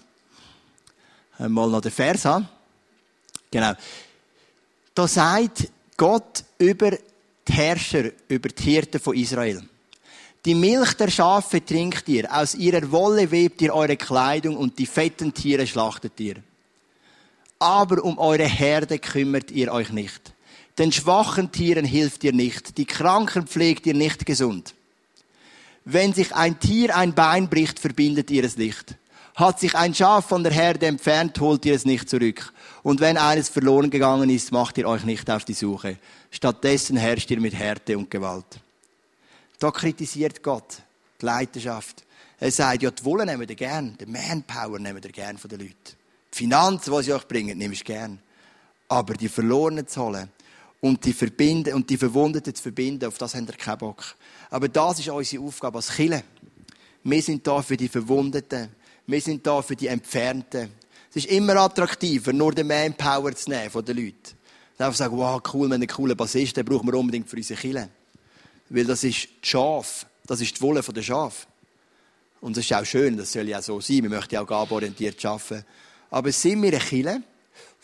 Mal 1.39 1.69
noch 1.69 1.81
den 1.81 1.91
Vers 1.91 2.25
an. 2.25 2.47
Genau. 3.49 3.73
Da 4.93 5.07
sagt 5.07 5.69
Gott 5.97 6.43
über 6.57 6.91
die 6.91 7.53
Herrscher, 7.53 8.11
über 8.27 8.49
die 8.49 8.63
Hirten 8.63 8.99
von 8.99 9.15
Israel. 9.15 9.63
Die 10.45 10.55
Milch 10.55 10.93
der 10.93 11.09
Schafe 11.09 11.63
trinkt 11.63 12.07
ihr, 12.09 12.31
aus 12.35 12.53
ihrer 12.53 12.91
Wolle 12.91 13.31
webt 13.31 13.61
ihr 13.61 13.73
eure 13.73 13.95
Kleidung 13.95 14.57
und 14.57 14.77
die 14.77 14.85
fetten 14.85 15.33
Tiere 15.33 15.65
schlachtet 15.65 16.19
ihr. 16.19 16.35
Aber 17.59 18.03
um 18.03 18.17
eure 18.17 18.45
Herde 18.45 18.99
kümmert 18.99 19.51
ihr 19.51 19.71
euch 19.71 19.89
nicht. 19.91 20.32
Den 20.77 20.91
schwachen 20.91 21.51
Tieren 21.51 21.85
hilft 21.85 22.23
ihr 22.23 22.33
nicht, 22.33 22.77
die 22.77 22.85
Kranken 22.85 23.47
pflegt 23.47 23.85
ihr 23.85 23.93
nicht 23.93 24.25
gesund. 24.25 24.73
Wenn 25.85 26.13
sich 26.13 26.33
ein 26.33 26.59
Tier 26.59 26.95
ein 26.95 27.13
Bein 27.13 27.49
bricht, 27.49 27.79
verbindet 27.79 28.31
ihr 28.31 28.43
es 28.43 28.57
nicht. 28.57 28.95
Hat 29.35 29.59
sich 29.59 29.75
ein 29.75 29.93
Schaf 29.93 30.27
von 30.27 30.43
der 30.43 30.53
Herde 30.53 30.85
entfernt, 30.85 31.39
holt 31.39 31.65
ihr 31.65 31.75
es 31.75 31.85
nicht 31.85 32.09
zurück. 32.09 32.53
Und 32.83 32.99
wenn 32.99 33.17
eines 33.17 33.49
verloren 33.49 33.89
gegangen 33.89 34.29
ist, 34.29 34.51
macht 34.51 34.77
ihr 34.77 34.87
euch 34.87 35.03
nicht 35.03 35.29
auf 35.29 35.43
die 35.43 35.53
Suche. 35.53 35.97
Stattdessen 36.31 36.97
herrscht 36.97 37.31
ihr 37.31 37.39
mit 37.39 37.53
Härte 37.53 37.97
und 37.97 38.09
Gewalt. 38.09 38.45
Da 39.59 39.71
kritisiert 39.71 40.43
Gott 40.43 40.77
die 41.19 41.25
Leiterschaft. 41.25 42.03
Er 42.39 42.51
sagt, 42.51 42.83
ja, 42.83 42.91
die 42.91 43.05
Wolle 43.05 43.25
nehmen 43.25 43.47
wir 43.47 43.55
gern, 43.55 43.97
die 43.99 44.05
Manpower 44.05 44.79
nehmen 44.79 45.01
wir 45.01 45.11
gern 45.11 45.37
von 45.37 45.49
den 45.49 45.59
Leuten. 45.59 45.73
Die 46.33 46.37
Finanzen, 46.37 46.93
die 46.93 47.03
sie 47.03 47.13
euch 47.13 47.27
bringen, 47.27 47.57
nehme 47.57 47.73
ich 47.73 47.83
gern. 47.83 48.19
Aber 48.89 49.13
die 49.13 49.29
Verlorenen 49.29 49.87
zu 49.87 50.01
holen, 50.01 50.29
und 50.83 51.05
die 51.05 51.13
verbinden 51.13 51.75
und 51.75 51.89
die 51.89 51.95
Verwundeten 51.95 52.53
zu 52.53 52.61
verbinden, 52.61 53.05
auf 53.05 53.17
das 53.17 53.35
haben 53.35 53.47
wir 53.47 53.55
keinen 53.55 53.77
Bock. 53.77 54.03
Aber 54.49 54.67
das 54.67 54.99
ist 54.99 55.07
unsere 55.07 55.41
Aufgabe 55.41 55.77
als 55.77 55.95
Chile. 55.95 56.21
Wir 57.03 57.21
sind 57.21 57.47
da 57.47 57.61
für 57.61 57.77
die 57.77 57.87
Verwundeten. 57.87 58.67
Wir 59.07 59.21
sind 59.21 59.47
da 59.47 59.61
für 59.61 59.77
die 59.77 59.87
Entfernten. 59.87 60.71
Es 61.09 61.15
ist 61.15 61.27
immer 61.27 61.55
attraktiver, 61.55 62.33
nur 62.33 62.51
den 62.51 62.67
Manpower 62.67 63.33
zu 63.33 63.49
nehmen 63.49 63.69
von 63.69 63.85
den 63.85 63.95
Leuten. 63.95 64.37
Einfach 64.77 64.93
sagen, 64.93 65.15
wow, 65.15 65.41
cool, 65.53 65.69
wenn 65.69 65.81
ein 65.81 65.87
cooler 65.87 66.15
Bassist, 66.15 66.57
den 66.57 66.65
brauchen 66.65 66.91
wir 66.91 66.99
unbedingt 66.99 67.29
für 67.29 67.37
unsere 67.37 67.61
Chile. 67.61 67.89
Weil 68.67 68.83
das 68.83 69.05
ist 69.05 69.29
die 69.41 69.49
Schaf. 69.49 70.05
Das 70.27 70.41
ist 70.41 70.57
die 70.57 70.61
Wolle 70.61 70.81
der 70.81 71.01
Schaf. 71.01 71.47
Und 72.41 72.57
das 72.57 72.65
ist 72.65 72.73
auch 72.73 72.85
schön, 72.85 73.15
das 73.15 73.31
soll 73.31 73.47
ja 73.47 73.61
so 73.61 73.79
sein. 73.79 74.03
Wir 74.03 74.09
möchten 74.09 74.35
ja 74.35 74.41
auch 74.41 74.47
gaborientiert 74.47 75.23
arbeiten. 75.23 75.63
Aber 76.09 76.29
sind 76.33 76.61
wir 76.61 76.73
eine 76.73 76.79
Chile, 76.79 77.23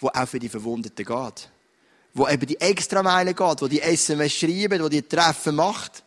die 0.02 0.06
auch 0.06 0.28
für 0.28 0.40
die 0.40 0.50
Verwundeten 0.50 1.06
geht? 1.06 1.50
Wo 2.14 2.28
eben 2.28 2.46
die 2.46 2.60
Extrameile 2.60 3.34
geht, 3.34 3.62
wo 3.62 3.68
die 3.68 3.82
SMS 3.82 4.34
schreibt, 4.34 4.82
wo 4.82 4.90
die 4.90 5.02
Treffen 5.02 5.56
macht, 5.56 6.04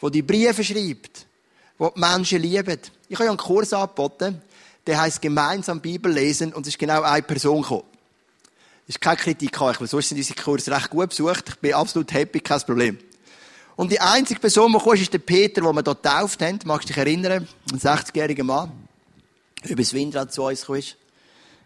wo 0.00 0.08
die 0.08 0.22
Briefe 0.22 0.64
schreibt, 0.64 1.26
wo 1.78 1.90
die 1.90 2.00
Menschen 2.00 2.40
lieben. 2.40 2.78
Ich 3.08 3.18
habe 3.18 3.28
einen 3.28 3.38
Kurs 3.38 3.72
angeboten, 3.72 4.42
der 4.86 5.00
heißt 5.00 5.22
gemeinsam 5.22 5.80
Bibel 5.80 6.12
lesen 6.12 6.52
und 6.52 6.62
es 6.62 6.74
ist 6.74 6.78
genau 6.78 7.02
eine 7.02 7.22
Person 7.22 7.62
gekommen. 7.62 7.84
Das 8.86 8.96
ist 8.96 9.00
keine 9.00 9.16
Kritik 9.16 9.60
an 9.60 9.68
euch, 9.68 9.80
weil 9.80 9.86
sonst 9.86 10.08
sind 10.08 10.18
unsere 10.18 10.42
Kurse 10.42 10.70
recht 10.72 10.90
gut 10.90 11.10
besucht. 11.10 11.50
Ich 11.50 11.58
bin 11.58 11.74
absolut 11.74 12.12
happy, 12.12 12.40
kein 12.40 12.60
Problem. 12.60 12.98
Und 13.76 13.90
die 13.90 14.00
einzige 14.00 14.40
Person, 14.40 14.72
die 14.72 14.78
kam, 14.78 14.94
ist 14.94 15.12
der 15.12 15.18
Peter, 15.18 15.62
den 15.62 15.74
wir 15.74 15.82
dort 15.82 16.02
getauft 16.02 16.42
haben. 16.42 16.58
Magst 16.64 16.88
du 16.88 16.92
dich 16.92 16.98
erinnern? 16.98 17.48
Ein 17.72 17.78
60-jähriger 17.78 18.42
Mann. 18.42 18.72
Über 19.64 19.82
das 19.82 19.94
Windrad 19.94 20.32
zu 20.32 20.42
uns 20.42 20.60
gekommen 20.60 20.82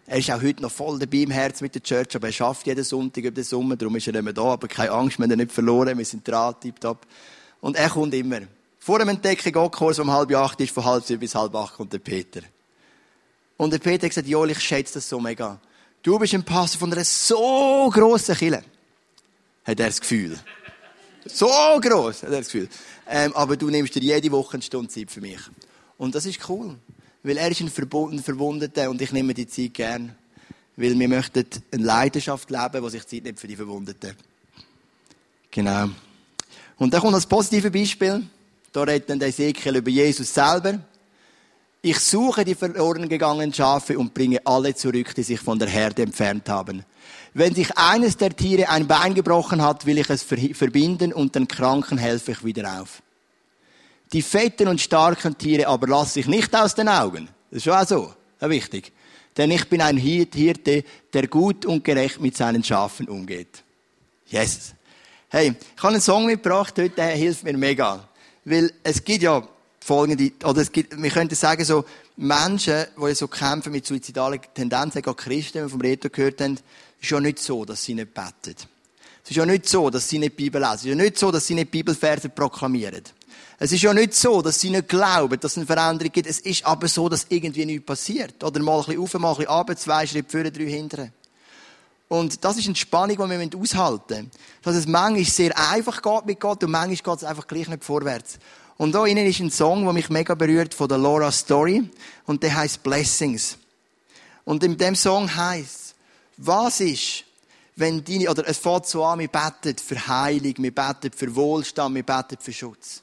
er 0.07 0.19
ist 0.19 0.31
auch 0.31 0.41
heute 0.41 0.61
noch 0.61 0.71
voll 0.71 0.97
dabei 0.97 1.17
im 1.17 1.31
Herz 1.31 1.59
mit 1.59 1.75
der 1.75 1.83
Church, 1.83 2.15
aber 2.15 2.27
er 2.27 2.33
schafft 2.33 2.65
jeden 2.65 2.83
Sonntag 2.83 3.25
über 3.25 3.31
den 3.31 3.43
Sommer, 3.43 3.75
darum 3.75 3.97
ist 3.97 4.07
er 4.07 4.13
nicht 4.13 4.23
mehr 4.23 4.31
da, 4.31 4.53
aber 4.53 4.69
keine 4.69 4.91
Angst, 4.91 5.19
wir 5.19 5.23
haben 5.23 5.31
ihn 5.31 5.37
nicht 5.37 5.51
verloren, 5.51 5.97
wir 5.97 6.05
sind 6.05 6.25
dran, 6.25 6.55
tipptopp. 6.59 7.05
Und 7.59 7.75
er 7.75 7.89
kommt 7.89 8.13
immer. 8.13 8.39
Vor 8.79 8.99
dem 8.99 9.09
Entdecken 9.09 9.51
Gottkurs 9.51 9.99
um 9.99 10.09
halb 10.09 10.33
acht 10.33 10.61
ist, 10.61 10.73
von 10.73 10.85
halb 10.85 11.03
sieben 11.03 11.19
bis 11.19 11.35
halb 11.35 11.53
acht 11.55 11.75
kommt 11.75 11.91
der 11.91 11.99
Peter. 11.99 12.39
Und 13.57 13.73
der 13.73 13.79
Peter 13.79 14.05
hat 14.05 14.11
gesagt, 14.11 14.27
Joel, 14.27 14.51
ich 14.51 14.61
schätze 14.61 14.93
das 14.93 15.09
so 15.09 15.19
mega. 15.19 15.59
Du 16.01 16.17
bist 16.17 16.33
ein 16.33 16.43
Pastor 16.43 16.79
von 16.79 16.93
einer 16.93 17.03
so 17.03 17.89
grossen 17.91 18.35
Kille. 18.35 18.63
Hat 19.65 19.77
er 19.79 19.87
das 19.87 19.99
Gefühl. 19.99 20.39
So 21.25 21.49
gross, 21.81 22.23
hat 22.23 22.29
er 22.29 22.37
das 22.37 22.45
Gefühl. 22.45 22.69
Ähm, 23.09 23.35
aber 23.35 23.57
du 23.57 23.69
nimmst 23.69 23.93
dir 23.95 24.01
jede 24.01 24.31
Woche 24.31 24.53
eine 24.53 24.63
Stunde 24.63 24.87
Zeit 24.87 25.11
für 25.11 25.19
mich. 25.19 25.41
Und 25.97 26.15
das 26.15 26.25
ist 26.25 26.47
cool. 26.47 26.77
Weil 27.27 27.37
er 27.39 27.51
ist 27.51 27.59
ein 27.59 27.69
Verwundeter 27.69 28.89
und 28.89 29.01
ich 29.01 29.11
nehme 29.11 29.33
die 29.33 29.47
Zeit 29.47 29.73
gern. 29.73 30.15
Weil 30.77 30.97
wir 30.97 31.09
möchten 31.09 31.45
eine 31.73 31.83
Leidenschaft 31.83 32.49
leben, 32.49 32.81
die 32.81 32.89
sich 32.89 33.05
Zeit 33.05 33.23
nimmt 33.25 33.37
für 33.37 33.47
die 33.47 33.57
Verwundeten. 33.57 34.13
Genau. 35.51 35.89
Und 36.77 36.93
dann 36.93 37.01
kommt 37.01 37.15
das 37.15 37.25
positive 37.25 37.69
Beispiel. 37.69 38.23
Da 38.71 38.83
redet 38.83 39.09
dann 39.09 39.19
Ezekiel 39.19 39.75
über 39.75 39.89
Jesus 39.89 40.33
selber. 40.33 40.79
Ich 41.81 41.99
suche 41.99 42.45
die 42.45 42.55
verloren 42.55 43.09
gegangenen 43.09 43.53
Schafe 43.53 43.99
und 43.99 44.13
bringe 44.13 44.39
alle 44.45 44.73
zurück, 44.73 45.13
die 45.13 45.23
sich 45.23 45.41
von 45.41 45.59
der 45.59 45.67
Herde 45.67 46.03
entfernt 46.03 46.47
haben. 46.47 46.85
Wenn 47.33 47.53
sich 47.53 47.77
eines 47.77 48.15
der 48.15 48.33
Tiere 48.33 48.69
ein 48.69 48.87
Bein 48.87 49.13
gebrochen 49.13 49.61
hat, 49.61 49.85
will 49.85 49.97
ich 49.97 50.09
es 50.09 50.23
verbinden 50.23 51.11
und 51.11 51.35
den 51.35 51.47
Kranken 51.47 51.97
helfe 51.97 52.31
ich 52.31 52.45
wieder 52.45 52.81
auf. 52.81 53.01
Die 54.13 54.21
fetten 54.21 54.67
und 54.67 54.79
starken 54.79 55.37
Tiere 55.37 55.67
aber 55.67 55.87
lasse 55.87 56.19
ich 56.19 56.27
nicht 56.27 56.55
aus 56.55 56.75
den 56.75 56.87
Augen. 56.87 57.27
Das 57.49 57.57
ist 57.57 57.63
schon 57.63 57.73
auch 57.73 57.87
so. 57.87 58.13
Wichtig. 58.39 58.93
Denn 59.35 59.51
ich 59.51 59.67
bin 59.67 59.81
ein 59.81 59.97
Hirte, 59.97 60.83
der 61.13 61.27
gut 61.27 61.65
und 61.65 61.83
gerecht 61.83 62.21
mit 62.21 62.37
seinen 62.37 62.63
Schafen 62.63 63.07
umgeht. 63.07 63.63
Yes. 64.27 64.73
Hey, 65.29 65.53
ich 65.75 65.83
habe 65.83 65.93
einen 65.93 66.01
Song 66.01 66.25
mitgebracht 66.25 66.73
heute, 66.77 66.95
der 66.95 67.09
hilft 67.09 67.43
mir 67.43 67.57
mega. 67.57 68.07
Weil 68.45 68.71
es 68.83 69.03
gibt 69.03 69.23
ja 69.23 69.47
folgende, 69.79 70.31
oder 70.43 70.61
es 70.61 70.71
gibt, 70.71 71.01
wir 71.01 71.09
könnten 71.09 71.35
sagen, 71.35 71.63
so 71.65 71.85
Menschen, 72.15 72.85
die 72.97 73.13
so 73.13 73.27
kämpfen 73.27 73.71
mit 73.71 73.85
suizidalen 73.85 74.39
Tendenzen, 74.53 75.05
auch 75.05 75.15
Christen, 75.15 75.59
die 75.59 75.63
wir 75.63 75.69
vom 75.69 75.81
Reto 75.81 76.09
gehört 76.09 76.41
haben, 76.41 76.57
ist 76.99 77.09
ja 77.09 77.19
nicht 77.19 77.39
so, 77.39 77.65
dass 77.65 77.83
sie 77.83 77.93
nicht 77.93 78.13
beten. 78.13 78.55
Es 79.23 79.31
ist 79.31 79.35
ja 79.35 79.45
nicht 79.45 79.67
so, 79.67 79.89
dass 79.89 80.07
sie 80.07 80.19
nicht 80.19 80.35
Bibel 80.35 80.61
lesen. 80.61 80.73
Es 80.73 80.81
ist 80.83 80.89
ja 80.89 80.95
nicht 80.95 81.17
so, 81.17 81.31
dass 81.31 81.45
sie 81.45 81.53
nicht 81.53 81.69
Bibelverse 81.69 82.29
proklamieren. 82.29 83.03
Es 83.59 83.71
ist 83.71 83.81
ja 83.81 83.93
nicht 83.93 84.13
so, 84.13 84.41
dass 84.41 84.59
sie 84.59 84.69
nicht 84.69 84.87
glauben, 84.87 85.39
dass 85.39 85.53
es 85.53 85.57
eine 85.57 85.65
Veränderung 85.65 86.11
gibt. 86.11 86.27
Es 86.27 86.39
ist 86.39 86.63
aber 86.65 86.87
so, 86.87 87.09
dass 87.09 87.25
irgendwie 87.29 87.65
nichts 87.65 87.85
passiert. 87.85 88.43
Oder 88.43 88.61
mal 88.61 88.79
ein 88.79 88.85
bisschen 88.85 89.01
auf, 89.01 89.13
mal 89.15 89.31
ein 89.31 89.37
bisschen 89.37 89.51
runter, 89.51 89.75
zwei 89.75 90.05
Schritte 90.05 90.29
vorne, 90.29 90.51
drei 90.51 90.65
hinten. 90.65 91.11
Und 92.07 92.43
das 92.43 92.57
ist 92.57 92.67
eine 92.67 92.75
Spannung, 92.75 93.17
die 93.17 93.51
wir 93.51 93.59
aushalten 93.59 94.15
müssen. 94.25 94.31
Dass 94.61 94.75
es 94.75 94.87
manchmal 94.87 95.25
sehr 95.25 95.57
einfach 95.57 96.01
geht 96.01 96.25
mit 96.25 96.39
Gott 96.39 96.63
und 96.63 96.71
manchmal 96.71 97.15
geht 97.15 97.23
es 97.23 97.23
einfach 97.23 97.47
gleich 97.47 97.67
nicht 97.67 97.83
vorwärts. 97.83 98.37
Und 98.77 98.93
da 98.93 99.05
innen 99.05 99.25
ist 99.25 99.39
ein 99.39 99.49
Song, 99.49 99.83
der 99.83 99.93
mich 99.93 100.09
mega 100.09 100.35
berührt, 100.35 100.75
von 100.75 100.87
der 100.87 100.99
Laura 100.99 101.31
Story. 101.31 101.89
Und 102.25 102.43
der 102.43 102.55
heißt 102.55 102.83
Blessings. 102.83 103.57
Und 104.45 104.63
in 104.63 104.77
dem 104.77 104.95
Song 104.95 105.35
heißt 105.35 105.95
was 106.37 106.79
ist, 106.81 107.23
wenn 107.75 108.03
deine, 108.03 108.29
oder 108.29 108.47
es 108.47 108.59
fängt 108.59 108.85
so 108.85 109.03
an, 109.03 109.19
wir 109.19 109.27
beten 109.27 109.75
für 109.77 110.07
Heilung, 110.07 110.53
wir 110.57 110.73
beten 110.73 111.11
für 111.15 111.35
Wohlstand, 111.35 111.95
wir 111.95 112.03
beten 112.03 112.37
für 112.39 112.53
Schutz. 112.53 113.01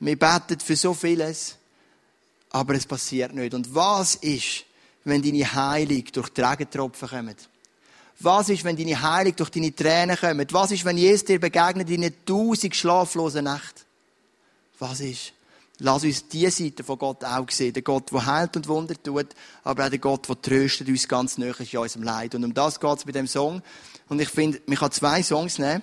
Wir 0.00 0.18
beten 0.18 0.58
für 0.60 0.76
so 0.76 0.94
vieles, 0.94 1.56
aber 2.50 2.74
es 2.74 2.86
passiert 2.86 3.34
nicht. 3.34 3.54
Und 3.54 3.74
was 3.74 4.16
ist, 4.16 4.64
wenn 5.04 5.22
deine 5.22 5.52
Heilung 5.52 6.04
durch 6.12 6.30
die 6.30 6.40
Regentropfen 6.40 7.08
kommt? 7.08 7.48
Was 8.18 8.48
ist, 8.48 8.64
wenn 8.64 8.76
deine 8.76 9.00
Heilung 9.00 9.36
durch 9.36 9.50
deine 9.50 9.74
Tränen 9.74 10.16
kommt? 10.16 10.52
Was 10.52 10.72
ist, 10.72 10.84
wenn 10.84 10.98
Jesus 10.98 11.24
dir 11.24 11.38
begegnet 11.38 11.88
in 11.90 12.04
einer 12.04 12.24
tausend 12.24 12.74
schlaflosen 12.74 13.44
Nacht? 13.44 13.86
Was 14.78 15.00
ist? 15.00 15.32
Lass 15.82 16.04
uns 16.04 16.28
diese 16.28 16.50
Seite 16.50 16.84
von 16.84 16.98
Gott 16.98 17.24
auch 17.24 17.48
sehen. 17.50 17.72
Der 17.72 17.82
Gott, 17.82 18.12
der 18.12 18.26
heilt 18.26 18.54
und 18.56 18.68
Wunder 18.68 18.94
tut, 19.02 19.28
aber 19.64 19.86
auch 19.86 19.88
der 19.88 19.98
Gott, 19.98 20.28
der 20.28 20.40
tröstet 20.40 20.88
uns 20.88 21.08
ganz 21.08 21.38
nahe 21.38 21.54
in 21.58 21.78
unserem 21.78 22.02
Leid. 22.02 22.34
Und 22.34 22.44
um 22.44 22.52
das 22.52 22.78
geht 22.78 22.98
es 22.98 23.04
bei 23.04 23.12
dem 23.12 23.26
Song. 23.26 23.62
Und 24.10 24.20
ich 24.20 24.28
finde, 24.28 24.60
man 24.66 24.76
kann 24.76 24.92
zwei 24.92 25.22
Songs 25.22 25.58
nehmen. 25.58 25.82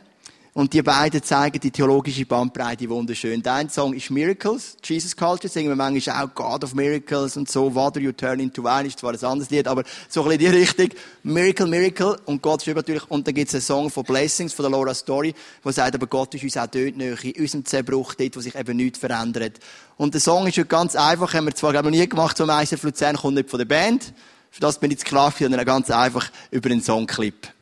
Und 0.58 0.74
die 0.74 0.82
beiden 0.82 1.22
zeigen 1.22 1.60
die 1.60 1.70
theologische 1.70 2.26
Bandbreite 2.26 2.90
wunderschön. 2.90 3.44
Der 3.44 3.54
eine 3.54 3.70
Song 3.70 3.94
ist 3.94 4.10
Miracles, 4.10 4.76
Jesus 4.84 5.16
Culture, 5.16 5.48
singen 5.48 5.70
wir 5.70 5.76
manchmal 5.76 6.26
auch 6.26 6.34
God 6.34 6.64
of 6.64 6.74
Miracles 6.74 7.38
und 7.38 7.48
so, 7.48 7.76
Water 7.76 8.00
You 8.00 8.12
Turn 8.12 8.40
into 8.40 8.64
Wine, 8.64 8.88
ist 8.88 8.98
zwar 8.98 9.12
ein 9.12 9.24
anderes 9.24 9.52
Lied, 9.52 9.68
aber 9.68 9.84
so 10.10 10.24
ein 10.24 10.30
bisschen 10.30 10.52
die 10.52 10.58
Richtung. 10.58 10.90
Miracle, 11.22 11.68
Miracle. 11.68 12.18
Und 12.26 12.42
Gott 12.42 12.66
ist 12.66 12.76
natürlich, 12.76 13.08
und 13.08 13.28
dann 13.28 13.36
gibt 13.36 13.50
es 13.50 13.54
einen 13.54 13.62
Song 13.62 13.92
von 13.92 14.04
Blessings, 14.04 14.52
von 14.52 14.64
der 14.64 14.72
Laura 14.72 14.96
Story, 14.96 15.36
wo 15.62 15.70
sagt, 15.70 15.94
aber 15.94 16.08
Gott 16.08 16.34
ist 16.34 16.44
uns 16.44 16.58
auch 16.58 16.66
dort 16.66 16.98
nahe, 16.98 17.16
in 17.22 17.40
unserem 17.40 17.64
Zerbruch, 17.64 18.16
dort, 18.16 18.36
wo 18.36 18.40
sich 18.40 18.56
eben 18.56 18.78
nichts 18.78 18.98
verändert. 18.98 19.60
Und 19.96 20.16
der 20.16 20.22
Song 20.22 20.48
ist 20.48 20.68
ganz 20.68 20.96
einfach, 20.96 21.36
haben 21.36 21.46
wir 21.46 21.54
zwar, 21.54 21.72
glaube 21.72 21.90
ich, 21.90 21.94
noch 21.94 22.02
nie 22.02 22.10
gemacht, 22.10 22.36
so 22.36 22.46
ISF 22.46 22.82
Luzern 22.82 23.16
kommt 23.16 23.36
nicht 23.36 23.52
von 23.52 23.60
der 23.60 23.66
Band. 23.66 24.12
Für 24.50 24.62
das 24.62 24.80
bin 24.80 24.90
ich 24.90 24.98
zu 24.98 25.06
klar, 25.06 25.32
sondern 25.38 25.64
ganz 25.66 25.92
einfach 25.92 26.32
über 26.50 26.72
einen 26.72 26.82
Songclip 26.82 27.54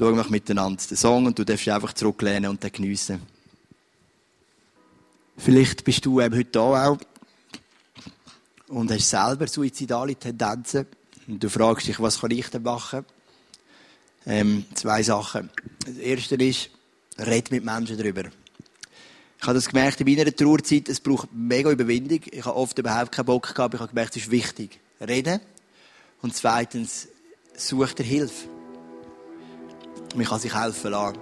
schauen 0.00 0.16
wir 0.16 0.30
miteinander 0.30 0.82
den 0.88 0.96
Song 0.96 1.26
und 1.26 1.38
du 1.38 1.44
darfst 1.44 1.68
einfach 1.68 1.92
zurücklehnen 1.92 2.48
und 2.48 2.62
den 2.62 2.72
geniessen. 2.72 3.20
Vielleicht 5.36 5.84
bist 5.84 6.06
du 6.06 6.22
eben 6.22 6.34
heute 6.34 6.50
da 6.52 6.88
auch 6.88 6.98
und 8.68 8.90
hast 8.90 9.10
selber 9.10 9.46
suizidale 9.46 10.16
Tendenzen 10.16 10.86
und 11.28 11.44
du 11.44 11.50
fragst 11.50 11.86
dich, 11.86 12.00
was 12.00 12.18
kann 12.18 12.30
ich 12.30 12.48
denn 12.48 12.62
machen? 12.62 13.04
Ähm, 14.24 14.64
zwei 14.74 15.02
Sachen. 15.02 15.50
Das 15.84 15.96
erste 15.96 16.36
ist, 16.36 16.70
red 17.18 17.50
mit 17.50 17.62
Menschen 17.62 17.98
darüber. 17.98 18.22
Ich 18.22 19.42
habe 19.42 19.54
das 19.54 19.68
gemerkt 19.68 20.00
in 20.00 20.06
meiner 20.06 20.34
Trauerzeit, 20.34 20.88
es 20.88 21.00
braucht 21.00 21.28
mega 21.34 21.70
Überwindung. 21.70 22.20
Ich 22.30 22.46
habe 22.46 22.56
oft 22.56 22.78
überhaupt 22.78 23.12
keinen 23.12 23.26
Bock 23.26 23.54
gehabt, 23.54 23.74
ich 23.74 23.80
habe 23.80 23.90
gemerkt, 23.90 24.16
es 24.16 24.22
ist 24.22 24.30
wichtig. 24.30 24.80
Reden. 24.98 25.40
Und 26.22 26.34
zweitens, 26.34 27.08
such 27.54 27.92
dir 27.92 28.04
Hilfe. 28.04 28.59
Man 30.14 30.26
kann 30.26 30.40
sich 30.40 30.54
helfen 30.54 30.90
lassen. 30.90 31.18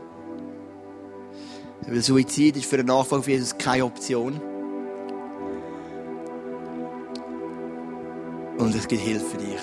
Weil 1.86 2.02
Suizid 2.02 2.56
ist 2.56 2.66
für 2.66 2.78
den 2.78 2.86
Nachfolger 2.86 3.24
von 3.24 3.32
Jesus 3.32 3.56
keine 3.56 3.84
Option. 3.84 4.40
Und 8.58 8.74
es 8.74 8.88
gibt 8.88 9.02
Hilfe 9.02 9.24
für 9.24 9.36
dich. 9.38 9.60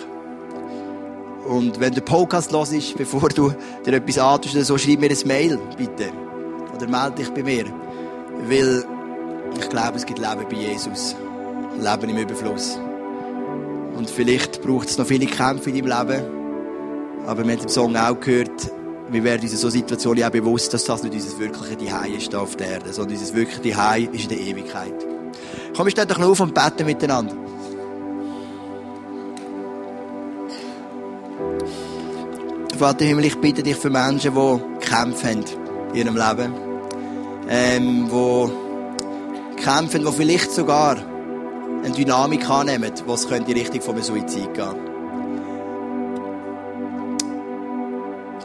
Und 1.48 1.80
wenn 1.80 1.94
du 1.94 2.02
den 2.02 2.06
Podcast 2.06 2.52
hörst, 2.52 2.74
bevor 2.98 3.30
du 3.30 3.54
dir 3.86 3.94
etwas 3.94 4.18
antust 4.18 4.60
so, 4.66 4.78
schreib 4.78 5.00
mir 5.00 5.12
ein 5.12 5.28
Mail, 5.28 5.60
bitte. 5.78 6.12
Oder 6.76 6.88
melde 6.88 7.18
dich 7.18 7.30
bei 7.30 7.44
mir. 7.44 7.66
Weil 8.48 8.86
ich 9.60 9.70
glaube, 9.70 9.98
es 9.98 10.06
gibt 10.06 10.20
Leben 10.20 10.46
bei 10.50 10.56
Jesus. 10.56 11.16
Leben 11.80 12.10
im 12.10 12.18
Überfluss. 12.18 12.80
Und 13.96 14.10
vielleicht 14.10 14.62
braucht 14.62 14.90
es 14.90 14.98
noch 14.98 15.06
viele 15.06 15.26
Kämpfe 15.26 15.70
in 15.70 15.86
deinem 15.86 16.08
Leben. 16.08 16.26
Aber 17.28 17.46
wir 17.46 17.54
haben 17.54 17.62
im 17.62 17.70
Song 17.70 17.96
auch 17.96 18.20
gehört, 18.20 18.72
wir 19.10 19.24
werden 19.24 19.42
uns 19.44 19.52
in 19.52 19.58
so 19.58 19.70
Situationen 19.70 20.24
auch 20.24 20.30
bewusst, 20.30 20.74
dass 20.74 20.86
das 20.86 21.04
nicht 21.04 21.14
unser 21.14 21.40
wirkliche 21.40 21.78
Zuhause 21.78 22.10
ist 22.10 22.36
auf 22.36 22.56
der 22.56 22.68
Erde, 22.68 22.94
sondern 22.94 23.18
unser 23.18 23.36
wirkliche 23.36 23.62
Zuhause 23.62 24.10
ist 24.12 24.24
in 24.24 24.30
der 24.30 24.40
Ewigkeit. 24.40 24.94
Komm, 25.76 25.86
wir 25.86 25.92
stehen 25.92 26.08
doch 26.08 26.18
noch 26.18 26.30
auf 26.30 26.40
und 26.40 26.54
beten 26.54 26.86
miteinander. 26.86 27.36
Vater 32.78 33.06
Himmel, 33.06 33.26
ich 33.26 33.38
bitte 33.38 33.64
dich 33.64 33.78
für 33.78 33.90
Menschen, 33.90 34.34
die 34.34 34.86
Kämpfe 34.86 35.30
in 35.30 35.46
ihrem 35.94 36.18
Leben. 36.18 36.54
Ähm, 37.48 38.10
die 38.10 39.62
kämpfen, 39.62 40.04
die 40.04 40.12
vielleicht 40.12 40.52
sogar 40.52 40.98
eine 41.84 41.94
Dynamik 41.94 42.50
annehmen, 42.50 42.92
was 43.06 43.26
in 43.26 43.46
die 43.46 43.54
Richtung 43.54 43.82
von 43.82 43.96
einem 43.96 44.04
Suizid 44.04 44.54
gehen 44.54 44.95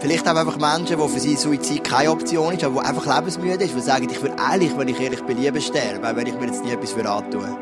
Vielleicht 0.01 0.26
auch 0.26 0.34
einfach 0.34 0.57
Menschen, 0.57 0.98
die 0.98 1.09
für 1.09 1.20
sie 1.20 1.36
Suizid 1.36 1.84
keine 1.84 2.11
Option 2.11 2.55
ist, 2.55 2.64
aber 2.64 2.80
die 2.80 2.88
einfach 2.88 3.16
lebensmüde 3.18 3.64
ist, 3.64 3.74
die 3.74 3.80
sagen, 3.80 4.09
ich 4.11 4.22
würde 4.22 4.36
ehrlich, 4.51 4.72
wenn 4.76 4.88
ich 4.88 4.98
ehrlich 4.98 5.22
bin, 5.24 5.36
lieber 5.36 5.61
sterben, 5.61 6.16
wenn 6.16 6.26
ich 6.26 6.34
mir 6.40 6.46
jetzt 6.46 6.64
nie 6.64 6.70
etwas 6.70 6.92
für 6.92 7.07
antue. 7.09 7.55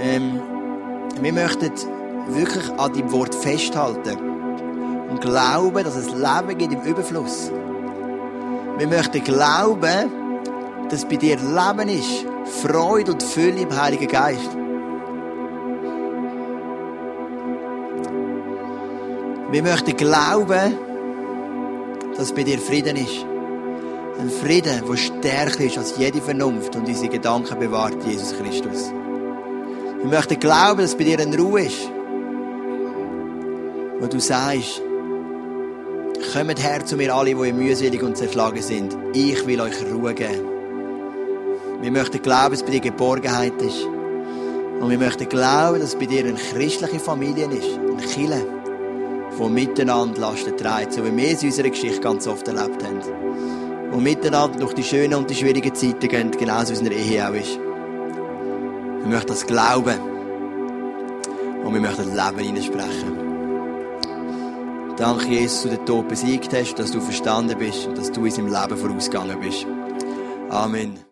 Ähm, 0.00 0.40
wir 1.22 1.32
möchten 1.32 1.72
wirklich 2.28 2.70
an 2.78 2.92
deinem 2.92 3.10
Wort 3.12 3.34
festhalten 3.34 4.18
und 5.08 5.20
glauben, 5.22 5.82
dass 5.82 5.96
es 5.96 6.08
Leben 6.08 6.58
gibt 6.58 6.74
im 6.74 6.82
Überfluss. 6.82 7.50
Wir 8.76 8.88
möchten 8.88 9.24
glauben, 9.24 10.10
dass 10.90 11.06
bei 11.06 11.16
dir 11.16 11.36
Leben 11.36 11.88
ist, 11.88 12.26
Freude 12.62 13.12
und 13.12 13.22
Fülle 13.22 13.62
im 13.62 13.80
Heiligen 13.80 14.08
Geist. 14.08 14.50
Wir 19.50 19.62
möchten 19.62 19.96
glauben, 19.96 20.76
dass 22.16 22.32
bei 22.32 22.42
dir 22.42 22.58
Frieden 22.58 22.96
ist. 22.96 23.24
Ein 24.18 24.30
Frieden, 24.30 24.82
der 24.88 24.96
stärker 24.96 25.64
ist 25.64 25.78
als 25.78 25.94
jede 25.98 26.20
Vernunft 26.20 26.76
und 26.76 26.86
unsere 26.86 27.08
Gedanken 27.08 27.58
bewahrt, 27.58 27.96
Jesus 28.06 28.36
Christus. 28.36 28.92
Wir 29.98 30.10
möchten 30.10 30.38
glauben, 30.38 30.82
dass 30.82 30.96
bei 30.96 31.04
dir 31.04 31.18
eine 31.18 31.36
Ruhe 31.36 31.62
ist, 31.62 31.90
wo 34.00 34.06
du 34.06 34.20
sagst, 34.20 34.82
kommt 36.32 36.62
her 36.62 36.84
zu 36.84 36.96
mir 36.96 37.14
alle, 37.14 37.34
die 37.34 37.52
mühselig 37.52 38.02
und 38.02 38.16
zerschlagen 38.16 38.62
sind. 38.62 38.96
Ich 39.12 39.46
will 39.46 39.60
euch 39.60 39.74
Ruhe 39.92 40.14
geben. 40.14 40.46
Wir 41.80 41.90
möchten 41.90 42.22
glauben, 42.22 42.52
dass 42.52 42.62
bei 42.62 42.70
dir 42.70 42.80
Geborgenheit 42.80 43.60
ist. 43.60 43.84
Und 44.80 44.90
wir 44.90 44.98
möchten 44.98 45.28
glauben, 45.28 45.80
dass 45.80 45.96
bei 45.96 46.06
dir 46.06 46.20
eine 46.20 46.34
christliche 46.34 47.00
Familie 47.00 47.46
ist. 47.46 47.78
Eine 47.78 48.06
Kille, 48.06 48.46
die 49.38 49.50
miteinander 49.50 50.20
Lasten 50.20 50.56
trägt. 50.56 50.92
So 50.92 51.04
wie 51.04 51.16
wir 51.16 51.32
es 51.32 51.42
in 51.42 51.48
unserer 51.50 51.70
Geschichte 51.70 52.00
ganz 52.00 52.26
oft 52.26 52.46
erlebt 52.48 52.82
haben. 52.82 53.00
Und 53.92 54.02
miteinander 54.02 54.58
durch 54.58 54.74
die 54.74 54.82
schönen 54.82 55.14
und 55.14 55.30
die 55.30 55.34
schwierigen 55.34 55.74
Zeiten 55.74 56.08
gehen, 56.08 56.30
genauso 56.30 56.70
wie 56.70 56.74
es 56.74 56.80
in 56.80 56.86
der 56.86 56.96
Ehe 56.96 57.28
auch 57.28 57.34
ist. 57.34 57.58
Wir 59.00 59.08
möchten 59.08 59.28
das 59.28 59.46
glauben. 59.46 59.98
Und 61.64 61.72
wir 61.72 61.80
möchten 61.80 62.14
das 62.14 62.26
Leben 62.26 62.44
hineinsprechen. 62.44 63.24
Danke, 64.96 65.26
Jesus, 65.26 65.62
dass 65.62 65.72
du 65.72 65.76
den 65.76 65.86
Tod 65.86 66.08
besiegt 66.08 66.52
hast, 66.52 66.78
dass 66.78 66.92
du 66.92 67.00
verstanden 67.00 67.58
bist 67.58 67.86
und 67.86 67.98
dass 67.98 68.12
du 68.12 68.24
in 68.24 68.30
seinem 68.30 68.46
Leben 68.46 68.76
vorausgegangen 68.76 69.40
bist. 69.40 69.66
Amen. 70.50 70.94